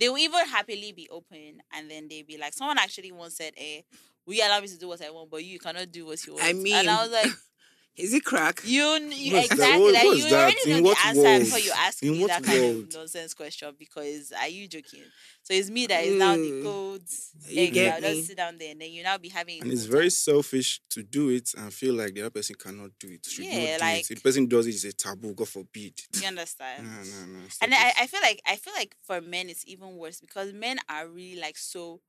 They 0.00 0.08
will 0.08 0.18
even 0.18 0.46
happily 0.46 0.92
be 0.92 1.06
open, 1.10 1.58
and 1.72 1.90
then 1.90 2.08
they'll 2.08 2.24
be 2.26 2.38
like, 2.38 2.54
someone 2.54 2.78
actually 2.78 3.12
once 3.12 3.36
said, 3.36 3.52
"Eh, 3.58 3.82
will 4.26 4.34
you 4.34 4.42
allow 4.42 4.60
me 4.60 4.68
to 4.68 4.78
do 4.78 4.88
what 4.88 5.02
I 5.04 5.10
want, 5.10 5.30
but 5.30 5.44
you 5.44 5.58
cannot 5.58 5.92
do 5.92 6.06
what 6.06 6.26
you 6.26 6.32
want." 6.32 6.44
I 6.46 6.52
mean, 6.54 6.74
and 6.74 6.86
mean, 6.86 6.96
I 6.96 7.02
was 7.02 7.12
like, 7.12 7.30
Is 7.96 8.12
it 8.12 8.24
crack? 8.24 8.60
You, 8.64 8.82
kn- 8.98 9.12
you 9.12 9.34
What's 9.34 9.48
that? 9.50 9.54
exactly 9.54 9.80
What- 9.82 9.94
like 9.94 10.04
what's 10.04 10.18
you 10.18 10.30
that? 10.30 10.32
already 10.42 10.70
In 10.70 10.76
know 10.76 10.82
what 10.88 10.98
the 10.98 11.06
answer 11.06 11.22
world? 11.22 11.40
before 11.44 11.58
you 11.60 11.72
ask 11.76 12.02
In 12.02 12.10
me 12.12 12.20
what 12.22 12.28
that 12.28 12.42
kind 12.42 12.60
world? 12.60 12.76
of 12.88 12.94
nonsense 12.94 13.34
question 13.34 13.74
because 13.78 14.32
are 14.32 14.48
you 14.48 14.66
joking? 14.66 15.02
So 15.44 15.54
it's 15.54 15.70
me 15.70 15.86
that 15.86 16.04
is 16.04 16.18
now 16.18 16.34
the 16.34 16.50
Mm. 16.50 16.62
codes. 16.64 17.30
You 17.48 17.62
Eggs, 17.64 17.74
get 17.74 17.94
I'll 17.94 18.00
me. 18.10 18.14
just 18.16 18.26
sit 18.28 18.36
down 18.36 18.58
there 18.58 18.72
and 18.72 18.80
then 18.80 18.90
you 18.90 19.02
now 19.04 19.16
be 19.18 19.28
having. 19.28 19.60
And 19.62 19.70
it's 19.72 19.84
very 19.84 20.04
time. 20.04 20.10
selfish 20.10 20.80
to 20.90 21.02
do 21.04 21.28
it 21.28 21.50
and 21.56 21.72
feel 21.72 21.94
like 21.94 22.14
the 22.14 22.22
other 22.22 22.30
person 22.30 22.56
cannot 22.58 22.90
do 22.98 23.08
it. 23.10 23.26
Should 23.26 23.44
Yeah, 23.44 23.72
not 23.72 23.78
do 23.78 23.84
like- 23.84 24.00
it. 24.00 24.10
If 24.10 24.16
the 24.18 24.22
person 24.22 24.48
does 24.48 24.66
it, 24.66 24.74
it's 24.74 24.84
a 24.84 24.92
taboo. 24.92 25.34
God 25.34 25.48
forbid. 25.48 26.00
You 26.20 26.26
understand? 26.28 26.84
no, 26.86 27.26
no. 27.40 27.48
stop 27.48 27.62
And 27.68 27.74
I. 27.74 27.92
I 28.00 28.06
feel 28.08 28.20
like 28.22 28.40
I 28.46 28.56
feel 28.56 28.72
like 28.76 28.96
for 29.02 29.20
men 29.20 29.48
it's 29.48 29.64
even 29.68 29.96
worse 29.96 30.18
because 30.18 30.52
men 30.52 30.78
are 30.88 31.06
really 31.06 31.40
like 31.40 31.56
so 31.58 32.00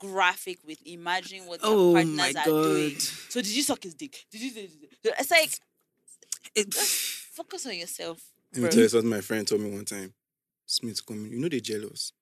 graphic 0.00 0.58
with 0.66 0.78
imagining 0.84 1.46
what 1.46 1.62
their 1.62 1.70
Oh 1.70 1.92
partners 1.94 2.34
are 2.36 2.44
doing. 2.44 2.98
So 2.98 3.40
did 3.40 3.54
you 3.54 3.62
suck 3.62 3.82
his 3.84 3.94
dick? 3.94 4.26
Did 4.30 4.40
you? 4.40 4.50
Did 4.50 4.70
you 5.04 5.12
it's 5.18 5.30
like 5.30 5.50
It, 6.54 6.74
focus 6.74 7.66
on 7.66 7.76
yourself. 7.76 8.20
Let 8.52 8.56
me 8.56 8.62
bro. 8.62 8.70
tell 8.70 8.82
you 8.82 8.88
something 8.88 9.10
my 9.10 9.20
friend 9.20 9.46
told 9.46 9.60
me 9.60 9.70
one 9.70 9.84
time. 9.84 10.12
Smith, 10.66 11.04
come 11.06 11.26
you 11.26 11.38
know 11.38 11.48
they're 11.48 11.60
jealous. 11.60 12.12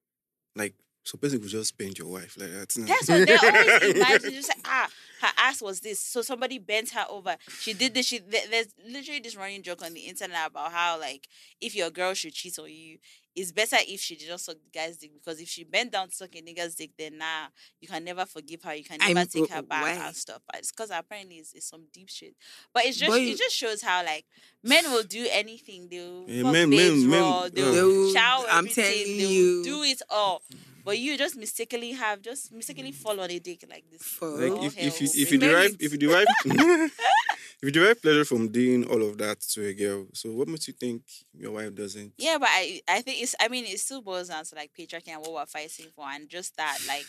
Like, 0.54 0.74
so 1.04 1.16
person 1.16 1.40
could 1.40 1.48
just 1.48 1.76
bend 1.78 1.98
your 1.98 2.08
wife 2.08 2.36
like 2.38 2.50
that. 2.50 2.68
That's 2.68 3.08
what 3.08 3.26
they're 3.26 3.38
always 3.42 3.96
imagining. 3.96 4.34
Just 4.34 4.48
like, 4.48 4.58
ah, 4.66 4.88
her 5.22 5.32
ass 5.38 5.62
was 5.62 5.80
this. 5.80 5.98
So 5.98 6.22
somebody 6.22 6.58
bent 6.58 6.90
her 6.90 7.06
over. 7.08 7.36
She 7.60 7.72
did 7.72 7.94
this. 7.94 8.06
She 8.06 8.18
there's 8.18 8.68
literally 8.86 9.20
this 9.20 9.36
running 9.36 9.62
joke 9.62 9.82
on 9.82 9.94
the 9.94 10.00
internet 10.00 10.48
about 10.48 10.72
how 10.72 10.98
like 10.98 11.28
if 11.60 11.74
your 11.74 11.90
girl 11.90 12.14
should 12.14 12.34
cheat 12.34 12.58
on 12.58 12.70
you, 12.70 12.98
it's 13.38 13.52
better 13.52 13.76
if 13.86 14.00
she 14.00 14.16
did 14.16 14.28
not 14.28 14.40
suck 14.40 14.56
the 14.56 14.78
guy's 14.78 14.96
dick 14.96 15.12
because 15.14 15.40
if 15.40 15.48
she 15.48 15.64
bent 15.64 15.92
down 15.92 16.08
to 16.08 16.14
suck 16.14 16.34
a 16.34 16.42
nigga's 16.42 16.74
dick, 16.74 16.90
then 16.98 17.18
nah, 17.18 17.46
you 17.80 17.88
can 17.88 18.02
never 18.04 18.24
forgive 18.26 18.62
her. 18.64 18.74
You 18.74 18.84
can 18.84 19.00
I'm- 19.00 19.14
never 19.14 19.28
take 19.28 19.50
her 19.50 19.62
back 19.62 19.82
why? 19.82 20.06
and 20.06 20.16
stuff. 20.16 20.42
But 20.50 20.60
it's 20.60 20.70
because 20.70 20.90
apparently 20.92 21.36
it's, 21.36 21.52
it's 21.54 21.66
some 21.68 21.84
deep 21.92 22.08
shit. 22.08 22.34
But 22.74 22.84
it's 22.86 22.98
just 22.98 23.10
But- 23.10 23.20
it 23.20 23.38
just 23.38 23.54
shows 23.54 23.82
how 23.82 24.04
like 24.04 24.24
men 24.62 24.84
will 24.90 25.04
do 25.04 25.26
anything. 25.30 25.88
They'll 25.90 26.24
Yeah, 26.28 26.42
fuck 26.42 26.52
men- 26.52 26.70
babes 26.70 27.02
men- 27.04 27.10
men- 27.10 27.20
raw. 27.22 27.48
They'll 27.48 27.72
They'll- 27.72 28.12
shower. 28.12 28.46
I'm 28.50 28.58
everything, 28.66 28.84
telling 28.84 29.18
they'll 29.18 29.30
you. 29.30 29.64
do 29.64 29.82
it 29.84 30.02
all. 30.10 30.42
But 30.84 30.98
you 30.98 31.18
just 31.18 31.36
mistakenly 31.36 31.92
have 31.92 32.22
just 32.22 32.50
mistakenly 32.50 32.92
fall 32.92 33.20
on 33.20 33.30
a 33.30 33.38
dick 33.38 33.62
like 33.68 33.84
this. 33.90 34.02
For 34.02 34.28
like 34.30 34.52
Oh, 34.52 34.64
if, 34.64 34.78
if 34.78 35.00
you 35.02 35.06
hell, 35.06 35.16
if 35.22 35.32
you 35.32 35.38
man. 35.38 35.48
derive 35.50 35.76
if 35.80 35.92
you 35.92 35.98
derive 35.98 36.26
if 37.62 37.66
you 37.66 37.70
derive 37.70 38.00
pleasure 38.02 38.24
from 38.24 38.48
doing 38.48 38.84
all 38.86 39.02
of 39.02 39.18
that 39.18 39.40
to 39.40 39.66
a 39.66 39.74
girl, 39.74 40.06
so 40.14 40.32
what 40.32 40.48
makes 40.48 40.68
you 40.68 40.74
think 40.74 41.02
your 41.34 41.52
wife 41.52 41.74
doesn't? 41.74 42.12
Yeah, 42.18 42.38
but 42.38 42.48
I 42.50 42.80
I 42.88 43.02
think 43.02 43.22
it's 43.22 43.34
I 43.40 43.48
mean 43.48 43.64
it 43.64 43.80
still 43.80 44.02
boils 44.02 44.28
down 44.28 44.44
to 44.44 44.54
like 44.54 44.72
patriarchy 44.78 45.08
and 45.08 45.20
what 45.20 45.32
we're 45.32 45.46
fighting 45.46 45.86
for 45.94 46.06
and 46.08 46.28
just 46.28 46.56
that 46.56 46.78
like 46.86 47.06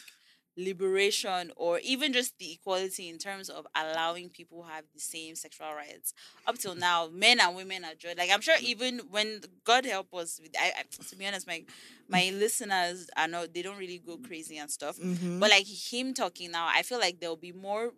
liberation 0.57 1.51
or 1.55 1.79
even 1.79 2.13
just 2.13 2.37
the 2.39 2.51
equality 2.53 3.09
in 3.09 3.17
terms 3.17 3.49
of 3.49 3.65
allowing 3.75 4.29
people 4.29 4.63
have 4.63 4.83
the 4.93 4.99
same 4.99 5.35
sexual 5.35 5.73
rights. 5.73 6.13
Up 6.47 6.57
till 6.57 6.75
now, 6.75 7.07
men 7.11 7.39
and 7.39 7.55
women 7.55 7.83
are 7.85 7.95
joined. 7.95 8.17
Like 8.17 8.29
I'm 8.31 8.41
sure 8.41 8.55
even 8.61 8.99
when 9.09 9.41
God 9.63 9.85
help 9.85 10.13
us 10.13 10.39
with 10.41 10.51
I, 10.59 10.71
I 10.79 11.03
to 11.09 11.15
be 11.15 11.25
honest, 11.25 11.47
my 11.47 11.63
my 12.07 12.31
listeners 12.33 13.07
are 13.15 13.27
not 13.27 13.53
they 13.53 13.61
don't 13.61 13.77
really 13.77 13.99
go 13.99 14.17
crazy 14.17 14.57
and 14.57 14.69
stuff. 14.69 14.97
Mhm. 14.97 15.39
But 15.39 15.49
like 15.51 15.65
him 15.67 16.13
talking 16.13 16.51
now, 16.51 16.67
I 16.69 16.81
feel 16.83 16.99
like 16.99 17.19
there'll 17.19 17.35
be 17.35 17.51
more 17.51 17.93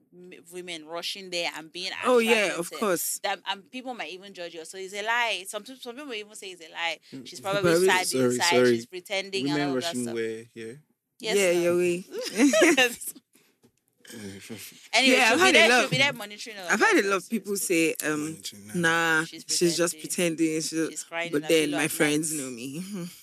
women 0.52 0.86
rushing 0.86 1.30
there 1.30 1.50
and 1.58 1.72
being 1.72 1.92
oh 2.06 2.20
yeah, 2.20 2.54
of 2.58 2.70
course. 2.72 3.20
that 3.24 3.40
and 3.48 3.70
people 3.72 3.94
might 3.94 4.12
even 4.12 4.34
judge 4.34 4.54
you. 4.54 4.66
So 4.66 4.78
it's 4.78 4.94
a 4.94 5.04
lie. 5.04 5.46
Some 5.48 5.64
people, 5.64 5.82
some 5.82 5.96
people 5.96 6.14
even 6.14 6.36
say 6.36 6.48
it's 6.52 6.62
a 6.66 6.72
lie. 6.72 7.00
She's 7.26 7.40
Mm, 7.42 7.44
probably 7.44 7.62
Probably- 7.72 7.88
sad 7.88 8.08
sorry, 8.08 8.24
inside. 8.26 8.50
sorry. 8.50 8.76
She's 8.76 8.86
pretending 8.86 9.46
and 9.50 9.54
Women 9.54 9.70
all 9.70 9.78
of 9.78 9.82
that 9.84 9.88
rushing 9.88 10.04
stuff. 10.04 10.16
where 10.16 10.44
here. 10.54 10.82
Yes, 11.22 11.38
yeah, 11.38 11.54
ma'am. 11.54 11.64
yeah, 11.64 11.74
we. 11.74 12.06
Anyway, 14.94 15.16
Yeah, 15.16 15.30
she'll 15.30 15.34
I've 15.34 15.40
be 15.40 15.46
had 15.46 15.50
a 15.50 15.54
there. 15.54 15.70
lot 15.70 15.76
She'll 15.78 15.86
of- 15.86 15.92
be 15.92 15.98
there 15.98 16.14
monitoring. 16.14 16.58
all 16.58 16.68
I've 16.70 16.80
that 16.80 16.96
had 16.96 17.06
a 17.06 17.08
lot 17.08 17.16
of 17.18 17.24
stuff. 17.24 17.30
people 17.32 17.56
say, 17.56 17.96
um, 18.06 18.38
nah, 18.76 19.24
She's 19.24 19.46
she's, 19.48 19.78
just 19.78 19.98
pretending. 20.00 20.38
pretending. 20.48 20.62
She, 20.62 20.90
She's 20.92 21.04
crying. 21.04 21.32
but 21.32 21.48
then 21.48 21.72
my 21.72 21.88
friends 21.88 22.34
night. 22.34 22.44
know 22.44 22.50
me. 22.52 22.84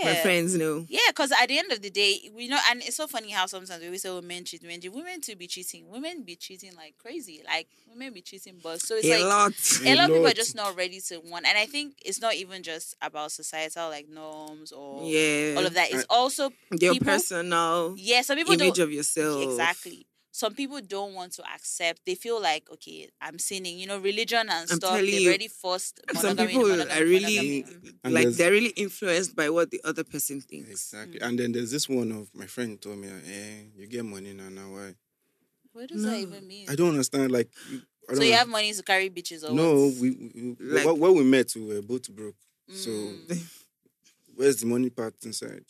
Yeah. 0.00 0.12
My 0.12 0.14
friends 0.20 0.54
know. 0.56 0.86
Yeah, 0.88 1.00
because 1.08 1.32
at 1.32 1.46
the 1.48 1.58
end 1.58 1.70
of 1.72 1.82
the 1.82 1.90
day, 1.90 2.30
we 2.34 2.48
know, 2.48 2.58
and 2.70 2.80
it's 2.82 2.96
so 2.96 3.06
funny 3.06 3.30
how 3.30 3.46
sometimes 3.46 3.80
we 3.80 3.86
always 3.86 4.02
say, 4.02 4.08
"Oh, 4.08 4.20
men 4.22 4.44
cheat, 4.44 4.62
men 4.62 4.80
cheat." 4.80 4.92
Women 4.92 5.20
to 5.22 5.36
be 5.36 5.46
cheating, 5.46 5.88
women 5.90 6.22
be 6.22 6.34
cheating 6.36 6.72
like 6.76 6.94
crazy. 6.98 7.42
Like 7.46 7.68
women 7.90 8.12
be 8.14 8.22
cheating, 8.22 8.54
but 8.62 8.80
so 8.80 8.96
it's 8.96 9.06
a 9.06 9.10
like 9.10 9.24
lot. 9.24 9.52
a 9.84 9.94
lot 9.96 10.04
of 10.10 10.14
people 10.16 10.26
are 10.26 10.32
just 10.32 10.54
not 10.54 10.76
ready 10.76 11.00
to 11.08 11.18
want. 11.18 11.46
And 11.46 11.58
I 11.58 11.66
think 11.66 11.94
it's 12.04 12.20
not 12.20 12.34
even 12.34 12.62
just 12.62 12.94
about 13.02 13.32
societal 13.32 13.88
like 13.90 14.08
norms 14.08 14.72
or 14.72 15.02
Yeah. 15.04 15.54
all 15.58 15.66
of 15.66 15.74
that. 15.74 15.90
It's 15.92 16.04
I- 16.08 16.14
also 16.14 16.50
Your 16.70 16.94
people- 16.94 17.06
personal 17.06 17.94
yeah. 17.98 18.22
Some 18.22 18.38
people 18.38 18.54
image 18.54 18.76
don't 18.76 18.84
of 18.88 18.92
yourself. 18.92 19.42
exactly. 19.42 20.06
Some 20.34 20.54
people 20.54 20.80
don't 20.80 21.12
want 21.12 21.32
to 21.34 21.42
accept. 21.54 22.00
They 22.06 22.14
feel 22.14 22.40
like, 22.40 22.64
okay, 22.72 23.10
I'm 23.20 23.38
sinning. 23.38 23.78
You 23.78 23.86
know, 23.86 23.98
religion 23.98 24.40
and 24.40 24.50
I'm 24.50 24.66
stuff. 24.66 24.80
telling 24.80 25.04
They've 25.04 25.20
you, 25.20 25.28
already 25.28 25.48
forced. 25.48 26.00
Some 26.14 26.36
people 26.38 26.62
monogamy, 26.62 26.90
are 26.90 27.04
really 27.04 27.36
monogamy. 27.36 27.62
Mhm. 27.64 27.94
And 28.04 28.14
like 28.14 28.28
they're 28.30 28.50
really 28.50 28.70
influenced 28.70 29.36
by 29.36 29.50
what 29.50 29.70
the 29.70 29.80
other 29.84 30.04
person 30.04 30.40
thinks. 30.40 30.70
Exactly. 30.70 31.18
Mm. 31.20 31.26
And 31.28 31.38
then 31.38 31.52
there's 31.52 31.70
this 31.70 31.86
one 31.86 32.10
of 32.12 32.30
my 32.34 32.46
friend 32.46 32.80
told 32.80 32.98
me, 32.98 33.08
eh, 33.08 33.64
you 33.76 33.86
get 33.86 34.04
money 34.06 34.32
now, 34.32 34.48
now 34.48 34.70
why? 34.72 34.94
What 35.74 35.88
does 35.90 36.02
No. 36.02 36.10
that 36.10 36.18
even 36.20 36.46
mean? 36.46 36.66
I 36.70 36.76
don't 36.76 36.88
understand. 36.90 37.30
Like, 37.30 37.50
you- 37.70 37.82
I 38.08 38.14
so 38.14 38.18
don't 38.20 38.24
you 38.26 38.32
know. 38.32 38.38
have 38.38 38.48
money 38.48 38.72
to 38.72 38.82
carry 38.82 39.10
bitches 39.10 39.44
or 39.44 39.52
no, 39.52 39.86
what? 39.86 39.94
we, 39.96 40.10
we 40.10 40.56
Like- 40.60 40.86
like, 40.86 40.96
when 40.96 41.14
we 41.14 41.24
met, 41.24 41.54
we 41.54 41.62
were 41.62 41.82
both 41.82 42.08
broke. 42.10 42.36
So 42.72 42.88
Mm. 42.90 43.28
where's 44.34 44.56
the 44.56 44.66
money 44.66 44.88
part 44.88 45.14
inside? 45.24 45.64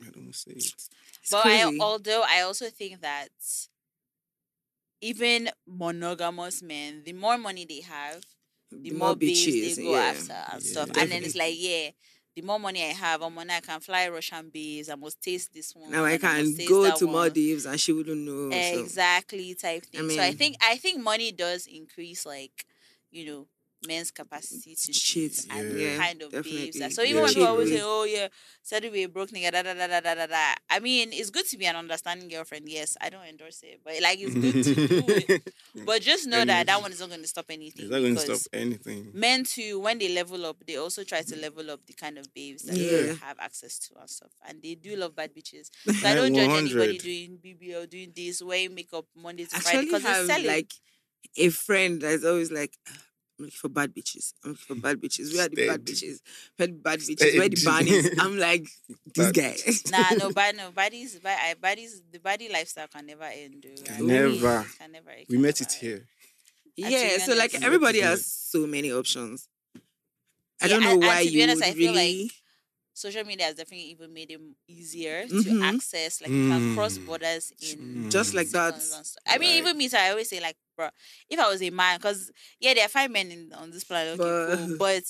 I 0.00 0.08
don't 0.10 0.34
say 0.34 0.52
it. 0.52 0.64
It's 0.64 0.88
but 1.30 1.44
I, 1.46 1.62
crazy. 1.62 1.78
although 1.80 2.22
I 2.26 2.40
also 2.40 2.68
think 2.70 3.00
that 3.02 3.28
even 5.02 5.50
monogamous 5.66 6.62
men, 6.62 7.02
the 7.04 7.12
more 7.12 7.36
money 7.36 7.66
they 7.68 7.80
have, 7.80 8.22
the, 8.70 8.92
more, 8.92 9.14
babes 9.14 9.46
bitches, 9.46 9.76
they 9.76 9.82
go 9.82 9.94
yeah. 9.94 10.00
after 10.00 10.32
and 10.32 10.62
Yeah, 10.62 10.70
stuff. 10.70 10.90
And 10.96 11.10
then 11.10 11.24
it's 11.24 11.34
like, 11.34 11.54
yeah, 11.56 11.90
the 12.34 12.42
more 12.42 12.58
money 12.58 12.82
I 12.82 12.92
have, 12.92 13.20
I'm 13.20 13.38
I 13.38 13.60
can 13.60 13.80
fly 13.80 14.08
Russian 14.08 14.48
bees. 14.48 14.88
I 14.88 14.94
must 14.94 15.20
taste 15.20 15.52
this 15.52 15.74
one. 15.74 15.90
Now 15.90 16.04
I 16.04 16.16
can 16.16 16.54
go 16.66 16.90
to 16.96 17.06
one. 17.06 17.14
Maldives 17.14 17.66
and 17.66 17.78
she 17.78 17.92
wouldn't 17.92 18.22
know. 18.22 18.50
so- 18.62 18.80
exactly 18.80 19.54
type 19.54 19.84
thing. 19.84 20.08
so 20.08 20.22
I 20.22 20.32
think 20.32 20.56
I 20.62 20.76
think 20.76 21.02
money 21.02 21.32
does 21.32 21.66
increase 21.66 22.24
like, 22.24 22.64
you 23.10 23.26
know, 23.26 23.46
men's 23.86 24.10
capacity 24.10 24.74
to 24.74 24.92
cheat 24.92 25.32
cheat, 25.34 25.46
and 25.50 25.78
yeah. 25.78 25.92
the 25.92 25.96
kind 25.98 26.22
of 26.22 26.30
babes. 26.32 26.44
definitely. 26.46 26.80
that- 26.80 26.92
So 26.92 27.02
even 27.02 27.16
Yeah. 27.16 27.22
when 27.22 27.28
people 27.34 27.46
always 27.48 27.68
Cheat, 27.68 27.78
say, 27.78 27.84
"Oh 27.84 28.04
yeah, 28.04 28.28
said 28.62 28.84
we 28.92 29.02
a 29.04 29.08
broke 29.08 29.30
nigga," 29.30 29.50
da 29.52 29.62
da 29.62 29.74
da 29.74 29.86
da 29.86 30.00
da 30.00 30.14
da 30.14 30.26
da. 30.26 30.54
I 30.70 30.78
mean, 30.80 31.12
it's 31.12 31.30
good 31.30 31.46
to 31.48 31.56
be 31.58 31.66
an 31.66 31.76
understanding 31.76 32.28
girlfriend. 32.28 32.68
Yes, 32.68 32.96
I 33.00 33.10
don't 33.10 33.24
endorse 33.26 33.62
it, 33.62 33.80
but 33.84 33.94
like 34.00 34.18
it's 34.20 34.34
good 34.34 34.64
to 34.64 34.74
do 34.74 35.04
it. 35.28 35.54
But 35.86 36.02
just 36.02 36.26
know 36.26 36.44
that 36.44 36.66
that 36.66 36.80
one 36.80 36.92
is 36.92 37.00
not 37.00 37.08
going 37.08 37.22
to 37.22 37.28
stop 37.28 37.46
anything. 37.50 37.84
It's 37.86 37.90
not 37.90 38.00
going 38.00 38.14
to 38.14 38.20
stop 38.36 38.40
anything. 38.52 39.10
Men 39.14 39.44
too, 39.44 39.80
when 39.80 39.98
they 39.98 40.08
level 40.14 40.44
up, 40.46 40.58
they 40.66 40.76
also 40.76 41.02
try 41.02 41.22
to 41.22 41.36
level 41.36 41.70
up 41.70 41.80
the 41.86 41.92
kind 41.94 42.18
of 42.18 42.32
babes 42.34 42.62
that 42.64 42.76
Yeah. 42.76 42.90
they 43.02 43.14
have 43.16 43.38
access 43.40 43.78
to 43.80 43.94
and 43.98 44.08
stuff. 44.08 44.30
And 44.46 44.62
they 44.62 44.74
do 44.76 44.94
love 44.96 45.14
bad 45.16 45.34
bitches. 45.34 45.70
So 46.02 46.08
I 46.08 46.14
don't 46.14 46.34
judge 46.34 46.48
anybody 46.48 46.98
100. 46.98 46.98
doing 47.02 47.38
BBL, 47.44 47.86
doing 47.90 48.12
this, 48.14 48.42
wearing 48.42 48.74
makeup 48.74 49.06
Monday 49.16 49.44
to 49.46 49.56
I 49.56 49.60
Friday 49.60 49.84
because 49.86 50.00
it's 50.02 50.08
have 50.08 50.26
selling. 50.26 50.46
like 50.46 50.72
a 51.36 51.48
friend 51.50 52.00
that's 52.00 52.24
always 52.24 52.50
like, 52.50 52.76
"Ah, 52.88 52.98
I'm 53.42 53.46
looking 53.46 53.58
for 53.58 53.68
bad 53.68 53.92
bitches. 53.92 54.34
I'm 54.44 54.50
looking 54.52 54.76
for 54.76 54.80
bad 54.80 55.00
bitches. 55.00 55.34
Where 55.34 55.46
are 55.46 55.48
the 55.48 55.66
bad 55.66 55.84
bitches? 55.84 56.20
Where 56.56 56.64
are 56.64 56.70
the 56.70 56.72
bad 56.78 56.98
bitches? 57.00 57.34
Where 57.34 57.42
are 57.44 57.48
the 57.48 57.62
bunnies? 57.64 58.10
I'm 58.20 58.38
like, 58.38 58.66
this 59.14 59.32
Bad 59.32 59.34
guy. 59.34 59.56
nah, 59.90 60.16
no, 60.16 60.30
bad, 60.40 60.56
no, 60.56 60.70
bodies, 60.70 61.18
bad, 61.18 61.38
I, 61.44 61.54
bodies, 61.54 62.02
the 62.12 62.18
body 62.20 62.48
lifestyle 62.48 62.86
can 62.86 63.06
never 63.06 63.24
end. 63.24 63.62
Dude. 63.62 63.84
Can 63.84 63.94
I 63.96 63.98
mean, 63.98 64.06
never. 64.08 64.66
Can 64.78 64.92
never. 64.92 65.10
it 65.10 65.26
We 65.28 65.38
met 65.38 65.60
never 65.60 65.70
it 65.70 65.72
end. 65.72 65.72
here. 65.80 66.06
yeah, 66.76 67.16
be 67.16 67.18
so 67.22 67.34
like 67.34 67.54
everybody 67.62 68.00
has 68.00 68.24
so 68.26 68.66
many 68.66 68.92
options. 68.92 69.48
I 70.60 70.66
Yeah, 70.66 70.68
don't 70.68 70.80
know 70.82 70.90
and- 70.92 71.02
and 71.02 71.08
why 71.08 71.24
to 71.24 71.30
be 71.30 71.36
you 71.36 71.42
honest, 71.42 71.60
would 71.62 71.68
I 71.68 71.72
feel 71.74 71.92
like 71.94 72.30
social 72.94 73.24
media 73.24 73.46
has 73.46 73.56
definitely 73.56 73.86
even 73.90 74.12
made 74.12 74.30
it 74.30 74.34
m- 74.34 74.54
easier 74.68 75.26
Mhm. 75.26 75.42
to 75.44 75.62
access. 75.64 76.20
Like 76.20 76.30
you 76.30 76.48
can 76.48 76.74
cross 76.76 76.98
Mm. 76.98 77.06
borders 77.06 77.52
in 77.60 78.10
Just 78.10 78.34
like 78.34 78.48
that. 78.50 78.74
seconds 78.74 78.94
and 78.94 79.06
stuff. 79.06 79.22
I 79.26 79.38
mean, 79.38 79.50
Right. 79.50 79.58
even 79.58 79.76
me, 79.78 79.88
so 79.88 79.98
I 79.98 80.10
always 80.10 80.28
say 80.28 80.40
like, 80.40 80.56
bro, 80.76 80.88
if 81.28 81.38
I 81.38 81.48
was 81.48 81.62
a 81.62 81.70
man, 81.70 81.98
because 81.98 82.30
yeah, 82.60 82.74
there 82.74 82.84
are 82.84 82.88
five 82.88 83.10
men 83.10 83.30
in, 83.30 83.52
on 83.54 83.70
this 83.70 83.84
planet, 83.84 84.18
okay, 84.20 84.56
cool, 84.66 84.76
but 84.78 85.02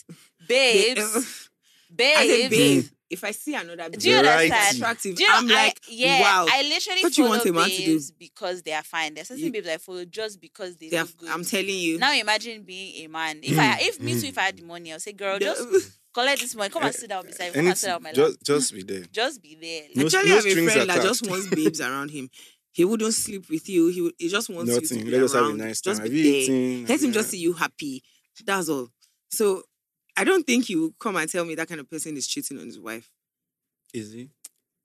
They- 0.48 0.94
babes, 0.94 1.48
I 2.00 2.26
say, 2.26 2.48
babes. 2.48 2.56
babe, 2.88 2.92
if 3.10 3.22
I 3.24 3.30
see 3.32 3.54
another 3.54 3.90
babe 3.90 4.00
Do 4.00 4.08
you 4.08 4.16
Variety. 4.22 4.50
understand? 4.52 4.76
attractive, 4.78 5.16
Do 5.16 5.22
you 5.22 5.28
know, 5.28 5.36
I'm 5.36 5.46
like, 5.48 5.78
I, 5.86 5.90
yeah, 5.90 6.20
wow. 6.22 6.46
I 6.50 6.62
literally 6.62 7.02
What 7.02 7.12
do 7.12 7.20
you 7.22 7.28
follow 7.28 7.38
want 7.38 7.48
a 7.48 7.52
man 7.52 7.68
to 7.70 7.76
do? 7.76 7.84
babes 7.92 8.10
because 8.10 8.62
they 8.62 8.72
are 8.72 8.82
fine. 8.82 9.12
There's 9.14 9.28
certain 9.28 9.44
You- 9.44 9.52
babes 9.52 9.68
I 9.68 9.76
follow 9.76 10.04
just 10.06 10.40
because 10.40 10.76
they 10.76 10.88
they 10.88 10.96
are- 10.96 11.06
good. 11.18 11.28
I'm 11.28 11.44
telling 11.44 11.68
you. 11.68 11.98
now 11.98 12.14
imagine 12.14 12.62
being 12.62 13.04
a 13.04 13.08
man. 13.08 13.40
If 13.42 13.58
I, 13.58 13.78
if 13.80 14.00
me 14.00 14.18
too, 14.18 14.28
if 14.28 14.38
I 14.38 14.42
had 14.42 14.56
the 14.56 14.62
mm-hmm. 14.62 14.68
money, 14.68 14.92
I'll 14.92 15.00
say, 15.00 15.12
girl, 15.12 15.38
The- 15.38 15.44
just 15.44 15.90
collect 16.14 16.40
this 16.40 16.54
money. 16.54 16.70
Come 16.70 16.82
and 16.84 16.94
eh, 16.94 16.98
sit 16.98 17.10
down 17.10 17.26
beside 17.26 17.48
me. 17.48 17.52
Come 17.52 17.58
And 17.60 17.68
and 17.68 17.78
sit 17.78 17.86
down 17.88 17.96
on 17.96 18.02
my 18.02 18.08
lap. 18.10 18.16
just, 18.16 18.42
just 18.44 18.74
be 18.74 18.82
there. 18.82 19.04
Just 19.12 19.42
be 19.42 19.54
there. 19.60 19.82
No- 19.94 20.06
Actually, 20.06 20.28
no 20.28 20.32
I 20.32 20.36
have 20.36 20.46
a 20.46 20.50
strings 20.50 20.72
friend 20.72 20.90
that 20.90 21.02
just 21.02 21.26
wants 21.28 21.46
babes 21.48 21.80
around 21.82 22.10
him. 22.10 22.30
He 22.72 22.84
wouldn't 22.84 23.14
sleep 23.14 23.48
with 23.50 23.68
you. 23.68 23.88
He 23.88 24.00
would, 24.00 24.14
he 24.18 24.28
just 24.28 24.48
wants 24.48 24.72
you 24.74 24.80
to 24.80 25.04
be 25.04 25.10
Let 25.10 25.22
us 25.22 25.34
have 25.34 25.42
a 25.44 25.48
around. 25.48 25.58
nice 25.58 25.80
time. 25.80 25.90
Just 25.92 26.02
Have 26.02 26.10
be 26.10 26.46
there. 26.46 26.88
Let 26.88 27.00
him 27.00 27.06
Yeah. 27.08 27.12
just 27.12 27.30
see 27.30 27.38
you 27.38 27.52
happy. 27.52 28.02
That's 28.44 28.68
all. 28.68 28.88
So 29.30 29.62
I 30.16 30.24
don't 30.24 30.46
think 30.46 30.68
you 30.68 30.80
will 30.80 30.94
come 30.98 31.16
and 31.16 31.30
tell 31.30 31.44
me 31.44 31.54
that 31.54 31.68
kind 31.68 31.80
of 31.80 31.90
person 31.90 32.16
is 32.16 32.26
cheating 32.26 32.58
on 32.58 32.66
his 32.66 32.78
wife. 32.80 33.10
Is 33.92 34.12
he? 34.12 34.30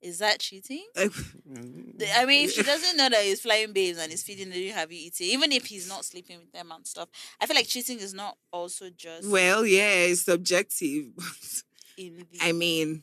Is 0.00 0.18
that 0.18 0.38
cheating? 0.38 0.86
I 0.96 2.24
mean, 2.24 2.44
if 2.44 2.52
she 2.52 2.62
doesn't 2.72 2.96
know 2.96 3.08
that 3.08 3.24
he's 3.24 3.40
flying 3.40 3.72
babes 3.72 3.98
and 3.98 4.10
he's 4.10 4.22
feeding 4.22 4.50
them, 4.50 4.62
have 4.74 4.92
you 4.92 5.06
eaten? 5.06 5.26
Even 5.26 5.50
if 5.50 5.66
he's 5.66 5.88
not 5.88 6.04
sleeping 6.04 6.38
with 6.38 6.52
them 6.52 6.70
and 6.70 6.86
stuff, 6.86 7.08
I 7.40 7.46
feel 7.46 7.56
like 7.56 7.66
cheating 7.66 7.98
is 7.98 8.14
not 8.14 8.36
also 8.52 8.90
just 8.90 9.28
well, 9.28 9.66
yeah, 9.66 9.90
it's 10.04 10.22
subjective. 10.22 11.06
In 11.96 12.26
the. 12.30 12.38
I 12.40 12.52
mean, 12.52 13.02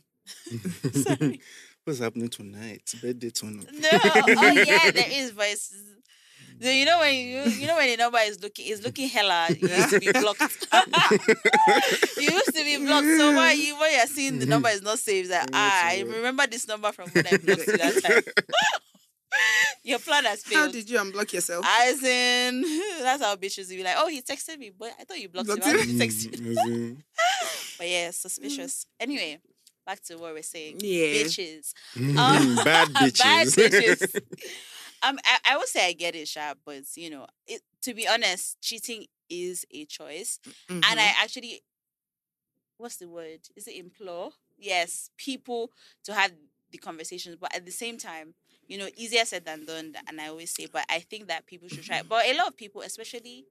Sorry. 0.92 1.40
What's 1.86 2.00
happening 2.00 2.28
tonight? 2.28 2.82
Birthday 3.00 3.28
up. 3.28 3.44
No. 3.44 3.62
Oh 3.92 4.50
yeah, 4.50 4.90
there 4.90 5.06
is 5.08 5.30
voices. 5.30 5.84
So 6.60 6.68
you 6.68 6.84
know 6.84 6.98
when 6.98 7.14
you 7.14 7.42
you 7.44 7.68
know 7.68 7.76
when 7.76 7.86
the 7.88 7.96
number 7.96 8.18
is 8.24 8.42
looking 8.42 8.66
is 8.66 8.82
looking 8.82 9.08
hella 9.08 9.46
it 9.50 9.62
used 9.62 9.90
to 9.90 10.00
be 10.00 10.10
blocked. 10.10 10.40
you 12.16 12.24
used 12.24 12.46
to 12.56 12.64
be 12.64 12.84
blocked. 12.84 13.06
So 13.06 13.32
why 13.36 13.52
you 13.52 13.78
when 13.78 13.92
you're 13.92 14.06
seeing 14.08 14.40
the 14.40 14.46
number 14.46 14.68
is 14.70 14.82
not 14.82 14.98
saved, 14.98 15.30
like 15.30 15.48
ah, 15.52 15.82
I 15.84 16.00
remember 16.00 16.44
this 16.48 16.66
number 16.66 16.90
from 16.90 17.08
when 17.10 17.24
I 17.24 17.36
blocked 17.36 17.68
you 17.68 17.76
that 17.76 18.02
time. 18.02 18.22
Your 19.84 20.00
plan 20.00 20.24
has 20.24 20.42
failed. 20.42 20.66
how 20.66 20.72
did 20.72 20.90
you 20.90 20.98
unblock 20.98 21.32
yourself? 21.32 21.64
As 21.64 22.02
in, 22.02 22.62
that's 23.00 23.22
how 23.22 23.36
bitches 23.36 23.68
be 23.68 23.84
like, 23.84 23.94
oh, 23.96 24.08
he 24.08 24.22
texted 24.22 24.58
me, 24.58 24.72
but 24.76 24.90
I 24.98 25.04
thought 25.04 25.20
you 25.20 25.28
blocked 25.28 25.48
him. 25.50 25.56
Blocked 25.56 25.70
him. 25.70 25.76
did 25.76 25.88
you 25.88 25.98
text 26.00 26.24
him? 26.24 26.32
Mm, 26.32 26.96
But 27.78 27.88
yeah, 27.88 28.10
suspicious. 28.10 28.86
Anyway, 28.98 29.38
back 29.86 30.02
to 30.04 30.16
what 30.16 30.34
we're 30.34 30.42
saying. 30.42 30.78
Yeah. 30.80 31.22
Bitches. 31.24 31.72
mm, 31.96 32.64
bad 32.64 32.88
bitches. 32.88 33.18
Bad 33.18 33.46
bitches. 33.48 34.20
um, 35.02 35.18
I, 35.24 35.38
I 35.52 35.56
would 35.56 35.68
say 35.68 35.86
I 35.88 35.92
get 35.92 36.14
it, 36.14 36.28
Sha, 36.28 36.54
but 36.64 36.82
you 36.96 37.10
know, 37.10 37.26
it, 37.46 37.62
to 37.82 37.94
be 37.94 38.06
honest, 38.08 38.60
cheating 38.60 39.06
is 39.30 39.64
a 39.72 39.84
choice, 39.86 40.38
and 40.68 40.82
Mhm. 40.82 40.98
I 40.98 41.12
actually, 41.22 41.62
what's 42.78 42.96
the 42.96 43.08
word? 43.08 43.40
Is 43.56 43.66
it 43.68 43.76
implore? 43.76 44.30
Yes, 44.58 45.10
people 45.16 45.70
to 46.04 46.14
have 46.14 46.32
the 46.70 46.78
conversations, 46.78 47.36
but 47.36 47.54
at 47.54 47.64
the 47.64 47.72
same 47.72 47.98
time, 47.98 48.34
you 48.66 48.78
know, 48.78 48.88
easier 48.96 49.24
said 49.24 49.44
than 49.44 49.64
done. 49.64 49.94
And 50.08 50.20
I 50.20 50.28
always 50.28 50.50
say, 50.54 50.66
but 50.66 50.84
I 50.90 50.98
think 51.00 51.28
that 51.28 51.46
people 51.46 51.68
should 51.68 51.84
try. 51.84 52.02
But 52.02 52.26
a 52.26 52.36
lot 52.36 52.48
of 52.48 52.56
people, 52.56 52.82
especially 52.82 53.46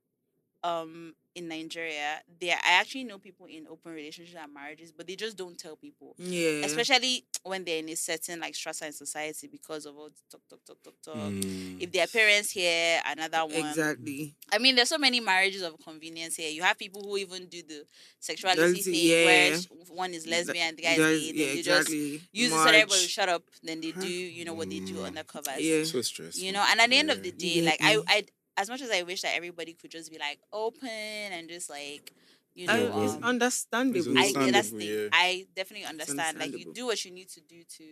um 0.65 1.13
in 1.35 1.49
Nigeria, 1.49 2.21
there 2.39 2.55
I 2.65 2.79
actually 2.79 3.03
know 3.03 3.17
people 3.19 3.45
in 3.47 3.67
open 3.69 3.91
relationships 3.93 4.37
and 4.41 4.53
marriages, 4.53 4.93
but 4.93 5.05
they 5.05 5.17
just 5.17 5.35
don't 5.35 5.57
tell 5.57 5.75
people 5.75 6.15
yeah. 6.17 6.63
especially 6.65 7.25
when 7.43 7.65
they're 7.65 7.79
in 7.79 7.89
a 7.89 7.95
certain 7.95 8.39
like 8.39 8.55
strata 8.55 8.85
in 8.87 8.93
society 8.93 9.47
because 9.47 9.85
of 9.85 9.97
all 9.97 10.07
the 10.07 10.21
talk, 10.31 10.41
talk, 10.49 10.63
talk, 10.65 10.81
talk, 10.81 10.93
talk. 11.03 11.15
Mm. 11.15 11.81
If 11.81 11.91
their 11.91 12.07
parents 12.07 12.51
here, 12.51 13.01
another 13.05 13.39
one. 13.45 13.67
Exactly. 13.67 14.33
I 14.51 14.59
mean, 14.59 14.75
there's 14.75 14.87
so 14.87 14.97
many 14.97 15.19
marriages 15.19 15.61
of 15.61 15.75
convenience 15.83 16.37
here. 16.37 16.49
You 16.49 16.63
have 16.63 16.77
people 16.79 17.03
who 17.03 17.17
even 17.17 17.47
do 17.47 17.61
the 17.61 17.83
sexuality 18.19 18.61
Reality, 18.61 18.81
thing, 18.83 19.09
yeah. 19.09 19.25
where 19.25 19.59
one 19.89 20.13
is 20.13 20.25
lesbian, 20.25 20.75
the 20.77 20.83
guy 20.83 20.91
is 20.93 20.97
Guys- 20.97 21.19
gay, 21.19 21.31
then 21.33 21.39
yeah, 21.47 21.53
you 21.53 21.63
just 21.63 21.79
exactly. 21.89 22.21
use 22.31 22.51
it 22.51 22.55
so 22.55 22.63
that 22.63 22.75
everybody 22.75 23.07
shut 23.07 23.27
up. 23.29 23.43
Then 23.61 23.81
they 23.81 23.91
do, 23.91 24.07
you 24.07 24.45
know, 24.45 24.53
what 24.53 24.69
they 24.69 24.79
do 24.79 24.95
Mm. 24.95 25.07
undercover. 25.07 25.51
Yeah. 25.59 25.83
So 25.83 26.01
stressful. 26.01 26.41
You 26.41 26.53
know, 26.53 26.63
and 26.69 26.79
at 26.79 26.89
the 26.89 26.95
end 26.97 27.11
of 27.11 27.21
the 27.21 27.33
Yeah. 27.37 27.53
day, 27.55 27.61
like 27.61 27.79
I, 27.83 27.97
I, 28.07 28.25
as 28.57 28.69
much 28.69 28.81
as 28.81 28.91
I 28.91 29.03
wish 29.03 29.21
that 29.21 29.35
everybody 29.35 29.73
could 29.73 29.91
just 29.91 30.11
be 30.11 30.17
like 30.17 30.39
open 30.53 30.87
and 30.89 31.49
just 31.49 31.69
like, 31.69 32.11
you 32.53 32.67
I- 32.69 32.77
know, 32.77 33.03
it's 33.03 33.15
um, 33.15 33.23
understandable. 33.23 34.17
I 34.17 34.33
understandable, 34.35 34.51
that's 34.51 34.71
the 34.71 34.85
yeah. 34.85 35.09
I 35.11 35.47
definitely 35.55 35.85
understand. 35.85 36.39
Like 36.39 36.57
you 36.57 36.65
do 36.73 36.85
what 36.85 37.03
you 37.05 37.11
need 37.11 37.29
to 37.29 37.41
do 37.41 37.63
to, 37.77 37.83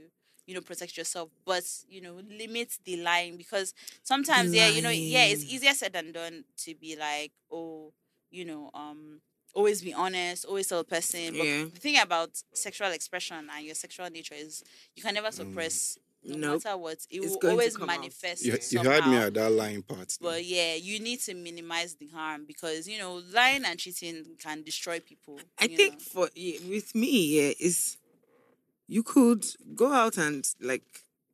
you 0.45 0.53
know, 0.55 0.61
protect 0.61 0.97
yourself, 0.97 1.29
but 1.45 1.63
you 1.87 2.01
know, 2.01 2.19
limit 2.37 2.77
the 2.85 2.97
lying 2.97 3.37
because 3.37 3.73
sometimes, 4.03 4.53
yeah, 4.53 4.67
you 4.67 4.81
know, 4.81 4.89
yeah, 4.89 5.25
it's 5.25 5.43
easier 5.43 5.73
said 5.73 5.93
than 5.93 6.11
done 6.11 6.43
to 6.57 6.75
be 6.75 6.95
like, 6.95 7.31
oh, 7.51 7.91
you 8.31 8.45
know, 8.45 8.69
um, 8.73 9.21
always 9.53 9.81
be 9.81 9.93
honest, 9.93 10.45
always 10.45 10.67
tell 10.67 10.79
a 10.79 10.83
person. 10.83 11.33
But 11.37 11.45
Yeah. 11.45 11.63
the 11.65 11.79
thing 11.79 11.99
about 11.99 12.29
sexual 12.53 12.87
expression 12.91 13.49
and 13.53 13.65
your 13.65 13.75
sexual 13.75 14.09
nature 14.09 14.35
is 14.35 14.63
you 14.95 15.03
can 15.03 15.13
never 15.13 15.31
suppress. 15.31 15.97
No 16.25 16.37
Nope. 16.37 16.63
matter 16.63 16.77
what, 16.77 16.97
it 17.09 17.19
It's 17.21 17.35
will 17.41 17.49
always 17.51 17.77
manifest. 17.77 18.45
You, 18.45 18.57
you 18.69 18.79
had 18.89 19.07
me 19.07 19.17
at 19.17 19.33
that 19.33 19.51
lying 19.51 19.81
part. 19.83 20.17
though. 20.21 20.29
But 20.29 20.45
yeah, 20.45 20.75
you 20.75 20.99
need 20.99 21.19
to 21.21 21.33
minimize 21.33 21.95
the 21.95 22.07
harm 22.07 22.45
because 22.45 22.87
you 22.87 22.97
know 22.97 23.21
lying 23.31 23.65
and 23.65 23.77
cheating 23.77 24.25
can 24.39 24.63
destroy 24.63 24.99
people. 24.99 25.39
I 25.59 25.67
think 25.67 25.93
know. 25.93 25.99
for 25.99 26.29
with 26.67 26.95
me, 26.95 27.41
yeah, 27.41 27.53
is 27.59 27.97
you 28.87 29.03
could 29.03 29.45
go 29.75 29.91
out 29.91 30.17
and 30.17 30.47
like 30.61 30.83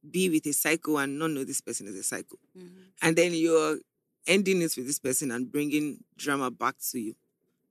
be 0.10 0.30
with 0.30 0.46
a 0.48 0.54
psycho 0.54 0.98
and 0.98 1.20
not 1.20 1.32
know 1.32 1.44
this 1.44 1.62
person 1.62 1.88
is 1.88 1.96
a 1.96 2.04
psycho, 2.04 2.38
Mhm. 2.58 2.70
and 3.02 3.16
then 3.16 3.34
you're 3.34 3.80
ending 4.28 4.62
it 4.62 4.76
with 4.78 4.86
this 4.88 5.00
person 5.00 5.32
and 5.32 5.52
bringing 5.52 6.04
drama 6.18 6.50
back 6.52 6.76
to 6.92 7.00
you, 7.00 7.16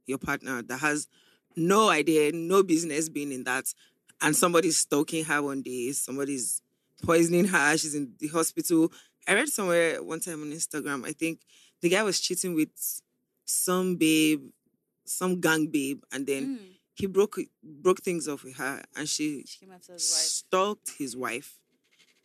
your 0.07 0.19
partner 0.19 0.63
that 0.63 0.79
has 0.79 1.09
no 1.57 1.89
idea, 1.89 2.33
no 2.33 2.63
business 2.63 3.09
being 3.09 3.33
in 3.33 3.45
that, 3.45 3.73
and 4.21 4.37
somebody's 4.37 4.79
stalking 4.79 5.25
her 5.25 5.43
one 5.43 5.63
day, 5.63 5.93
somebody's 5.93 6.61
poisoning 7.03 7.47
her, 7.47 7.77
she's 7.77 7.95
in 7.95 8.15
the 8.19 8.29
hospital. 8.29 8.93
I 9.27 9.35
read 9.35 9.49
somewhere 9.49 10.03
one 10.03 10.21
time 10.21 10.43
on 10.43 10.51
Instagram, 10.53 11.07
I 11.07 11.13
think 11.13 11.41
the 11.81 11.89
guy 11.89 12.03
was 12.03 12.21
cheating 12.21 12.55
with 12.55 12.71
some 13.45 13.97
babe, 13.97 14.43
some 15.05 15.41
gang 15.41 15.67
babe, 15.69 16.03
and 16.13 16.27
then 16.27 16.49
Mm. 16.59 16.75
he 16.95 17.07
broke 17.07 17.39
broke 17.63 18.01
things 18.03 18.27
off 18.29 18.43
with 18.45 18.57
her, 18.57 18.83
and 18.97 19.09
she 19.09 19.45
She 19.47 19.61
came 19.61 19.73
after 19.73 19.93
his 19.95 20.11
wife. 20.11 20.21
stalked 20.21 20.91
his 20.99 21.17
wife 21.17 21.59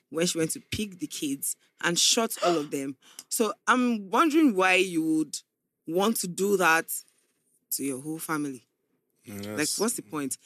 when 0.09 0.25
she 0.27 0.37
went 0.37 0.51
to 0.51 0.59
pick 0.71 0.99
the 0.99 1.07
kids 1.07 1.55
and 1.81 1.97
shot 1.99 2.35
all 2.43 2.57
of 2.57 2.71
them. 2.71 2.97
So 3.29 3.53
I'm 3.67 4.09
wondering 4.09 4.55
why 4.55 4.75
you 4.75 5.03
would 5.03 5.39
want 5.87 6.17
to 6.17 6.27
do 6.27 6.57
that 6.57 6.91
to 7.71 7.83
your 7.83 8.01
whole 8.01 8.19
family. 8.19 8.67
No, 9.25 9.55
Like, 9.55 9.69
what's 9.77 9.95
the 9.95 10.01
point? 10.01 10.37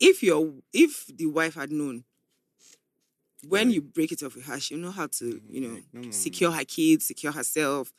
If 0.00 0.22
your 0.22 0.54
if 0.72 1.06
the 1.06 1.26
wife 1.26 1.54
had 1.54 1.70
known 1.72 2.04
when 3.48 3.66
Right. 3.68 3.74
you 3.74 3.82
break 3.82 4.12
it 4.12 4.22
off 4.22 4.34
with 4.34 4.44
her, 4.46 4.58
she'll 4.60 4.78
know 4.78 4.90
how 4.90 5.06
to, 5.06 5.24
mm-hmm. 5.24 5.54
you 5.54 5.60
know, 5.60 5.68
no, 5.74 5.82
no, 5.92 6.00
no. 6.02 6.10
secure 6.10 6.50
her 6.52 6.64
kids, 6.64 7.06
secure 7.06 7.32
herself, 7.32 7.92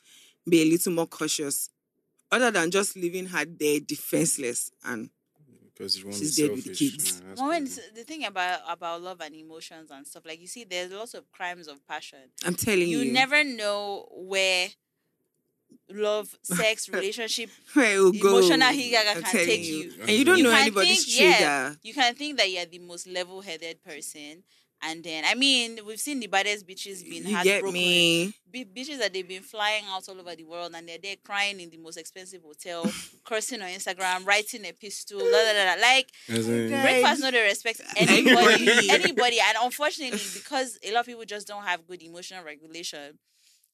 be 0.48 0.62
a 0.62 0.64
little 0.64 0.92
more 0.92 1.06
cautious, 1.06 1.70
other 2.30 2.50
than 2.50 2.70
just 2.70 2.96
leaving 2.96 3.26
her 3.26 3.44
there 3.44 3.80
defenseless 3.80 4.70
and 4.84 5.10
because 5.74 5.96
you 5.98 6.06
want 6.06 6.16
She's 6.16 6.34
to 6.36 6.42
be 6.42 6.48
dead 6.48 6.56
with 6.56 6.64
the 6.64 6.74
kids. 6.74 7.20
Nah, 7.20 7.28
that's 7.28 7.40
Well, 7.40 7.48
when 7.50 7.64
the 7.94 8.04
thing 8.04 8.24
about 8.24 8.60
about 8.68 9.00
love 9.00 9.20
and 9.20 9.32
emotions 9.34 9.90
and 9.92 10.04
stuff, 10.06 10.24
like 10.26 10.40
you 10.40 10.48
see, 10.48 10.64
there's 10.64 10.90
lots 10.90 11.14
of 11.14 11.30
crimes 11.30 11.68
of 11.68 11.86
passion. 11.86 12.18
I'm 12.44 12.56
telling 12.56 12.88
you, 12.88 12.98
You 12.98 13.12
never 13.12 13.44
know 13.44 14.08
where 14.10 14.68
love, 15.90 16.34
sex, 16.42 16.88
relationship, 16.88 17.50
where 17.74 17.92
it 17.96 18.00
will 18.00 18.10
emotional 18.14 18.68
higaga 18.72 19.22
can 19.22 19.46
take 19.46 19.64
you. 19.64 19.74
you. 19.76 19.92
And 20.00 20.10
you 20.10 20.24
don't 20.24 20.38
You 20.38 20.44
know 20.44 20.50
can 20.50 20.60
anybody's 20.62 21.04
think, 21.04 21.16
trigger. 21.18 21.40
yeah, 21.44 21.74
you 21.82 21.94
can 21.94 22.14
think 22.14 22.38
that 22.38 22.50
you're 22.50 22.66
the 22.66 22.78
most 22.80 23.06
level-headed 23.06 23.82
person, 23.82 24.42
and 24.82 25.02
then 25.02 25.24
I 25.26 25.34
mean, 25.34 25.80
we've 25.86 25.98
seen 26.00 26.20
the 26.20 26.26
baddest 26.26 26.66
bitches 26.66 27.02
being 27.02 27.26
You 27.26 27.42
get 27.42 27.64
me? 27.64 28.32
Bi- 28.52 28.64
bitches 28.74 28.98
that 28.98 29.12
they've 29.12 29.26
been 29.28 29.42
flying 29.42 29.84
out 29.88 30.08
all 30.08 30.18
over 30.18 30.34
the 30.34 30.44
world 30.44 30.72
and 30.74 30.88
they're 30.88 30.98
there 31.02 31.16
crying 31.22 31.60
in 31.60 31.68
the 31.70 31.76
most 31.76 31.96
expensive 31.98 32.42
hotel, 32.42 32.90
cursing 33.24 33.60
on 33.60 33.68
Instagram, 33.68 34.24
writing 34.26 34.64
a 34.64 34.72
pistol, 34.72 35.18
blah, 35.18 35.28
blah, 35.28 35.52
blah, 35.52 35.74
blah. 35.74 35.82
like 35.82 36.08
As 36.28 36.48
Okay. 36.48 36.80
breakfast 36.80 37.20
no 37.22 37.30
they 37.30 37.42
respect 37.42 37.80
anybody 37.96 38.68
Anybody. 38.68 38.90
anybody 38.90 39.38
and 39.40 39.56
unfortunately 39.62 40.20
because 40.32 40.78
a 40.82 40.92
lot 40.92 41.00
of 41.00 41.06
people 41.06 41.24
just 41.24 41.46
don't 41.46 41.64
have 41.64 41.86
good 41.86 42.02
emotional 42.02 42.44
regulation 42.44 43.18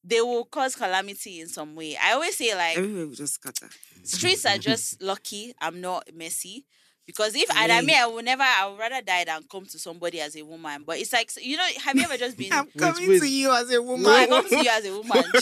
they 0.07 0.21
will 0.21 0.45
cause 0.45 0.75
calamity 0.77 1.41
in 1.41 1.49
some 1.49 1.75
way 1.75 1.97
i 2.03 2.13
always 2.13 2.37
say 2.37 2.55
like 2.55 2.77
Everywhere 2.77 3.07
will 3.07 3.15
just 3.15 3.35
scatter. 3.35 3.69
streets 4.03 4.45
are 4.45 4.59
just 4.59 5.01
lucky 5.01 5.55
i'm 5.61 5.81
not 5.81 6.09
messy 6.15 6.67
because 7.07 7.35
if 7.35 7.51
I, 7.51 7.65
I 7.65 7.67
Yeah. 7.69 7.81
mean 7.83 7.97
I 7.97 8.07
will 8.07 8.23
never 8.23 8.43
I 8.43 8.67
would 8.69 8.79
rather 8.79 9.03
die 9.03 9.25
than 9.25 9.43
come 9.51 9.67
to 9.67 9.79
somebody 9.79 10.21
as 10.21 10.37
a 10.37 10.43
woman. 10.43 10.85
But 10.87 10.99
it's 10.99 11.13
like 11.13 11.31
you 11.41 11.57
know, 11.57 11.67
have 11.85 11.97
you 11.97 12.03
ever 12.05 12.17
just 12.17 12.37
been 12.39 12.53
I'm 12.53 12.67
coming 12.77 13.09
wait. 13.09 13.21
to 13.21 13.29
you 13.29 13.53
as 13.53 13.71
a 13.73 13.83
woman. 13.83 14.03
no, 14.05 14.11
I 14.13 14.27
come 14.27 14.49
to 14.49 14.57
you 14.63 14.71
as 14.71 14.85
a 14.87 14.93
woman. 14.97 15.25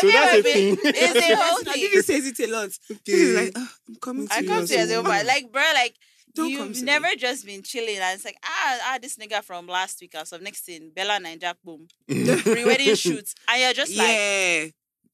So 0.00 0.08
that's 0.10 0.34
ever 0.34 0.48
a 0.48 0.52
a, 0.52 0.76
it's 0.82 1.30
a 1.30 1.36
whole 1.36 1.60
I 1.60 1.62
thing. 1.62 1.72
think 1.74 1.92
he 1.92 2.02
says 2.02 2.26
it 2.26 2.40
a 2.40 2.46
lot. 2.52 2.70
Okay. 2.90 3.00
He's 3.06 3.34
like, 3.36 3.52
"Ah, 3.56 3.74
I'm 3.88 3.94
coming 3.96 4.26
to 4.28 4.34
I 4.34 4.40
you 4.40 4.48
come 4.48 4.62
as 4.62 4.68
to 4.70 4.74
you 4.74 4.80
as 4.80 4.90
a 4.90 4.96
woman." 4.96 5.12
woman, 5.12 5.26
like 5.26 5.52
bro, 5.52 5.62
like 5.74 5.94
Don't 6.34 6.50
you've 6.50 6.74
to 6.78 6.84
never 6.84 7.06
me. 7.08 7.16
just 7.16 7.46
been 7.46 7.62
chilling, 7.62 7.98
and 7.98 8.14
it's 8.16 8.24
like 8.24 8.36
ah 8.44 8.78
ah 8.86 8.98
this 9.00 9.16
nigga 9.16 9.42
from 9.44 9.66
last 9.68 10.00
week 10.00 10.14
or 10.18 10.24
some 10.24 10.42
next 10.42 10.62
thing 10.64 10.90
Bella 10.94 11.20
and 11.24 11.40
Jack 11.40 11.56
boom 11.64 11.86
pre-wedding 12.08 12.94
shoot, 12.96 13.32
and 13.48 13.60
you're 13.62 13.72
just 13.72 13.96
like 13.96 14.08
yeah, 14.08 14.64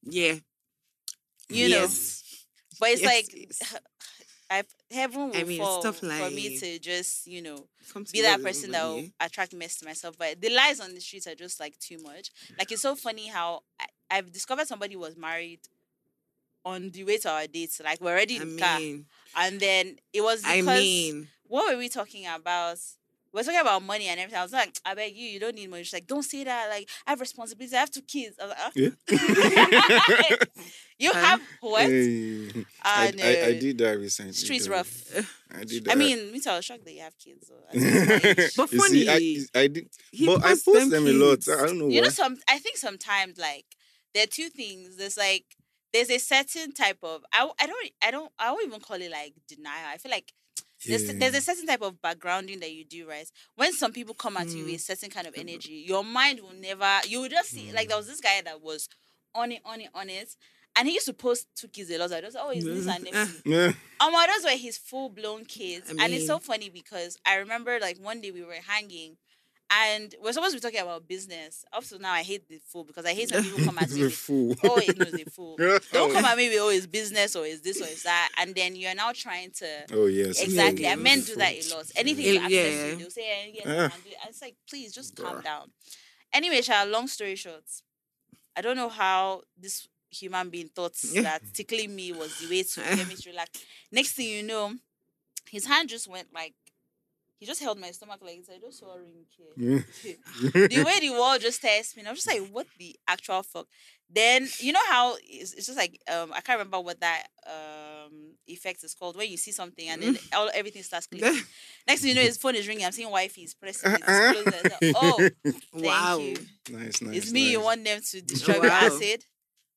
yeah. 0.04 0.34
you 1.50 1.68
know, 1.68 1.80
Yes. 1.82 2.22
But 2.78 2.90
it's 2.90 3.02
Yes, 3.02 3.28
like 3.30 3.48
yes. 3.60 3.74
I 4.50 4.62
heaven 4.90 5.30
will 5.30 5.36
I 5.36 5.44
mean, 5.44 5.64
stop 5.64 5.94
for 5.94 6.30
me 6.30 6.58
to 6.58 6.78
just 6.78 7.26
you 7.26 7.42
know 7.42 7.66
be 8.12 8.22
that 8.22 8.42
person 8.42 8.70
that 8.72 8.84
will 8.84 9.04
attract 9.20 9.52
mess 9.54 9.76
to 9.76 9.84
myself. 9.84 10.16
But 10.18 10.40
the 10.40 10.50
lies 10.50 10.80
on 10.80 10.94
the 10.94 11.00
streets 11.00 11.26
are 11.26 11.34
just 11.34 11.60
like 11.60 11.78
too 11.78 11.98
much. 12.02 12.30
Like 12.58 12.72
it's 12.72 12.82
so 12.82 12.94
funny 12.96 13.28
how 13.28 13.62
I, 13.80 13.86
I've 14.10 14.32
discovered 14.32 14.66
somebody 14.66 14.96
was 14.96 15.16
married 15.16 15.60
on 16.64 16.90
the 16.90 17.04
way 17.04 17.18
to 17.18 17.30
our 17.30 17.46
dates. 17.46 17.80
Like 17.82 18.00
we're 18.00 18.12
already 18.12 18.38
I 18.38 18.42
in 18.42 18.56
the 18.56 18.62
car, 18.62 18.80
and 19.36 19.60
then 19.60 19.96
it 20.12 20.22
was 20.22 20.42
because 20.42 20.66
I 20.68 21.12
mean, 21.12 21.28
what 21.46 21.72
were 21.72 21.78
we 21.78 21.88
talking 21.88 22.26
about? 22.26 22.78
We 23.38 23.40
were 23.40 23.44
talking 23.44 23.60
about 23.60 23.82
money 23.82 24.06
and 24.08 24.18
everything. 24.18 24.40
I 24.40 24.42
was 24.42 24.52
like, 24.52 24.76
I 24.84 24.94
beg 24.94 25.14
you, 25.16 25.28
you 25.28 25.38
don't 25.38 25.54
need 25.54 25.70
money. 25.70 25.84
She's 25.84 25.92
like, 25.92 26.06
don't 26.08 26.24
say 26.24 26.42
that. 26.44 26.68
Like, 26.68 26.88
I 27.06 27.10
have 27.10 27.20
responsibilities. 27.20 27.72
I 27.74 27.78
have 27.78 27.90
two 27.90 28.02
kids. 28.02 28.36
I 28.40 28.46
was 28.46 28.50
like, 28.50 28.58
"Ah." 28.60 28.72
Yeah. 28.74 30.36
you 30.98 31.10
Um, 31.10 31.16
have 31.16 31.40
what? 31.60 31.82
Hey, 31.82 32.48
Ah, 32.84 33.02
I, 33.02 33.12
I, 33.22 33.46
I 33.46 33.52
did 33.58 33.78
that 33.78 33.98
recently. 33.98 34.32
Streets 34.32 34.66
though. 34.66 34.72
rough. 34.72 35.26
I 35.54 35.64
did 35.64 35.88
I 35.88 35.94
mean, 35.94 36.32
me 36.32 36.40
too, 36.40 36.50
I 36.50 36.56
was 36.56 36.64
shocked 36.64 36.84
that 36.84 36.92
you 36.92 37.00
have 37.00 37.16
kids. 37.18 37.48
though, 37.48 37.64
at 37.68 37.74
this 37.74 38.38
age. 38.38 38.52
But 38.56 38.72
You 38.72 38.80
see, 38.80 39.08
I, 39.08 39.12
funny, 39.12 39.46
I 39.54 39.66
did, 39.68 39.88
he 40.12 40.26
but 40.26 40.44
I 40.44 40.48
post 40.50 40.90
them, 40.90 41.06
a 41.06 41.12
lot. 41.12 41.48
I 41.48 41.66
don't 41.66 41.78
know 41.78 41.88
you 41.88 42.00
why. 42.00 42.06
know 42.06 42.08
some 42.10 42.36
i 42.48 42.58
think 42.58 42.76
sometimes 42.76 43.38
like 43.38 43.64
there 44.14 44.24
are 44.24 44.26
two 44.26 44.48
things 44.48 44.96
there's 44.96 45.16
like 45.16 45.44
there's 45.92 46.10
a 46.10 46.18
certain 46.18 46.72
type 46.72 46.98
of 47.02 47.22
i, 47.32 47.48
I 47.60 47.66
don't 47.66 47.90
i 48.02 48.10
don't 48.10 48.30
i 48.38 48.50
won't 48.50 48.66
even 48.66 48.80
call 48.80 48.96
it 48.96 49.10
like 49.10 49.34
denial 49.48 49.86
i 49.92 49.96
feel 49.96 50.10
like 50.10 50.24
there's, 50.24 50.47
Yeah. 50.84 50.98
there's 51.14 51.34
a 51.34 51.40
certain 51.40 51.66
type 51.66 51.82
of 51.82 52.00
backgrounding 52.00 52.60
that 52.60 52.72
you 52.72 52.84
do 52.84 53.08
right 53.08 53.28
when 53.56 53.72
some 53.72 53.92
people 53.92 54.14
come 54.14 54.36
at 54.36 54.48
you 54.48 54.64
with 54.64 54.74
Mm. 54.74 54.76
a 54.76 54.78
certain 54.78 55.10
kind 55.10 55.26
of 55.26 55.34
energy 55.36 55.84
your 55.86 56.04
mind 56.04 56.40
will 56.40 56.54
never 56.54 57.00
you 57.06 57.20
will 57.20 57.28
just 57.28 57.50
see 57.50 57.72
like 57.72 57.88
there 57.88 57.96
was 57.96 58.06
this 58.06 58.20
guy 58.20 58.40
that 58.44 58.62
was 58.62 58.88
on 59.34 59.52
it 59.52 59.60
on 59.64 59.80
it 59.80 59.90
on 59.94 60.08
it 60.08 60.28
and 60.76 60.86
he 60.86 60.94
used 60.94 61.06
to 61.06 61.12
post 61.12 61.48
two 61.56 61.66
kids 61.66 61.90
a 61.90 61.98
lot. 61.98 62.12
I 62.12 62.20
just 62.20 62.36
oh, 62.38 62.50
his 62.50 62.64
niece 62.64 62.86
and 62.94 63.02
nephew. 63.02 63.40
Yeah. 63.44 63.72
Um, 63.98 64.12
those 64.12 64.44
were 64.44 64.56
his 64.56 64.78
full 64.78 65.08
blown 65.08 65.44
kids, 65.44 65.90
I 65.98 66.04
and 66.04 66.14
it's 66.14 66.26
so 66.26 66.38
funny 66.38 66.68
because 66.68 67.18
I 67.26 67.36
remember 67.36 67.78
like 67.80 67.98
one 67.98 68.20
day 68.20 68.30
we 68.30 68.42
were 68.44 68.52
hanging, 68.64 69.16
and 69.70 70.14
we're 70.22 70.32
supposed 70.32 70.52
to 70.54 70.56
be 70.58 70.60
talking 70.62 70.80
about 70.80 71.06
business. 71.06 71.64
Up 71.72 71.84
to 71.84 71.98
now, 71.98 72.12
I 72.12 72.22
hate 72.22 72.48
the 72.48 72.58
fool 72.66 72.84
because 72.84 73.04
I 73.04 73.12
hate 73.14 73.30
when 73.34 73.42
people 73.44 73.64
come 73.66 73.78
at 73.78 73.90
me. 73.90 74.04
a 74.04 74.10
fool. 74.10 74.54
Oh, 74.64 74.76
it 74.78 74.96
knows 74.98 75.12
a 75.14 75.24
fool. 75.30 75.56
Don't 75.92 76.12
come 76.12 76.24
at 76.24 76.36
me 76.38 76.48
with 76.48 76.58
oh, 76.60 76.70
it's 76.70 76.86
business 76.86 77.36
or 77.36 77.44
it's 77.46 77.60
this 77.60 77.80
or 77.80 77.84
it's 77.84 78.02
that, 78.04 78.30
and 78.38 78.54
then 78.54 78.76
you're 78.76 78.94
now 78.94 79.12
trying 79.12 79.50
to. 79.58 79.66
Oh 79.92 80.06
yes. 80.06 80.42
Exactly, 80.42 80.82
yeah, 80.84 80.92
and 80.94 81.02
men 81.02 81.20
do 81.20 81.36
that 81.36 81.52
a 81.52 81.74
lot. 81.74 81.84
Anything 81.96 82.24
Yeah. 82.24 82.32
to 82.32 82.38
access 82.44 82.50
Yeah. 82.74 82.86
you, 82.86 82.96
they'll 82.96 83.10
say, 83.10 83.30
eh, 83.30 83.50
yes, 83.54 83.66
I 83.66 83.70
Yeah. 83.74 83.88
can 83.88 84.00
do 84.00 84.08
it. 84.10 84.16
And 84.22 84.30
It's 84.30 84.42
like, 84.42 84.56
please 84.68 84.92
just 84.94 85.16
calm 85.16 85.36
Bruh. 85.38 85.44
down. 85.44 85.70
Anyway, 86.32 86.60
child, 86.62 86.90
long 86.90 87.06
story 87.08 87.36
short, 87.36 87.64
I 88.56 88.60
don't 88.60 88.76
know 88.76 88.88
how 88.88 89.42
this 89.56 89.86
human 90.10 90.48
being 90.48 90.68
thought 90.68 90.94
that 91.14 91.42
tickling 91.52 91.94
me 91.94 92.12
was 92.12 92.38
the 92.40 92.48
way 92.48 92.62
to 92.62 92.80
get 92.96 93.06
me 93.08 93.14
to 93.16 93.30
relax. 93.30 93.62
Next 93.92 94.12
thing 94.12 94.28
you 94.28 94.42
know, 94.42 94.74
his 95.50 95.66
hand 95.66 95.88
just 95.88 96.08
went 96.08 96.32
like, 96.32 96.54
he 97.38 97.46
just 97.46 97.62
held 97.62 97.78
my 97.78 97.90
stomach 97.92 98.18
like 98.22 98.38
this. 98.38 98.50
I 98.54 98.58
just 98.58 98.78
saw 98.80 98.94
a 98.94 99.00
ring 99.00 99.24
here. 99.36 99.84
the 100.68 100.82
way 100.84 101.00
the 101.00 101.10
wall 101.10 101.38
just 101.38 101.60
tears 101.62 101.96
me, 101.96 102.04
I 102.06 102.10
was 102.10 102.24
just 102.24 102.28
like, 102.28 102.48
what 102.50 102.66
the 102.78 102.96
actual 103.06 103.42
fuck? 103.42 103.66
Then 104.10 104.48
you 104.58 104.72
know 104.72 104.80
how 104.88 105.16
it's, 105.22 105.52
it's 105.52 105.66
just 105.66 105.76
like 105.76 106.00
um 106.10 106.32
I 106.32 106.40
can't 106.40 106.58
remember 106.58 106.80
what 106.80 106.98
that 107.00 107.24
um 107.46 108.32
effect 108.46 108.82
is 108.82 108.94
called 108.94 109.16
when 109.16 109.30
you 109.30 109.36
see 109.36 109.52
something 109.52 109.86
and 109.86 110.00
then 110.02 110.18
all 110.34 110.48
everything 110.54 110.82
starts 110.82 111.06
clicking. 111.10 111.42
Next 111.86 112.00
thing 112.00 112.08
you 112.10 112.14
know, 112.14 112.22
his 112.22 112.38
phone 112.38 112.54
is 112.54 112.66
ringing. 112.66 112.86
I'm 112.86 112.92
seeing 112.92 113.10
wifey 113.10 113.42
is 113.42 113.54
pressing 113.54 113.92
it. 113.92 114.00
It's 114.06 114.58
closed. 114.72 114.94
Oh, 114.96 115.28
thank 115.44 115.84
wow. 115.84 116.18
you. 116.18 116.36
nice, 116.70 117.02
nice. 117.02 117.16
It's 117.16 117.32
me 117.32 117.50
you 117.50 117.60
want 117.62 117.84
them 117.84 118.00
to 118.02 118.20
destroy 118.22 118.54
Wow. 118.54 118.60
with 118.62 118.72
acid. 118.72 119.24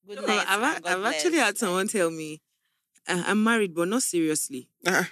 Good 0.07 0.15
No, 0.21 0.25
night. 0.27 0.45
I've, 0.47 0.61
and 0.63 0.77
a- 0.77 0.81
God 0.81 0.91
I've 0.99 1.13
actually 1.13 1.37
had 1.37 1.57
someone 1.57 1.87
tell 1.89 2.09
me, 2.09 2.41
"Uh, 3.07 3.23
I'm 3.27 3.43
married, 3.43 3.75
but 3.75 3.87
not 3.89 4.01
seriously. 4.01 4.69
Ah, 4.87 5.09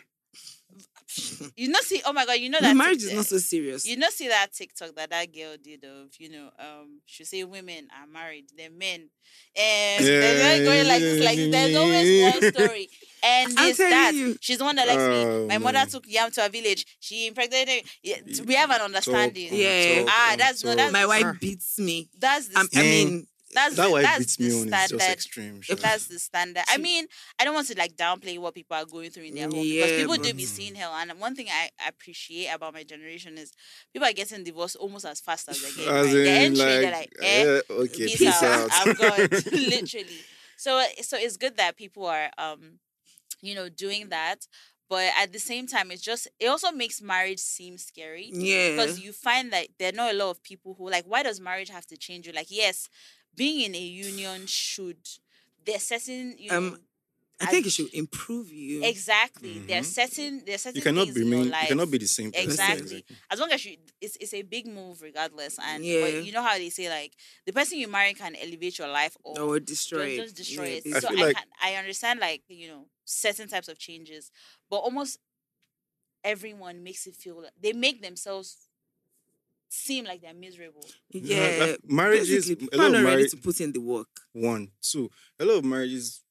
You 1.55 1.69
know, 1.69 1.79
see, 1.81 2.01
oh 2.05 2.13
my 2.13 2.25
god, 2.25 2.33
you 2.33 2.49
know 2.49 2.59
that 2.61 2.75
marriage 2.77 3.03
is 3.03 3.13
not 3.13 3.25
so 3.25 3.37
serious. 3.37 3.85
You 3.85 3.97
know, 3.97 4.09
see 4.09 4.27
that 4.27 4.53
TikTok 4.53 4.95
that 4.95 5.09
that 5.09 5.33
girl 5.33 5.55
did 5.61 5.83
of, 5.83 6.09
you 6.19 6.29
know, 6.29 6.49
um, 6.59 7.01
she 7.05 7.23
say 7.25 7.43
women 7.43 7.87
are 7.99 8.07
married, 8.07 8.45
then 8.55 8.77
men, 8.77 9.09
and 9.55 10.05
they're 10.05 10.63
going 10.65 10.87
like 10.87 10.99
this, 11.01 11.23
like 11.25 11.37
this. 11.37 11.51
There's 11.51 11.75
always 11.75 12.33
one 12.33 12.53
story, 12.53 12.89
and 13.23 13.51
this 13.57 13.77
that. 13.77 14.13
you. 14.13 14.37
She's 14.39 14.57
the 14.59 14.63
one 14.65 14.75
that 14.75 14.87
likes 14.87 15.01
me. 15.01 15.25
Oh, 15.25 15.47
My 15.47 15.57
mother 15.57 15.85
took 15.89 16.03
yam 16.07 16.31
to 16.31 16.45
a 16.45 16.49
village. 16.49 16.85
She 16.99 17.27
impregnated. 17.27 17.83
Yeah, 18.03 18.17
we 18.45 18.53
have 18.55 18.69
an 18.69 18.81
understanding. 18.81 19.49
Talk, 19.49 19.57
Yeah. 19.57 19.95
talk, 20.01 20.07
Ah, 20.09 20.27
talk, 20.29 20.37
that's- 20.37 20.63
no, 20.63 20.69
that's- 20.75 20.93
My 20.93 21.05
wife 21.05 21.39
beats 21.39 21.79
me. 21.79 22.09
That's 22.17 22.47
the 22.47 22.59
I 22.75 22.81
mean, 22.81 23.27
that's 23.53 23.75
that 23.75 23.85
the, 23.87 23.91
why 23.91 24.01
that's 24.01 24.19
beats 24.19 24.35
the 24.37 24.43
me 24.43 24.49
just 24.49 24.87
standard. 24.87 25.01
extreme. 25.01 25.61
sha. 25.61 25.75
That's 25.75 26.07
the 26.07 26.19
standard. 26.19 26.63
I 26.67 26.77
mean, 26.77 27.07
I 27.39 27.45
don't 27.45 27.53
want 27.53 27.67
to 27.67 27.77
like 27.77 27.95
downplay 27.95 28.37
what 28.37 28.53
people 28.53 28.77
are 28.77 28.85
going 28.85 29.09
through 29.09 29.23
in 29.23 29.35
their 29.35 29.49
home 29.49 29.61
because 29.61 29.91
people 29.91 30.15
do 30.15 30.33
be 30.33 30.45
seeing 30.45 30.75
hell. 30.75 30.93
And 30.93 31.19
one 31.19 31.35
thing 31.35 31.47
I 31.49 31.69
appreciate 31.87 32.47
about 32.47 32.73
my 32.73 32.83
generation 32.83 33.37
is 33.37 33.51
people 33.93 34.07
are 34.07 34.13
getting 34.13 34.43
divorced 34.43 34.75
almost 34.75 35.05
as 35.05 35.19
fast 35.19 35.49
as 35.49 35.61
they 35.61 35.83
get. 35.83 35.93
As 35.93 36.07
married. 36.07 36.13
They're 36.13 36.25
in, 36.25 36.51
entering, 36.51 36.57
they're 36.57 36.91
like, 36.91 36.93
like, 36.93 37.13
eh, 37.21 37.43
yeah, 37.43 37.75
okay, 37.75 38.05
peace, 38.05 38.17
peace 38.17 38.43
out. 38.43 38.71
out. 38.71 38.87
I'm 38.87 38.93
gone. 38.93 39.29
Literally. 39.51 40.19
So 40.57 40.83
so 41.01 41.17
it's 41.17 41.37
good 41.37 41.57
that 41.57 41.77
people 41.77 42.05
are 42.05 42.29
um, 42.37 42.79
you 43.41 43.55
know, 43.55 43.69
doing 43.69 44.09
that. 44.09 44.47
But 44.89 45.11
at 45.21 45.31
the 45.31 45.39
same 45.39 45.67
time, 45.67 45.91
it's 45.91 46.01
just 46.01 46.27
it 46.39 46.47
also 46.47 46.71
makes 46.71 46.99
marriage 46.99 47.39
seem 47.39 47.77
scary 47.77 48.31
yeah. 48.33 48.71
because 48.71 48.99
you 48.99 49.13
find 49.13 49.53
that 49.53 49.67
there 49.77 49.89
are 49.89 49.95
not 49.95 50.13
a 50.13 50.17
lot 50.17 50.31
of 50.31 50.41
people 50.41 50.73
who 50.75 50.89
like 50.89 51.05
why 51.05 51.21
does 51.21 51.39
marriage 51.39 51.69
have 51.69 51.85
to 51.87 51.97
change 51.97 52.25
you 52.25 52.33
like 52.33 52.47
yes 52.49 52.89
being 53.35 53.61
in 53.61 53.75
a 53.75 53.79
union 53.81 54.45
should 54.47 54.97
there's 55.65 55.83
certain 55.83 56.35
you 56.37 56.51
Um, 56.51 56.71
know, 56.71 56.77
I 57.41 57.45
think 57.47 57.65
it 57.67 57.71
should 57.71 57.93
improve 57.93 58.51
you. 58.51 58.83
exactly 58.83 59.59
there's 59.59 59.87
Mhm. 59.87 59.93
certain 59.93 60.43
there's 60.45 60.61
certain 60.61 60.75
You 60.77 60.81
cannot 60.81 61.05
things 61.05 61.15
be 61.15 61.21
in 61.21 61.27
your 61.27 61.37
mean, 61.37 61.45
you 61.47 61.67
cannot 61.67 61.91
be 61.91 61.97
the 61.99 62.07
same 62.07 62.31
person. 62.31 62.49
Exactly. 62.49 63.05
as 63.31 63.39
long 63.39 63.51
as 63.51 63.63
you 63.65 63.77
it's, 64.01 64.17
it's 64.19 64.33
a 64.33 64.41
big 64.41 64.67
move 64.67 65.01
regardless 65.01 65.57
and 65.59 65.83
Yeah. 65.83 66.01
but 66.01 66.25
you 66.25 66.31
know 66.31 66.41
how 66.43 66.57
they 66.57 66.69
say 66.69 66.89
like 66.89 67.13
the 67.45 67.53
person 67.53 67.77
you 67.79 67.87
marry 67.87 68.13
can 68.13 68.35
elevate 68.35 68.77
your 68.77 68.87
life 68.89 69.15
or 69.23 69.39
or 69.39 69.59
destroy 69.59 70.07
just, 70.07 70.17
it. 70.17 70.17
just 70.21 70.35
destroy 70.35 70.63
Yeah, 70.65 70.69
it 70.77 70.83
basically. 70.83 71.01
so 71.01 71.07
feel 71.09 71.19
I, 71.19 71.21
like- 71.27 71.35
can, 71.37 71.47
I 71.61 71.75
understand 71.75 72.19
like 72.19 72.43
you 72.49 72.67
know 72.67 72.85
certain 73.05 73.47
types 73.47 73.67
of 73.69 73.77
changes 73.79 74.31
but 74.69 74.77
almost 74.77 75.19
everyone 76.23 76.83
makes 76.83 77.07
it 77.07 77.15
feel 77.15 77.41
like 77.41 77.51
they 77.59 77.73
make 77.73 78.01
themselves 78.01 78.68
seem 79.69 80.05
like 80.05 80.21
they're 80.21 80.33
miserable 80.33 80.83
yeah. 81.11 81.57
like, 81.59 81.79
marriages- 81.89 82.49
a 82.49 82.55
people 82.55 82.77
lot 82.77 82.85
are 82.85 82.87
of 82.87 82.91
not 82.93 83.03
ready 83.03 83.15
marriage- 83.17 83.31
to 83.31 83.37
put 83.37 83.61
in 83.61 83.71
the 83.71 83.79
work. 83.79 84.07
One, 84.33 84.71
two. 84.81 85.09
A 85.39 85.45
lot 85.45 85.57
of 85.59 85.65
marriages 85.65 86.21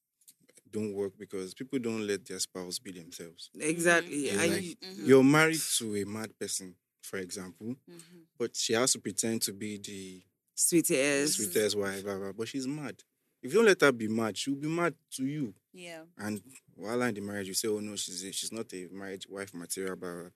don't 0.70 0.93
work 0.93 1.12
because 1.18 1.55
people 1.55 1.78
don't 1.78 2.07
let 2.07 2.26
their 2.26 2.39
spouse 2.41 2.78
be 2.78 2.93
themselves. 2.93 3.51
Exactly. 3.59 4.26
Yeah, 4.26 4.43
And 4.43 4.53
like- 4.53 4.62
you- 4.62 4.76
Mhm. 4.76 5.07
You're 5.07 5.24
married 5.24 5.61
to 5.78 5.97
a 5.97 6.05
mad 6.05 6.39
person, 6.39 6.74
for 7.01 7.18
example, 7.18 7.76
Mhm. 7.89 8.26
but 8.36 8.55
she 8.57 8.72
has 8.74 8.93
to 8.93 8.99
pretend 8.99 9.43
to 9.43 9.53
be 9.53 9.78
the 9.78 10.22
sweetest. 10.55 11.34
sweetest 11.36 11.76
wife, 11.76 12.03
blah, 12.03 12.18
blah, 12.18 12.32
but 12.32 12.49
she's 12.49 12.66
mad. 12.66 13.03
If 13.41 13.53
you 13.53 13.59
don't 13.59 13.66
let 13.66 13.80
her 13.80 13.93
be 13.93 14.09
mad, 14.09 14.36
she'll 14.36 14.57
be 14.57 14.68
mad 14.68 14.95
to 15.12 15.24
you. 15.24 15.55
yeah 15.72 16.05
And 16.16 16.43
while 16.74 17.01
in 17.03 17.14
the 17.14 17.20
marriage, 17.20 17.47
you 17.47 17.55
say, 17.55 17.68
"Oh 17.68 17.78
no, 17.78 17.95
she's 17.95 18.24
a, 18.24 18.32
she's 18.32 18.51
not 18.53 18.72
a 18.74 18.89
marriage 18.89 19.28
wife 19.28 19.55
material," 19.55 19.95
but 19.95 20.32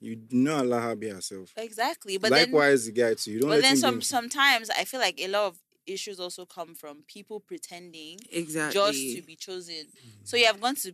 you 0.00 0.16
do 0.16 0.36
not 0.36 0.64
allow 0.64 0.80
her 0.80 0.96
be 0.96 1.08
herself. 1.08 1.52
exactly 1.56 2.18
but 2.18 2.30
then 2.30 2.46
Likewise, 2.52 2.86
the 2.86 2.92
guy 2.92 3.14
too. 3.14 3.32
You 3.32 3.40
don't 3.40 3.50
but 3.50 3.56
let 3.56 3.62
then 3.62 3.76
some 3.76 3.98
be- 3.98 4.04
sometimes 4.04 4.70
i 4.70 4.84
feel 4.84 5.00
like 5.00 5.20
a 5.20 5.28
lot 5.28 5.46
of 5.48 5.58
issues 5.86 6.20
also 6.20 6.44
come 6.44 6.74
from 6.74 7.02
people 7.08 7.40
pretending 7.40 8.18
Exactly. 8.30 8.74
just 8.80 9.16
to 9.16 9.22
be 9.22 9.36
chosen 9.36 9.86
so 10.24 10.36
you 10.36 10.44
have 10.46 10.60
gone 10.60 10.74
to 10.76 10.92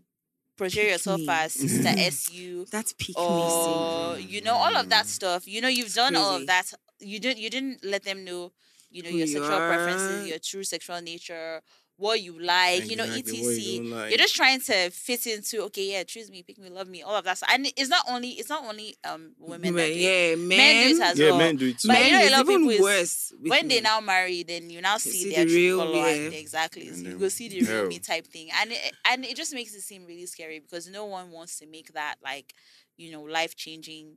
portray 0.56 0.90
yourself 0.90 1.20
me. 1.20 1.26
as 1.28 1.52
sister 1.52 2.10
su 2.10 2.64
That's 2.70 2.92
pick 2.92 3.18
or 3.18 4.14
syndrome. 4.16 4.30
you 4.30 4.40
know 4.40 4.54
all 4.54 4.76
of 4.76 4.88
that 4.90 5.04
Mm. 5.06 5.08
stuff 5.08 5.48
you 5.48 5.60
know 5.60 5.68
you've 5.68 5.92
done 5.94 6.14
all 6.16 6.36
of 6.36 6.46
that 6.46 6.72
you 7.00 7.18
didn't 7.18 7.38
you 7.42 7.50
didn't 7.50 7.84
let 7.84 8.04
them 8.04 8.24
know 8.24 8.52
you 8.90 9.02
know 9.02 9.10
Who 9.10 9.16
your 9.16 9.26
you 9.26 9.32
sexual 9.32 9.58
preferences 9.58 10.28
your 10.28 10.38
true 10.38 10.62
sexual 10.62 11.00
nature 11.00 11.60
what 11.96 12.20
you 12.20 12.40
like 12.42 12.90
you 12.90 12.96
know 12.96 13.04
Exactly, 13.04 13.40
what 13.40 13.54
you 13.54 13.82
etc 13.82 13.96
like. 13.96 14.10
you're 14.10 14.18
just 14.18 14.34
trying 14.34 14.60
to 14.60 14.90
fit 14.90 15.26
into 15.28 15.62
okay 15.62 15.92
yeah 15.92 16.02
choose 16.02 16.28
me 16.28 16.42
pick 16.42 16.58
me 16.58 16.68
love 16.68 16.88
me 16.88 17.02
all 17.02 17.14
of 17.14 17.24
that 17.24 17.36
stuff. 17.36 17.48
and 17.52 17.66
it's 17.76 17.88
not 17.88 18.04
only 18.10 18.30
it's 18.30 18.48
not 18.48 18.64
only 18.66 18.96
um 19.04 19.32
women 19.38 19.74
that 19.74 19.90
Men, 19.90 19.92
yeah, 19.94 20.34
men 20.34 20.48
men. 20.58 20.88
do 20.90 20.96
it 20.96 21.02
as 21.02 21.18
yeah, 21.18 21.28
well 21.30 21.38
men 21.38 21.56
do 21.56 21.66
it 21.68 21.78
too. 21.78 21.86
But 21.88 21.98
you 21.98 22.02
men 22.04 22.12
know, 22.12 22.28
a 22.28 22.30
lot 22.32 22.40
of 22.40 22.46
people 22.48 22.70
is- 22.70 23.32
when 23.46 23.68
they 23.68 23.80
now 23.80 24.00
marry, 24.00 24.42
then 24.42 24.70
you 24.70 24.80
now 24.80 24.96
see, 24.98 25.10
see 25.12 25.30
their 25.30 25.44
the 25.44 25.50
true 25.50 25.56
real, 25.56 25.78
color. 25.78 26.08
and- 26.08 26.34
exactly. 26.34 26.92
So 26.92 27.08
you 27.10 27.16
go 27.18 27.28
see 27.28 27.48
the 27.48 27.62
real 27.62 27.86
me 27.86 27.98
type 28.00 28.26
thing, 28.26 28.48
and 28.60 28.72
it, 28.72 28.92
and 29.08 29.24
it 29.24 29.36
just 29.36 29.54
makes 29.54 29.72
it 29.74 29.82
seem 29.82 30.04
really 30.04 30.26
scary 30.26 30.58
because 30.58 30.88
no 30.88 31.04
one 31.04 31.30
wants 31.30 31.58
to 31.60 31.66
make 31.66 31.92
that 31.92 32.16
like 32.24 32.54
you 32.96 33.12
know 33.12 33.22
life 33.22 33.54
changing 33.54 34.16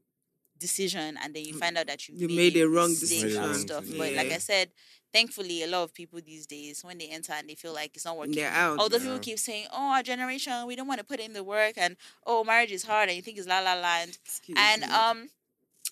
decision 0.59 1.17
and 1.23 1.35
then 1.35 1.45
you 1.45 1.53
find 1.53 1.77
out 1.77 1.85
that 1.85 2.07
you, 2.09 2.15
You 2.17 2.29
made 2.35 2.57
a 2.57 2.67
wrong 2.67 2.89
decision. 2.89 3.43
and 3.43 3.55
stuff. 3.55 3.85
But 3.95 4.13
like 4.13 4.31
I 4.31 4.39
said, 4.39 4.69
thankfully, 5.13 5.63
a 5.63 5.67
lot 5.67 5.83
of 5.83 5.93
people 5.93 6.19
these 6.25 6.45
days 6.47 6.83
when 6.83 6.97
they 6.97 7.07
enter 7.07 7.33
and 7.33 7.49
they 7.49 7.55
feel 7.55 7.73
like 7.73 7.95
it's 7.95 8.05
not 8.05 8.17
working. 8.17 8.35
They're 8.35 8.51
out. 8.51 8.79
Although 8.79 8.97
Yeah. 8.97 9.03
people 9.03 9.19
keep 9.19 9.39
saying, 9.39 9.67
"Oh, 9.71 9.91
our 9.95 10.03
generation, 10.03 10.65
we 10.67 10.75
don't 10.75 10.87
want 10.87 10.99
to 10.99 11.05
put 11.05 11.19
in 11.19 11.33
the 11.33 11.43
work," 11.43 11.73
and 11.77 11.95
"Oh, 12.25 12.43
marriage 12.43 12.71
is 12.71 12.83
hard," 12.83 13.09
and 13.09 13.15
you 13.15 13.21
think 13.21 13.37
it's 13.37 13.47
la 13.47 13.59
la 13.59 13.73
la, 13.73 13.97
and, 14.01 14.17
Excuse 14.25 14.57
and 14.59 14.81
me. 14.81 14.87
um, 14.87 15.29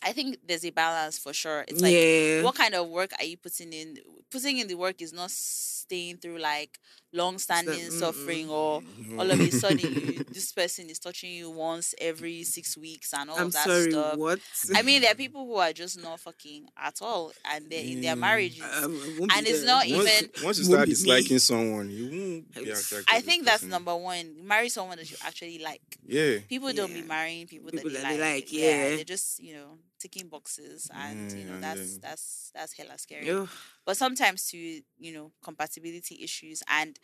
I 0.03 0.11
think 0.13 0.39
there's 0.45 0.65
a 0.65 0.69
balance 0.71 1.17
for 1.17 1.33
sure. 1.33 1.63
It's 1.67 1.81
like 1.81 1.93
yeah. 1.93 2.43
what 2.43 2.55
kind 2.55 2.75
of 2.75 2.87
work 2.89 3.11
are 3.17 3.25
you 3.25 3.37
putting 3.37 3.73
in? 3.73 3.97
Putting 4.31 4.57
in 4.57 4.67
the 4.67 4.75
work 4.75 5.01
is 5.01 5.13
not 5.13 5.31
staying 5.31 6.17
through 6.17 6.39
like 6.39 6.79
long-standing 7.13 7.89
suffering 7.91 8.49
or 8.49 8.81
No. 9.07 9.19
all 9.21 9.31
of 9.31 9.39
a 9.39 9.51
sudden 9.51 9.79
you, 9.79 10.23
this 10.33 10.51
person 10.51 10.89
is 10.89 10.99
touching 10.99 11.31
you 11.31 11.49
once 11.49 11.93
every 12.01 12.43
six 12.43 12.75
weeks 12.77 13.13
and 13.13 13.29
all 13.29 13.37
I'm 13.37 13.45
of 13.47 13.53
that 13.53 13.65
sorry. 13.65 13.91
stuff. 13.91 14.17
What? 14.17 14.39
I 14.75 14.81
mean, 14.81 15.01
there 15.01 15.11
are 15.11 15.15
people 15.25 15.45
who 15.45 15.55
are 15.55 15.71
just 15.71 16.01
not 16.01 16.19
fucking 16.19 16.67
at 16.77 16.95
all, 17.01 17.31
and 17.53 17.69
they're 17.69 17.83
in 17.85 18.01
their 18.01 18.15
Mm. 18.15 18.19
marriages. 18.19 18.61
Um, 18.63 18.99
I 19.31 19.37
And 19.37 19.47
it's 19.47 19.59
there. 19.59 19.67
not 19.67 19.85
once, 19.87 20.09
even- 20.21 20.29
once 20.43 20.57
you 20.57 20.63
start 20.65 20.85
be 20.85 20.89
me. 20.89 20.95
disliking 20.95 21.39
someone, 21.39 21.89
you 21.89 22.03
won't 22.05 22.53
be 22.65 22.69
attracted. 22.71 23.05
I 23.07 23.21
think 23.21 23.45
that's 23.45 23.57
person. 23.59 23.69
number 23.69 23.95
one. 23.95 24.35
Marry 24.45 24.69
someone 24.69 24.97
that 24.97 25.09
you 25.09 25.17
actually 25.23 25.59
like. 25.59 25.81
Yeah. 26.05 26.39
People 26.49 26.73
don't 26.73 26.93
be 26.93 27.03
marrying 27.03 27.47
people, 27.47 27.71
People 27.71 27.91
that, 27.91 28.01
that 28.01 28.09
they 28.09 28.17
they 28.17 28.21
like. 28.21 28.43
like, 28.45 28.51
yeah. 28.53 28.95
they're 28.95 29.03
just 29.05 29.39
you 29.41 29.53
know 29.53 29.77
ticking 30.05 30.27
boxes, 30.29 30.89
and 30.93 31.31
you 31.31 31.45
know 31.45 31.57
mm, 31.57 31.61
that's 31.61 31.91
then- 31.97 31.99
that's 32.01 32.51
that's 32.53 32.73
hella 32.77 32.97
scary. 32.97 33.29
Ugh. 33.29 33.49
but 33.85 33.97
sometimes 33.97 34.39
to 34.51 34.57
you 34.57 35.11
know 35.13 35.31
compatibility 35.43 36.15
issues 36.23 36.61
and 36.79 36.99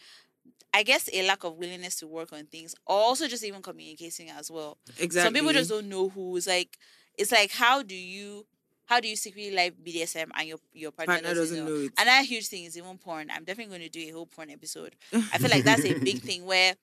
i 0.73 0.81
guess 0.83 1.09
a 1.13 1.21
lack 1.27 1.43
of 1.43 1.55
willingness 1.57 1.95
to 1.99 2.07
work 2.07 2.31
on 2.33 2.45
things 2.45 2.73
also 2.87 3.27
just 3.27 3.43
even 3.43 3.61
communicating 3.61 4.29
as 4.39 4.49
well 4.51 4.77
Exactly. 4.99 5.21
some 5.21 5.33
people 5.33 5.53
just 5.59 5.69
don't 5.69 5.89
know 5.89 6.09
who's 6.09 6.47
like 6.47 6.77
it's 7.17 7.31
like 7.31 7.51
how 7.51 7.81
do 7.83 7.95
you 7.95 8.45
how 8.85 8.99
do 8.99 9.07
you 9.07 9.15
secretly 9.15 9.51
like 9.51 9.73
bdsm 9.85 10.29
and 10.37 10.47
your 10.47 10.57
your 10.73 10.91
partner, 10.91 11.15
partner 11.15 11.29
doesn't, 11.29 11.57
doesn't 11.57 11.65
know? 11.65 11.79
know 11.79 11.85
it. 11.85 11.91
another 11.99 12.25
huge 12.25 12.47
thing 12.47 12.63
is 12.65 12.77
even 12.77 12.97
porn 12.97 13.29
i'm 13.35 13.43
definitely 13.43 13.77
going 13.77 13.87
to 13.91 13.99
do 13.99 14.07
a 14.09 14.11
whole 14.15 14.25
porn 14.25 14.49
episode 14.49 14.95
i 15.33 15.37
feel 15.37 15.49
like 15.49 15.63
that's 15.63 15.85
a 15.85 15.93
big 15.99 16.19
thing 16.29 16.45
where 16.45 16.73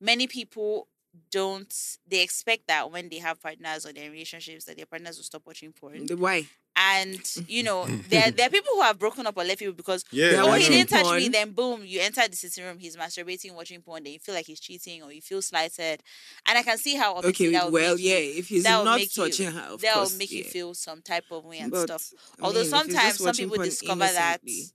many 0.00 0.26
people 0.26 0.86
don't 1.30 1.72
they 2.08 2.22
expect 2.22 2.66
that 2.68 2.90
when 2.90 3.08
they 3.08 3.18
have 3.18 3.40
partners 3.40 3.86
or 3.86 3.92
their 3.92 4.10
relationships 4.10 4.64
that 4.64 4.76
their 4.76 4.86
partners 4.86 5.16
will 5.16 5.24
stop 5.24 5.42
watching 5.46 5.72
porn 5.72 6.06
The 6.06 6.16
why? 6.16 6.46
and 6.76 7.20
you 7.46 7.62
know 7.68 7.86
there 8.08 8.32
there 8.32 8.46
are 8.48 8.50
people 8.50 8.72
who 8.74 8.80
have 8.82 8.98
broken 8.98 9.24
up 9.28 9.36
or 9.36 9.44
left 9.44 9.60
people 9.60 9.74
because 9.74 10.04
Yeah. 10.10 10.42
Oh 10.44 10.52
he 10.54 10.66
didn't 10.68 10.90
touch 10.90 11.06
me 11.20 11.28
then 11.28 11.52
boom 11.52 11.82
you 11.84 12.00
enter 12.00 12.26
the 12.28 12.34
sitting 12.36 12.64
room 12.64 12.78
he's 12.80 12.96
masturbating 12.96 13.54
watching 13.54 13.80
porn 13.80 14.02
then 14.02 14.12
you 14.14 14.18
feel 14.18 14.34
like 14.34 14.46
he's 14.46 14.58
cheating 14.58 15.02
or 15.04 15.12
you 15.12 15.20
feel 15.22 15.40
slighted 15.40 16.02
and 16.48 16.58
I 16.58 16.62
can 16.64 16.76
see 16.78 16.96
how 16.96 17.14
obviously 17.14 17.46
Okay, 17.46 17.52
that 17.54 17.64
would 17.66 17.72
well, 17.74 17.94
make 17.94 18.04
you- 18.04 18.10
yeah. 18.10 18.38
If 18.40 18.48
he's 18.48 18.64
not 18.64 18.96
make 18.98 19.16
you- 19.16 19.22
touching 19.24 19.52
her, 19.52 19.60
of 19.74 19.80
that 19.82 19.94
will 19.94 20.02
course, 20.02 20.18
make 20.18 20.32
you 20.32 20.44
feel 20.44 20.74
some 20.74 21.00
type 21.02 21.24
of 21.30 21.44
way 21.44 21.58
and 21.58 21.70
But, 21.70 21.82
stuff 21.84 22.12
I 22.40 22.44
although 22.46 22.60
mean, 22.64 22.66
if 22.66 22.72
he's 22.72 22.72
just 22.72 22.92
sometimes 22.92 23.18
some 23.38 23.48
people 23.50 23.64
discover 23.64 24.00
that 24.00 24.40
innocently, 24.42 24.70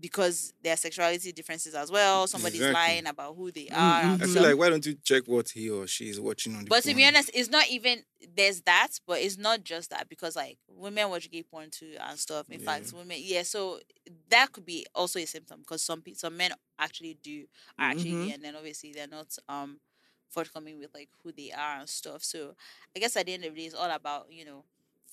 because 0.00 0.54
there 0.62 0.74
are 0.74 0.76
sexuality 0.76 1.32
differences 1.32 1.74
as 1.74 1.90
well 1.90 2.26
somebody's 2.26 2.68
Exactly. 2.68 2.70
lying 2.70 3.06
about 3.06 3.36
who 3.36 3.50
they 3.52 3.68
are 3.70 4.02
and 4.04 4.18
Mhm. 4.18 4.22
I 4.22 4.26
stuff. 4.26 4.28
feel 4.28 4.42
like 4.42 4.56
why 4.58 4.70
don't 4.70 4.86
you 4.86 4.94
check 5.02 5.24
what 5.26 5.50
he 5.50 5.70
or 5.70 5.86
she 5.86 6.08
is 6.10 6.20
watching 6.20 6.54
on 6.56 6.64
the 6.64 6.70
But 6.70 6.82
to 6.84 6.94
be 6.94 7.06
honest, 7.06 7.30
it's 7.32 7.48
not 7.48 7.68
even 7.68 8.02
there's 8.34 8.62
that, 8.62 8.88
but 9.06 9.20
it's 9.20 9.38
not 9.38 9.62
just 9.62 9.90
that 9.90 10.08
because 10.08 10.34
like 10.34 10.58
women 10.68 11.08
watch 11.10 11.30
gay 11.30 11.42
porn 11.44 11.70
too 11.70 11.94
and 12.00 12.18
stuff. 12.18 12.50
In 12.50 12.58
fact, 12.58 12.92
women 12.92 13.18
yeah, 13.20 13.42
so 13.42 13.80
that 14.30 14.52
could 14.52 14.64
be 14.66 14.84
also 14.94 15.20
a 15.20 15.26
symptom 15.26 15.60
because 15.60 15.82
some 15.82 16.02
pe- 16.02 16.14
some 16.14 16.36
men 16.36 16.52
actually 16.78 17.14
do 17.22 17.46
are 17.78 17.88
actually 17.90 18.14
Mhm. 18.14 18.20
gay, 18.20 18.30
and 18.30 18.42
then 18.42 18.56
obviously 18.56 18.92
they're 18.92 19.06
not 19.06 19.36
um 19.48 19.80
forthcoming 20.28 20.78
with 20.78 20.92
like 20.92 21.08
who 21.22 21.30
they 21.32 21.52
are 21.52 21.78
and 21.78 21.88
stuff. 21.88 22.24
So 22.24 22.54
I 22.96 22.98
guess 23.00 23.16
at 23.16 23.26
the 23.26 23.34
end 23.34 23.44
of 23.44 23.54
the 23.54 23.60
day, 23.60 23.66
it's 23.66 23.74
all 23.74 23.90
about 23.90 24.32
you 24.32 24.44
know 24.44 24.64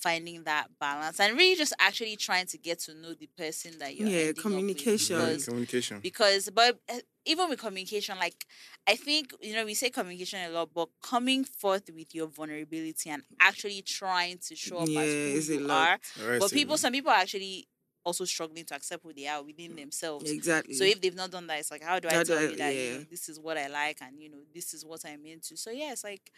finding 0.04 0.43
that 0.43 0.68
balance 0.80 1.20
and 1.20 1.38
really 1.38 1.56
just 1.56 1.74
actually 1.80 2.16
trying 2.18 2.45
to 2.45 2.58
get 2.58 2.80
to 2.80 2.93
know 2.93 3.14
the 3.14 3.30
person 3.38 3.72
that 3.80 3.95
you're 3.95 4.08
Yeah, 4.10 4.18
ending 4.18 4.30
up 4.30 4.36
with 4.36 4.43
communication. 4.43 5.16
Yeah, 5.18 5.26
because 5.26 5.45
communication. 5.45 5.99
because 6.01 6.49
but 6.54 6.80
uh, 6.93 6.99
even 7.26 7.49
with 7.49 7.60
communication 7.60 8.18
like 8.20 8.45
i 8.88 8.95
think 8.95 9.34
you 9.41 9.54
know 9.56 9.64
we 9.66 9.74
say 9.74 9.89
communication 9.89 10.39
a 10.39 10.49
lot 10.49 10.70
but 10.74 10.89
coming 11.01 11.43
forth 11.45 11.89
with 11.95 12.14
your 12.14 12.28
vulnerability 12.28 13.10
and 13.10 13.24
actually 13.39 13.82
trying 13.82 14.38
to 14.47 14.56
show 14.56 14.78
up 14.80 14.89
Yeah, 14.89 15.01
as 15.01 15.14
it's 15.14 15.47
who 15.47 15.54
a 15.54 15.58
you 15.60 15.68
lot. 15.68 15.76
are 15.78 15.99
All 16.22 16.30
right, 16.32 16.39
but 16.39 16.51
people 16.51 16.78
some 16.78 16.91
people 16.93 17.12
are 17.12 17.22
actually 17.26 17.68
also 18.06 18.26
struggling 18.26 18.66
to 18.66 18.76
accept 18.76 19.01
who 19.04 19.14
they 19.14 19.28
are 19.28 19.41
within 19.41 19.78
themselves 19.78 20.30
exactly. 20.30 20.74
so 20.74 20.84
if 20.84 20.99
they've 20.99 21.16
not 21.16 21.32
done 21.32 21.47
that 21.47 21.60
it's 21.60 21.72
like 21.72 21.82
how 21.84 21.97
do 21.99 22.10
i 22.10 22.16
How 22.16 22.24
do 22.24 22.34
tell 22.34 22.39
I- 22.43 22.47
you 22.51 22.58
that 22.58 22.76
you 22.76 22.91
know, 22.97 23.06
this 23.10 23.30
is 23.30 23.39
what 23.39 23.58
i 23.58 23.68
like 23.68 23.99
and 24.01 24.20
you 24.22 24.30
know 24.30 24.39
this 24.54 24.74
is 24.74 24.84
what 24.86 25.06
i'm 25.06 25.26
into 25.26 25.56
so 25.56 25.72
yeah 25.72 25.93
it's 25.93 26.04
like 26.04 26.30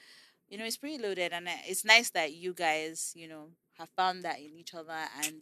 you 0.49 0.57
know 0.57 0.65
it's 0.65 0.77
pretty 0.77 0.97
loaded 0.97 1.33
and 1.33 1.47
uh, 1.47 1.51
it's 1.67 1.83
nice 1.85 2.09
that 2.11 2.33
you 2.33 2.53
guys 2.53 3.11
you 3.15 3.27
know 3.27 3.49
have 3.77 3.89
found 3.95 4.23
that 4.23 4.39
in 4.39 4.55
each 4.57 4.73
other 4.73 4.95
and 5.23 5.35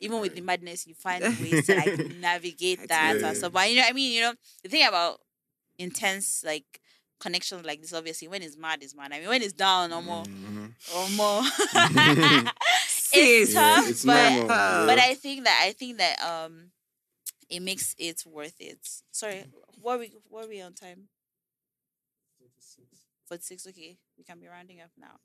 even 0.00 0.20
with 0.20 0.34
the 0.34 0.40
madness 0.40 0.86
you 0.86 0.94
find 0.94 1.22
ways 1.40 1.66
to 1.66 1.74
like 1.76 1.98
navigate 2.20 2.88
that 2.88 3.16
Yeah. 3.20 3.28
and 3.28 3.36
stuff 3.36 3.52
but 3.52 3.70
you 3.70 3.76
know 3.76 3.84
i 3.88 3.92
mean 3.92 4.12
you 4.12 4.20
know 4.22 4.34
the 4.62 4.68
thing 4.68 4.86
about 4.86 5.20
intense 5.78 6.42
like 6.44 6.80
connections 7.20 7.64
like 7.64 7.80
this 7.80 7.92
obviously 7.92 8.28
when 8.28 8.42
it's 8.42 8.56
mad 8.56 8.82
is 8.82 8.94
mad 8.94 9.12
i 9.12 9.20
mean 9.20 9.28
when 9.28 9.42
it's 9.42 9.52
down 9.52 9.92
or 9.92 10.02
more 10.02 10.24
Mhm. 10.24 10.72
or 10.96 11.10
more 11.10 11.42
Sis. 12.86 13.10
it's 13.12 13.54
Yeah, 13.54 13.60
tough 13.76 13.88
it's 13.88 14.04
but 14.04 14.30
normal. 14.30 14.46
but. 14.48 14.98
I 14.98 15.14
think 15.14 15.44
that 15.44 15.60
I 15.64 15.72
think 15.72 15.98
that 15.98 16.20
um 16.22 16.70
it 17.48 17.60
makes 17.60 17.94
it 17.98 18.22
worth 18.26 18.54
it. 18.60 18.78
Sorry, 19.10 19.44
what 19.82 19.96
are 19.96 19.98
we 19.98 20.12
what 20.28 20.44
are 20.44 20.48
we 20.48 20.60
on 20.60 20.72
time? 20.74 21.08
Forty 23.30 23.44
six. 23.44 23.66
Okay, 23.68 23.96
we 24.18 24.24
can 24.24 24.40
be 24.40 24.48
rounding 24.48 24.80
up 24.80 24.90
now. 24.98 25.20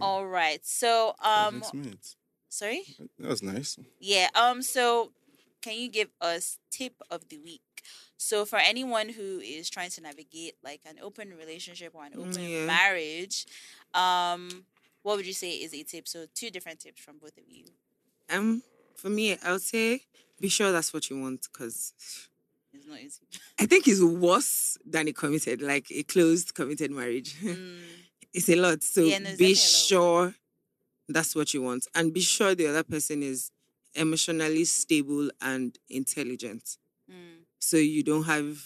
All 0.00 0.26
right. 0.26 0.60
So 0.66 1.14
um, 1.24 1.62
Six 1.62 1.74
minutes. 1.74 2.16
sorry. 2.48 2.82
That 3.20 3.28
was 3.28 3.42
nice. 3.42 3.78
Yeah. 4.00 4.28
Um. 4.34 4.62
So, 4.62 5.12
can 5.62 5.74
you 5.78 5.88
give 5.88 6.08
us 6.20 6.58
tip 6.70 6.94
of 7.10 7.28
the 7.28 7.38
week? 7.38 7.62
So, 8.16 8.44
for 8.44 8.58
anyone 8.58 9.08
who 9.10 9.38
is 9.38 9.70
trying 9.70 9.90
to 9.90 10.00
navigate 10.02 10.54
like 10.64 10.80
an 10.84 10.96
open 11.02 11.32
relationship 11.38 11.94
or 11.94 12.04
an 12.04 12.12
Mm, 12.14 12.28
open 12.28 12.42
yeah. 12.50 12.66
marriage, 12.66 13.46
um, 13.94 14.64
what 15.02 15.16
would 15.16 15.26
you 15.26 15.32
say 15.32 15.52
is 15.52 15.72
a 15.74 15.82
tip? 15.84 16.08
So, 16.08 16.26
two 16.34 16.50
different 16.50 16.80
tips 16.80 17.00
from 17.00 17.18
both 17.18 17.36
of 17.38 17.44
you. 17.48 17.64
Um, 18.30 18.62
for 18.96 19.10
me, 19.10 19.36
I 19.44 19.52
would 19.52 19.62
say 19.62 20.02
be 20.40 20.48
sure 20.48 20.72
that's 20.72 20.92
what 20.92 21.08
you 21.10 21.20
want 21.20 21.46
because 21.52 21.92
It's 22.72 22.86
not 22.86 23.00
easy. 23.00 23.20
I 23.58 23.66
think 23.66 23.88
it's 23.88 24.02
worse 24.02 24.76
than 24.84 25.08
a 25.08 25.12
committed, 25.12 25.62
like 25.62 25.86
a 25.90 26.02
closed 26.02 26.54
committed 26.54 26.90
marriage. 26.90 27.36
Mm, 27.44 27.80
it's 28.34 28.48
a 28.50 28.56
lot. 28.56 28.82
So 28.82 29.04
Yeah, 29.04 29.18
no, 29.18 29.30
be 29.30 29.30
definitely 29.30 29.52
a 29.52 29.54
lot. 29.54 29.56
sure 29.56 30.34
that's 31.08 31.34
what 31.36 31.54
you 31.54 31.62
want, 31.62 31.86
and 31.94 32.12
be 32.12 32.20
sure 32.20 32.54
the 32.54 32.66
other 32.68 32.84
person 32.84 33.22
is 33.22 33.50
emotionally 33.94 34.64
stable 34.66 35.30
and 35.40 35.78
intelligent. 35.88 36.76
mm, 37.10 37.44
So 37.58 37.76
you 37.78 38.02
don't 38.02 38.24
have, 38.24 38.58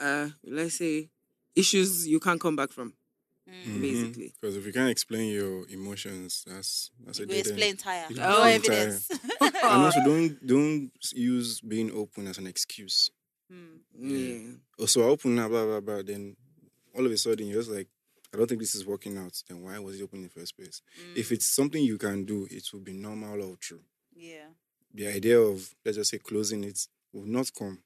uh, 0.00 0.28
let's 0.44 0.76
say, 0.76 1.08
issues 1.54 2.06
you 2.06 2.20
can't 2.20 2.40
come 2.40 2.56
back 2.56 2.72
from. 2.72 2.94
Mm. 3.48 3.80
Basically. 3.80 4.32
Because 4.40 4.56
if 4.56 4.66
you 4.66 4.72
can't 4.72 4.90
explain 4.90 5.32
your 5.32 5.66
emotions, 5.68 6.44
that's 6.46 6.90
that's 7.04 7.18
a 7.18 7.22
You 7.22 7.26
dead 7.28 7.36
end. 7.36 7.46
explain 7.48 7.76
tire. 7.76 8.06
You 8.10 8.16
No 8.16 8.44
explain 8.44 8.78
evidence. 8.78 9.08
And 9.64 9.82
also, 9.84 10.00
don't 10.04 10.46
don't 10.46 10.90
use 11.12 11.60
being 11.60 11.90
open 11.92 12.26
as 12.26 12.38
an 12.38 12.46
excuse. 12.46 13.10
Mm, 13.52 13.78
Yeah. 13.98 14.56
Oh, 14.78 14.86
so 14.86 15.02
I 15.02 15.04
open 15.06 15.34
now, 15.34 15.48
blah 15.48 15.64
blah 15.66 15.80
blah. 15.80 16.02
Then 16.02 16.36
all 16.96 17.04
of 17.06 17.12
a 17.12 17.16
sudden 17.16 17.46
you're 17.48 17.60
just 17.60 17.70
like, 17.70 17.88
I 18.32 18.36
don't 18.36 18.46
think 18.48 18.60
this 18.60 18.74
is 18.74 18.86
working 18.86 19.16
out. 19.18 19.34
Then 19.48 19.62
why 19.62 19.78
was 19.78 19.98
it 20.00 20.04
open 20.04 20.18
in 20.18 20.24
the 20.24 20.30
first 20.40 20.56
place? 20.56 20.82
If 21.14 21.28
mm, 21.28 21.32
it's 21.32 21.46
something 21.46 21.82
you 21.82 21.98
can 21.98 22.24
do, 22.24 22.46
it 22.50 22.64
will 22.72 22.80
be 22.80 22.92
normal 22.92 23.42
or 23.42 23.56
true. 23.56 23.82
yeah. 24.16 24.48
The 24.96 25.08
idea 25.08 25.40
of 25.40 25.74
let's 25.84 25.98
just 25.98 26.10
say 26.10 26.18
closing 26.18 26.62
it 26.64 26.86
will 27.12 27.26
not 27.26 27.50
come. 27.58 27.78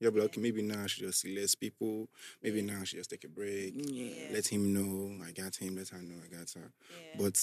You'll 0.00 0.12
be 0.12 0.20
like, 0.20 0.26
okay, 0.26 0.40
maybe 0.40 0.62
now 0.62 0.82
I 0.82 0.86
should 0.86 1.04
just 1.04 1.20
see 1.20 1.38
less 1.38 1.54
people. 1.54 2.08
Maybe 2.42 2.62
now 2.62 2.80
I 2.80 2.84
should 2.84 2.98
just 2.98 3.10
take 3.10 3.24
a 3.24 3.28
break. 3.28 3.74
Yeah. 3.76 4.32
Let 4.32 4.46
him 4.48 4.72
know 4.72 5.24
I 5.24 5.30
got 5.32 5.56
him. 5.56 5.76
Let 5.76 5.88
her 5.90 6.02
know 6.02 6.16
I 6.24 6.28
got 6.36 6.50
her. 6.54 6.70
yeah. 6.90 7.18
But 7.18 7.36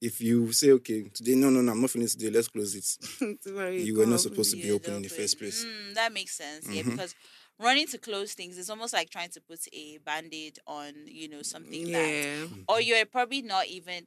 if 0.00 0.20
you 0.20 0.52
say, 0.52 0.70
okay, 0.72 1.04
today, 1.12 1.34
no, 1.34 1.48
no, 1.50 1.60
no, 1.62 1.72
I'm 1.72 1.80
not 1.80 1.90
feeling 1.90 2.08
today, 2.08 2.30
let's 2.30 2.48
close 2.48 2.74
it. 2.74 3.38
You 3.86 3.96
were 3.98 4.06
not 4.06 4.20
supposed 4.20 4.50
to 4.52 4.56
be 4.56 4.70
open 4.70 4.94
in 4.94 5.02
the 5.02 5.08
first 5.08 5.38
place. 5.38 5.64
Mm, 5.64 5.94
that 5.94 6.12
makes 6.12 6.36
sense. 6.36 6.66
Yeah, 6.70 6.82
Mhm. 6.82 6.90
because 6.90 7.14
running 7.58 7.86
to 7.88 7.98
close 7.98 8.34
things 8.34 8.58
is 8.58 8.68
almost 8.68 8.92
like 8.92 9.08
trying 9.10 9.30
to 9.30 9.40
put 9.40 9.60
a 9.72 9.98
band-aid 9.98 10.58
on, 10.66 10.92
you 11.06 11.28
know, 11.28 11.42
something 11.42 11.90
that 11.92 12.64
or 12.68 12.80
you're 12.80 13.04
probably 13.06 13.42
not 13.42 13.66
even 13.66 14.06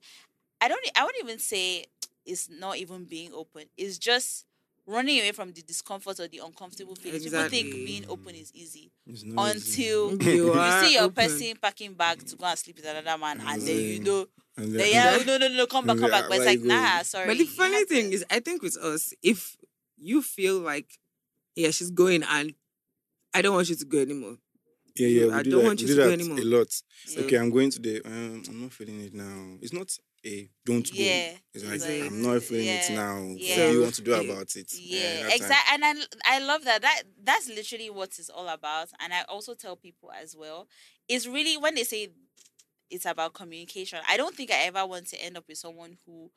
I 0.61 0.67
don't 0.67 0.85
I 0.95 1.03
wouldn't 1.05 1.23
even 1.23 1.39
say 1.39 1.85
it's 2.25 2.49
not 2.49 2.77
even 2.77 3.05
being 3.05 3.33
open. 3.33 3.65
It's 3.77 3.97
just 3.97 4.45
running 4.89 5.19
away 5.19 5.31
from 5.31 5.51
the 5.53 5.61
discomfort 5.61 6.19
or 6.19 6.27
the 6.27 6.39
uncomfortable 6.43 6.95
feelings. 6.95 7.23
People 7.23 7.47
think 7.49 7.71
being 7.73 8.05
open 8.09 8.33
is 8.35 8.51
easy 8.53 8.91
It's 9.05 9.23
not 9.23 9.55
easy. 9.55 9.83
until 9.87 10.23
You 10.23 10.53
you 10.55 10.71
see 10.83 10.93
your 10.93 11.03
open. 11.03 11.15
person 11.29 11.53
packing 11.61 11.93
bag 11.93 12.25
to 12.25 12.35
go 12.35 12.45
and 12.45 12.57
sleep 12.59 12.77
with 12.77 12.85
another 12.85 13.17
man 13.17 13.39
and 13.45 13.61
then 13.61 13.77
you 13.79 13.99
know 13.99 14.25
And 14.57 14.73
that, 14.73 14.77
then- 14.79 14.91
yeah, 14.91 15.23
no, 15.25 15.37
no, 15.37 15.47
no, 15.47 15.65
come 15.67 15.85
back, 15.85 15.97
come 15.97 16.09
back. 16.11 16.25
But 16.27 16.37
it's 16.37 16.45
like, 16.45 16.61
nah, 16.61 17.01
sorry. 17.03 17.27
But 17.27 17.37
the 17.37 17.45
funny 17.45 17.75
have 17.75 17.87
to- 17.87 17.93
thing 17.95 18.11
is, 18.13 18.25
I 18.29 18.39
think 18.39 18.61
with 18.63 18.77
us, 18.77 19.13
if 19.23 19.55
you 19.97 20.21
feel 20.21 20.59
like, 20.59 20.89
yeah, 21.55 21.71
she's 21.71 21.91
going 21.91 22.23
and 22.23 22.53
I 23.33 23.41
don't 23.41 23.53
want 23.55 23.69
you 23.69 23.75
to 23.75 23.85
go 23.85 23.99
anymore. 23.99 24.37
Yeah, 24.95 25.07
yeah, 25.07 25.25
we 25.27 25.31
I 25.33 25.43
do 25.43 25.51
don't 25.51 25.59
that, 25.61 25.65
want 25.67 25.79
we 25.81 25.87
you 25.87 25.87
do 25.87 25.95
to 25.95 26.01
go 26.03 26.07
that 26.09 26.19
anymore. 26.19 26.39
a 26.39 26.43
lot. 26.43 26.81
Yeah. 27.09 27.19
Okay, 27.21 27.37
I'm 27.37 27.51
going 27.51 27.69
today. 27.71 28.01
Um, 28.03 28.43
I'm 28.49 28.61
not 28.63 28.73
feeling 28.73 28.99
it 29.01 29.13
now. 29.13 29.57
It's 29.61 29.71
not 29.71 29.89
a 30.25 30.49
don't 30.65 30.85
go. 30.91 30.97
Yeah, 31.01 31.31
It's 31.53 31.63
it's 31.63 31.83
like, 31.87 31.99
like- 32.01 32.11
I'm 32.11 32.21
not 32.21 32.43
feeling 32.43 32.65
yeah, 32.65 32.81
it 32.81 32.93
now. 32.93 33.17
yeah. 33.37 33.65
What 33.65 33.71
do 33.71 33.73
you 33.77 33.81
want 33.81 33.95
to 33.95 34.01
do 34.01 34.13
about 34.13 34.55
it? 34.55 34.73
Yeah, 34.73 35.23
that's 35.23 35.35
exactly. 35.35 35.73
And 35.73 35.85
I 35.85 36.35
I 36.35 36.39
love 36.39 36.63
that. 36.65 36.81
That 36.81 37.03
that's 37.23 37.47
literally 37.49 37.89
what 37.89 38.09
it's 38.19 38.29
all 38.29 38.47
about. 38.49 38.89
And 38.99 39.13
I 39.13 39.23
also 39.29 39.53
tell 39.53 39.75
people 39.75 40.11
as 40.11 40.35
well, 40.35 40.67
it's 41.07 41.27
really 41.27 41.57
when 41.57 41.75
they 41.75 41.83
say 41.83 42.09
it's 42.89 43.05
about 43.05 43.33
communication. 43.33 43.99
I 44.07 44.17
don't 44.17 44.35
think 44.35 44.51
I 44.51 44.63
ever 44.65 44.85
want 44.85 45.07
to 45.07 45.23
end 45.23 45.37
up 45.37 45.45
with 45.47 45.57
someone 45.57 45.97
who 46.05 46.31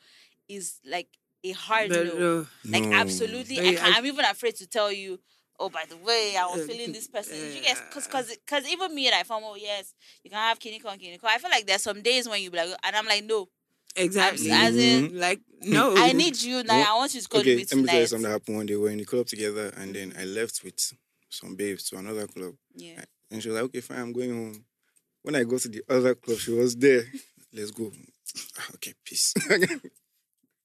is 0.49 0.79
like 0.85 1.09
a 1.45 1.53
hard 1.53 1.91
No, 1.91 2.05
no. 2.05 2.15
no. 2.19 2.47
Like 2.71 2.85
No. 2.85 2.93
absolutely, 2.97 3.59
I 3.61 3.75
can't, 3.75 3.83
I, 3.95 3.99
I'm 3.99 4.07
even 4.07 4.25
afraid 4.25 4.57
to 4.57 4.67
tell 4.67 4.93
you. 4.93 5.19
Oh, 5.61 5.69
by 5.69 5.85
the 5.89 5.97
way, 5.99 6.35
I 6.37 6.47
was 6.47 6.63
Uh, 6.63 6.67
feeling 6.73 6.93
this 6.93 7.07
person. 7.07 7.35
uh, 7.35 7.55
you 7.55 7.63
guys, 7.63 7.81
cause, 7.93 8.07
cause, 8.09 8.37
cause 8.47 8.67
even 8.67 8.93
me, 8.95 9.11
like, 9.11 9.27
from 9.27 9.43
oh 9.45 9.55
yes, 9.55 9.95
you 10.25 10.31
can 10.31 10.39
have 10.39 10.59
kiniko 10.59 10.87
and 10.91 11.01
kiniko. 11.01 11.25
I 11.25 11.39
feel 11.39 11.51
like 11.51 11.67
there's 11.67 11.83
some 11.83 12.01
days 12.03 12.29
when 12.29 12.43
you 12.43 12.51
be 12.51 12.57
like, 12.57 12.71
and 12.83 12.97
I'm 12.97 13.07
like, 13.07 13.23
no, 13.25 13.49
Exactly. 13.97 14.51
as 14.51 14.77
in, 14.77 15.19
like 15.19 15.41
no. 15.61 15.95
I 15.97 16.13
need 16.13 16.41
you 16.41 16.63
now. 16.63 16.79
What- 16.79 16.89
I 16.89 16.95
want 16.97 17.15
you 17.15 17.21
to 17.21 17.29
come 17.29 17.41
okay, 17.41 17.65
to 17.65 17.77
me 17.77 17.83
let 17.83 17.85
me 17.85 17.87
tell 17.89 18.01
you 18.01 18.07
something 18.07 18.23
that 18.25 18.31
happened 18.33 18.57
one 18.57 18.67
day. 18.67 18.77
We 18.77 18.83
were 18.83 18.91
in 18.91 18.99
the 18.99 19.05
club 19.05 19.27
together, 19.27 19.73
and 19.77 19.95
then 19.95 20.15
I 20.19 20.25
left 20.25 20.63
with 20.65 20.79
some 21.29 21.55
babes 21.57 21.89
to 21.91 21.97
another 21.99 22.27
club. 22.27 22.55
Yeah. 22.75 23.05
And 23.31 23.43
she 23.43 23.49
was 23.49 23.57
like, 23.57 23.65
okay, 23.65 23.81
fine, 23.81 23.99
I'm 23.99 24.13
going 24.13 24.31
home. 24.31 24.65
When 25.23 25.35
I 25.37 25.45
go 25.45 25.57
to 25.59 25.69
the 25.69 25.83
other 25.89 26.15
club, 26.15 26.39
she 26.39 26.53
was 26.53 26.75
there. 26.77 27.05
Let's 27.53 27.71
go. 27.71 27.93
Ah, 28.59 28.71
Okay, 28.75 28.95
peace. 29.05 29.35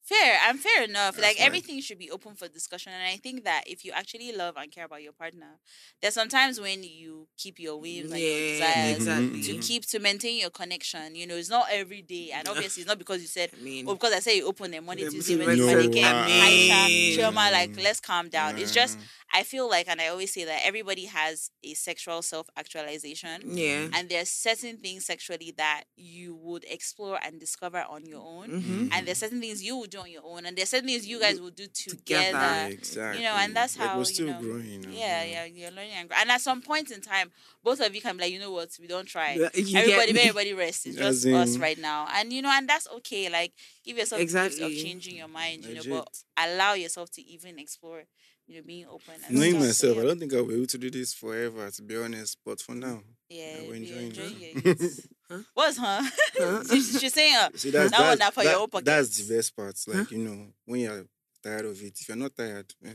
Fair 0.08 0.38
and 0.48 0.58
fair 0.58 0.84
enough. 0.84 1.16
That's 1.16 1.26
like 1.26 1.40
everything 1.46 1.80
should 1.82 1.98
be 1.98 2.10
open 2.10 2.34
for 2.34 2.48
discussion. 2.48 2.92
And 2.94 3.02
I 3.02 3.16
think 3.16 3.44
that 3.44 3.64
if 3.66 3.84
you 3.84 3.92
actually 3.92 4.32
love 4.32 4.54
and 4.56 4.72
care 4.72 4.86
about 4.86 5.02
your 5.02 5.12
partner, 5.12 5.58
there's 6.00 6.14
sometimes 6.14 6.58
when 6.58 6.82
you 6.82 7.26
keep 7.36 7.58
your 7.60 7.78
whims 7.78 8.10
and 8.12 8.18
your 8.20 8.30
Yeah, 8.30 8.52
desires 8.52 8.96
exactly. 8.96 9.42
to 9.42 9.58
keep 9.58 9.84
to 9.88 9.98
maintain 9.98 10.40
your 10.40 10.48
connection. 10.48 11.14
You 11.14 11.26
know, 11.26 11.34
it's 11.36 11.50
not 11.50 11.66
every 11.70 12.00
day. 12.00 12.30
And 12.32 12.48
obviously 12.48 12.80
it's 12.82 12.88
not 12.88 12.98
because 12.98 13.20
you 13.20 13.26
said 13.28 13.50
I 13.58 13.62
mean, 13.62 13.86
or 13.86 13.94
because 13.96 14.14
I 14.14 14.20
say 14.20 14.38
you 14.38 14.46
open 14.46 14.70
them 14.70 14.86
Monday, 14.86 15.02
Yeah, 15.02 15.10
Tuesday, 15.10 15.34
because 15.36 15.46
Wednesday, 15.58 15.74
No, 15.74 15.82
Friday, 15.82 16.04
I 16.04 16.48
Aisha, 16.48 16.86
mean- 16.88 17.18
Chioma, 17.18 17.52
like 17.52 17.70
let's 17.82 18.00
calm 18.00 18.28
down. 18.30 18.56
It's 18.56 18.72
just. 18.72 18.98
I 19.32 19.42
feel 19.42 19.68
like 19.68 19.88
and 19.88 20.00
I 20.00 20.08
always 20.08 20.32
say 20.32 20.44
that 20.44 20.60
everybody 20.64 21.04
has 21.06 21.50
a 21.62 21.74
sexual 21.74 22.22
self 22.22 22.48
actualization. 22.56 23.42
yeah. 23.44 23.88
And 23.92 24.08
there's 24.08 24.30
certain 24.30 24.78
things 24.78 25.04
sexually 25.06 25.52
that 25.58 25.84
you 25.96 26.34
would 26.36 26.64
explore 26.68 27.18
and 27.22 27.38
discover 27.38 27.84
on 27.88 28.06
your 28.06 28.22
own 28.22 28.48
Mm-hmm. 28.48 28.88
and 28.92 29.06
there's 29.06 29.18
certain 29.18 29.40
things 29.40 29.62
you 29.62 29.76
will 29.76 29.86
do 29.86 29.98
on 29.98 30.10
your 30.10 30.22
own, 30.24 30.46
and 30.46 30.56
there's 30.56 30.70
certain 30.70 30.88
things 30.88 31.06
you 31.06 31.20
guys 31.20 31.40
will 31.40 31.50
do 31.50 31.66
Together. 31.66 31.96
together. 31.96 32.68
exactly. 32.72 33.22
You 33.22 33.28
know, 33.28 33.34
and 33.36 33.54
that's 33.54 33.78
like, 33.78 33.88
how 33.88 33.94
we're 33.94 34.00
you 34.00 34.04
still 34.06 34.26
know, 34.28 34.40
growing. 34.40 34.64
You 34.64 34.78
know? 34.80 34.88
Yeah, 34.92 35.24
yeah, 35.24 35.44
you're 35.44 35.70
learning 35.70 35.92
and, 35.96 36.10
and 36.18 36.30
at 36.30 36.40
some 36.40 36.62
point 36.62 36.90
in 36.90 37.00
time, 37.00 37.30
both 37.62 37.80
of 37.80 37.94
you 37.94 38.00
can 38.00 38.16
be 38.16 38.22
like, 38.24 38.32
you 38.32 38.38
know 38.38 38.52
what, 38.52 38.70
we 38.80 38.86
don't 38.86 39.06
try. 39.06 39.34
You 39.34 39.78
everybody, 39.78 40.10
everybody 40.20 40.54
rest. 40.54 40.86
It's 40.86 40.96
just 40.96 41.26
us 41.26 41.58
right 41.58 41.78
now, 41.78 42.06
and 42.14 42.32
you 42.32 42.40
know, 42.42 42.50
and 42.50 42.68
that's 42.68 42.88
okay. 42.98 43.28
Like, 43.28 43.52
give 43.84 43.98
yourself 43.98 44.20
the 44.20 44.26
gift 44.26 44.60
of 44.60 44.70
changing 44.72 45.16
your 45.16 45.28
mind. 45.28 45.64
You 45.64 45.74
know, 45.74 45.82
but 45.98 46.08
allow 46.36 46.72
yourself 46.74 47.10
to 47.12 47.22
even 47.22 47.58
explore. 47.58 48.04
You 48.48 48.56
know, 48.56 48.62
being 48.66 48.86
open. 48.86 49.14
And 49.26 49.36
Knowing 49.36 49.52
stuff. 49.52 49.62
Myself. 49.66 49.98
I 49.98 50.02
don't 50.04 50.18
think 50.18 50.32
I'll 50.34 50.44
be 50.46 50.54
able 50.54 50.66
to 50.66 50.78
do 50.78 50.90
this 50.90 51.12
forever, 51.14 51.70
to 51.70 51.82
be 51.82 51.96
honest. 51.96 52.38
But 52.44 52.60
for 52.62 52.74
now, 52.74 53.02
Yeah, 53.28 53.56
I 53.58 53.62
will 53.66 53.72
be 53.72 53.76
enjoy 53.78 53.94
enjoying 53.98 54.36
it. 54.40 54.64
your. 54.80 54.90
Huh? 55.30 55.42
What's 55.52 55.76
huh? 55.76 56.02
Huh? 56.38 56.64
She's 56.70 57.12
saying, 57.12 57.36
uh, 57.36 57.50
See, 57.54 57.68
that's, 57.70 57.90
That 57.90 58.16
that's, 58.16 58.20
na 58.20 58.30
for 58.30 58.42
your 58.42 58.52
that- 58.52 58.58
own 58.60 58.68
pocket. 58.68 58.86
that's 58.86 59.10
the 59.18 59.34
best 59.36 59.54
part. 59.54 59.76
Like, 59.86 60.10
you 60.10 60.16
know, 60.18 60.46
when 60.64 60.80
you're 60.80 61.04
tired 61.44 61.66
of 61.66 61.78
it, 61.82 61.98
if 62.00 62.08
you're 62.08 62.16
not 62.16 62.34
tired, 62.34 62.72
eh, 62.86 62.92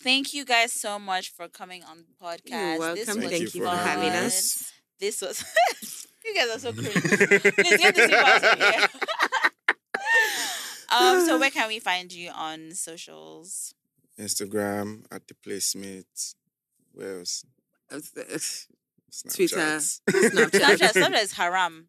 Thank 0.00 0.34
you 0.34 0.44
guys 0.44 0.72
so 0.72 0.98
much 0.98 1.30
for 1.30 1.46
coming 1.46 1.84
on 1.84 1.98
the 1.98 2.26
podcast. 2.26 2.50
You're 2.50 2.78
welcome. 2.80 2.98
was 2.98 3.06
Thank 3.06 3.22
you 3.22 3.28
Thank 3.28 3.42
you 3.54 3.60
for 3.62 3.68
for 3.70 3.76
fun. 3.76 3.86
having 3.86 4.10
having 4.10 4.26
us. 4.26 4.72
This 4.98 5.20
was. 5.22 5.44
you 6.24 6.34
guys 6.34 6.56
are 6.56 6.58
so 6.58 6.72
crazy. 6.72 6.90
Please 7.52 7.76
get 7.78 7.94
this 7.94 8.10
people 8.10 8.26
out 8.26 8.44
of 8.44 8.58
here. 8.58 8.88
Um. 10.94 11.26
So 11.26 11.38
where 11.38 11.50
can 11.56 11.68
we 11.68 11.80
find 11.80 12.12
you 12.12 12.30
on 12.30 12.72
socials? 12.72 13.74
Instagram 14.18 15.04
at 15.10 15.26
the 15.26 15.34
Play 15.34 15.60
Smith. 15.60 16.34
Where 16.92 17.18
else? 17.18 17.44
Twitter, 17.90 19.56
Snapchat. 19.56 20.00
Snapchat. 20.10 20.50
Snapchat. 20.50 20.92
Snapchat 20.92 21.22
is 21.22 21.32
haram. 21.40 21.88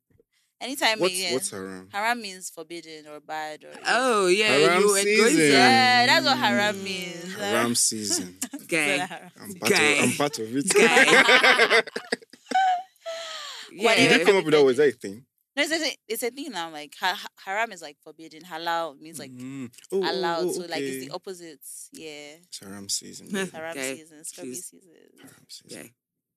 Anytime 0.61 0.99
what's, 0.99 1.13
you 1.13 1.33
what's 1.33 1.51
haram? 1.51 1.89
haram 1.91 2.21
means 2.21 2.49
forbidden 2.49 3.07
or 3.07 3.19
bad 3.19 3.63
or 3.65 3.73
Oh 3.85 4.27
yeah, 4.27 4.47
Haram 4.47 4.81
you 4.81 4.87
were 4.87 4.93
going 4.93 5.03
season. 5.03 5.37
to 5.37 5.51
yeah. 5.51 6.05
That's 6.05 6.25
what 6.25 6.37
haram 6.37 6.83
means. 6.83 7.35
Haram 7.35 7.75
season. 7.89 8.37
guy. 8.67 9.01
I'm 9.39 9.53
part, 9.55 9.71
Guy. 9.71 9.83
of, 9.83 10.03
I'm 10.03 10.11
part 10.13 10.39
of 10.39 10.55
it. 10.55 10.69
Guy. 10.73 11.81
What 13.83 13.97
do 13.97 14.01
Did 14.03 14.11
you 14.11 14.19
you 14.19 14.25
come 14.25 14.37
up 14.37 14.45
with 14.45 14.53
that? 14.53 14.63
Was 14.63 14.77
that 14.77 14.87
a 14.87 14.91
thing? 14.91 15.25
No, 15.57 15.63
it's 15.63 15.71
a, 15.71 15.95
it's 16.09 16.23
a 16.23 16.31
thing 16.31 16.51
now. 16.51 16.69
Like 16.69 16.93
ha- 16.99 17.17
ha- 17.19 17.27
haram 17.45 17.71
is 17.71 17.81
like 17.81 17.97
forbidden. 18.03 18.41
Halal 18.41 18.99
means 18.99 19.19
like 19.19 19.31
Mm. 19.31 19.71
Oh, 19.91 20.01
oh, 20.03 20.11
allowed. 20.11 20.45
oh, 20.45 20.51
So 20.51 20.61
like 20.61 20.81
it's 20.81 21.05
the 21.05 21.11
opposites. 21.13 21.89
Yeah. 21.93 22.35
It's 22.43 22.59
haram 22.59 22.89
season. 22.89 23.27
Huh. 23.31 23.39
yeah. 23.39 23.45
Haram 23.57 23.71
Okay, 23.77 23.95
season, 23.97 24.23
scrubby 24.25 24.49
please. 24.49 24.65
season. 24.65 24.89
haram 25.21 25.45
season. 25.49 25.81
Guy. 25.83 25.91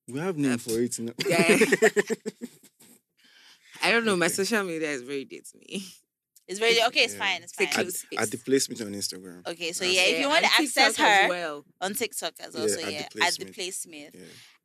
We 0.07 0.19
have 0.19 0.37
name 0.37 0.57
for 0.57 0.79
it 0.79 0.97
now. 0.99 1.13
Yeah. 1.27 1.59
I 3.83 3.91
don't 3.91 4.05
know. 4.05 4.15
My 4.15 4.27
social 4.27 4.63
media 4.63 4.89
is 4.89 5.01
very 5.03 5.25
dead 5.25 5.45
to 5.51 5.57
me. 5.57 5.85
It's 6.47 6.59
very 6.59 6.81
okay. 6.87 7.01
It's 7.01 7.13
Yeah. 7.13 7.19
fine. 7.19 7.43
It's 7.43 7.51
Take 7.51 7.73
fine. 7.73 7.83
close 7.85 7.99
space. 7.99 8.19
At 8.19 8.31
the 8.31 8.37
placement 8.37 8.81
on 8.81 8.87
Instagram. 8.93 9.47
Okay, 9.47 9.71
so 9.71 9.85
That's 9.85 9.95
yeah, 9.95 10.01
if 10.03 10.19
you 10.19 10.27
want 10.27 10.43
to 10.45 10.51
access 10.51 10.73
TikTok 10.95 11.05
as 11.05 11.21
her 11.23 11.29
well. 11.29 11.65
on 11.79 11.93
TikTok 11.93 12.33
as 12.39 12.53
Yeah, 12.55 12.59
well, 12.59 12.69
so 12.69 12.79
at 12.79 12.85
the 12.85 12.91
yeah, 12.91 12.99
at 13.01 13.11
the 13.11 13.19
Play 13.19 13.29
Smith. 13.31 13.55
placement. 13.55 14.15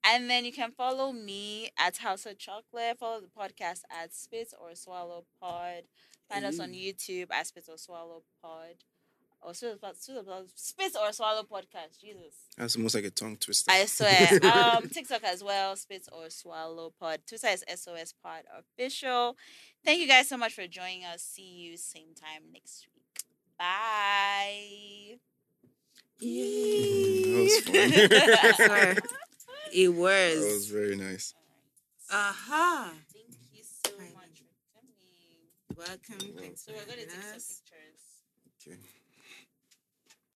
Yeah. 0.05 0.17
And 0.17 0.29
then 0.31 0.45
you 0.45 0.53
can 0.53 0.71
follow 0.73 1.13
me 1.13 1.71
at 1.79 1.99
Hausa 1.99 2.35
Chocolate. 2.35 2.99
Follow 2.99 3.21
the 3.21 3.29
podcast 3.29 3.81
at 3.91 4.13
Spit 4.15 4.53
or 4.61 4.75
Swallow 4.75 5.25
Pod. 5.41 5.85
Find 6.31 6.45
us 6.45 6.59
on 6.61 6.73
YouTube 6.73 7.31
at 7.31 7.47
Spit 7.47 7.65
or 7.69 7.79
Swallow 7.79 8.23
Pod. 8.43 8.77
Or 9.43 9.53
Spit 9.53 9.79
or, 9.83 9.93
Spit 10.55 10.93
or- 11.01 11.13
Swallow 11.13 11.43
Podcast. 11.43 12.01
Jesus. 12.01 12.35
That's 12.57 12.77
almost 12.77 12.95
like 12.95 13.05
a 13.05 13.11
tongue 13.11 13.37
twister. 13.37 13.71
I 13.71 13.85
swear. 13.85 14.41
um, 14.55 14.89
TikTok 14.89 15.23
as 15.25 15.45
well, 15.45 15.77
Spit 15.77 16.09
or 16.13 16.31
Swallow 16.31 16.93
Pod. 16.99 17.21
Twitter 17.27 17.49
is 17.49 17.63
SOS 17.75 18.15
Pod 18.23 18.45
Official. 18.59 19.37
Thank 19.85 20.01
you 20.01 20.09
guys 20.09 20.29
so 20.29 20.39
much 20.39 20.55
for 20.55 20.67
joining 20.67 21.05
us. 21.05 21.23
See 21.23 21.43
you 21.43 21.77
same 21.77 22.15
time 22.15 22.45
next 22.53 22.87
week. 22.95 23.23
Bye. 23.59 25.19
That 26.25 26.29
was 28.59 28.61
fun. 28.69 28.99
Sorry. 29.75 29.85
It 29.85 29.89
that 29.89 29.99
was 30.01 30.45
was. 30.45 30.66
very 30.68 30.97
nice. 30.97 31.35
Aha. 32.11 32.93
Thank 33.12 33.35
you 33.53 33.62
so 33.64 33.93
much 34.14 34.43
for 34.43 34.81
coming. 34.81 35.49
Welcome. 35.77 36.37
Thanks 36.39 36.64
So 36.64 36.72
we're 36.72 36.85
gonna 36.85 37.07
take 37.07 37.11
some 37.11 37.57
pictures. 37.64 38.03
Okay. 38.66 38.79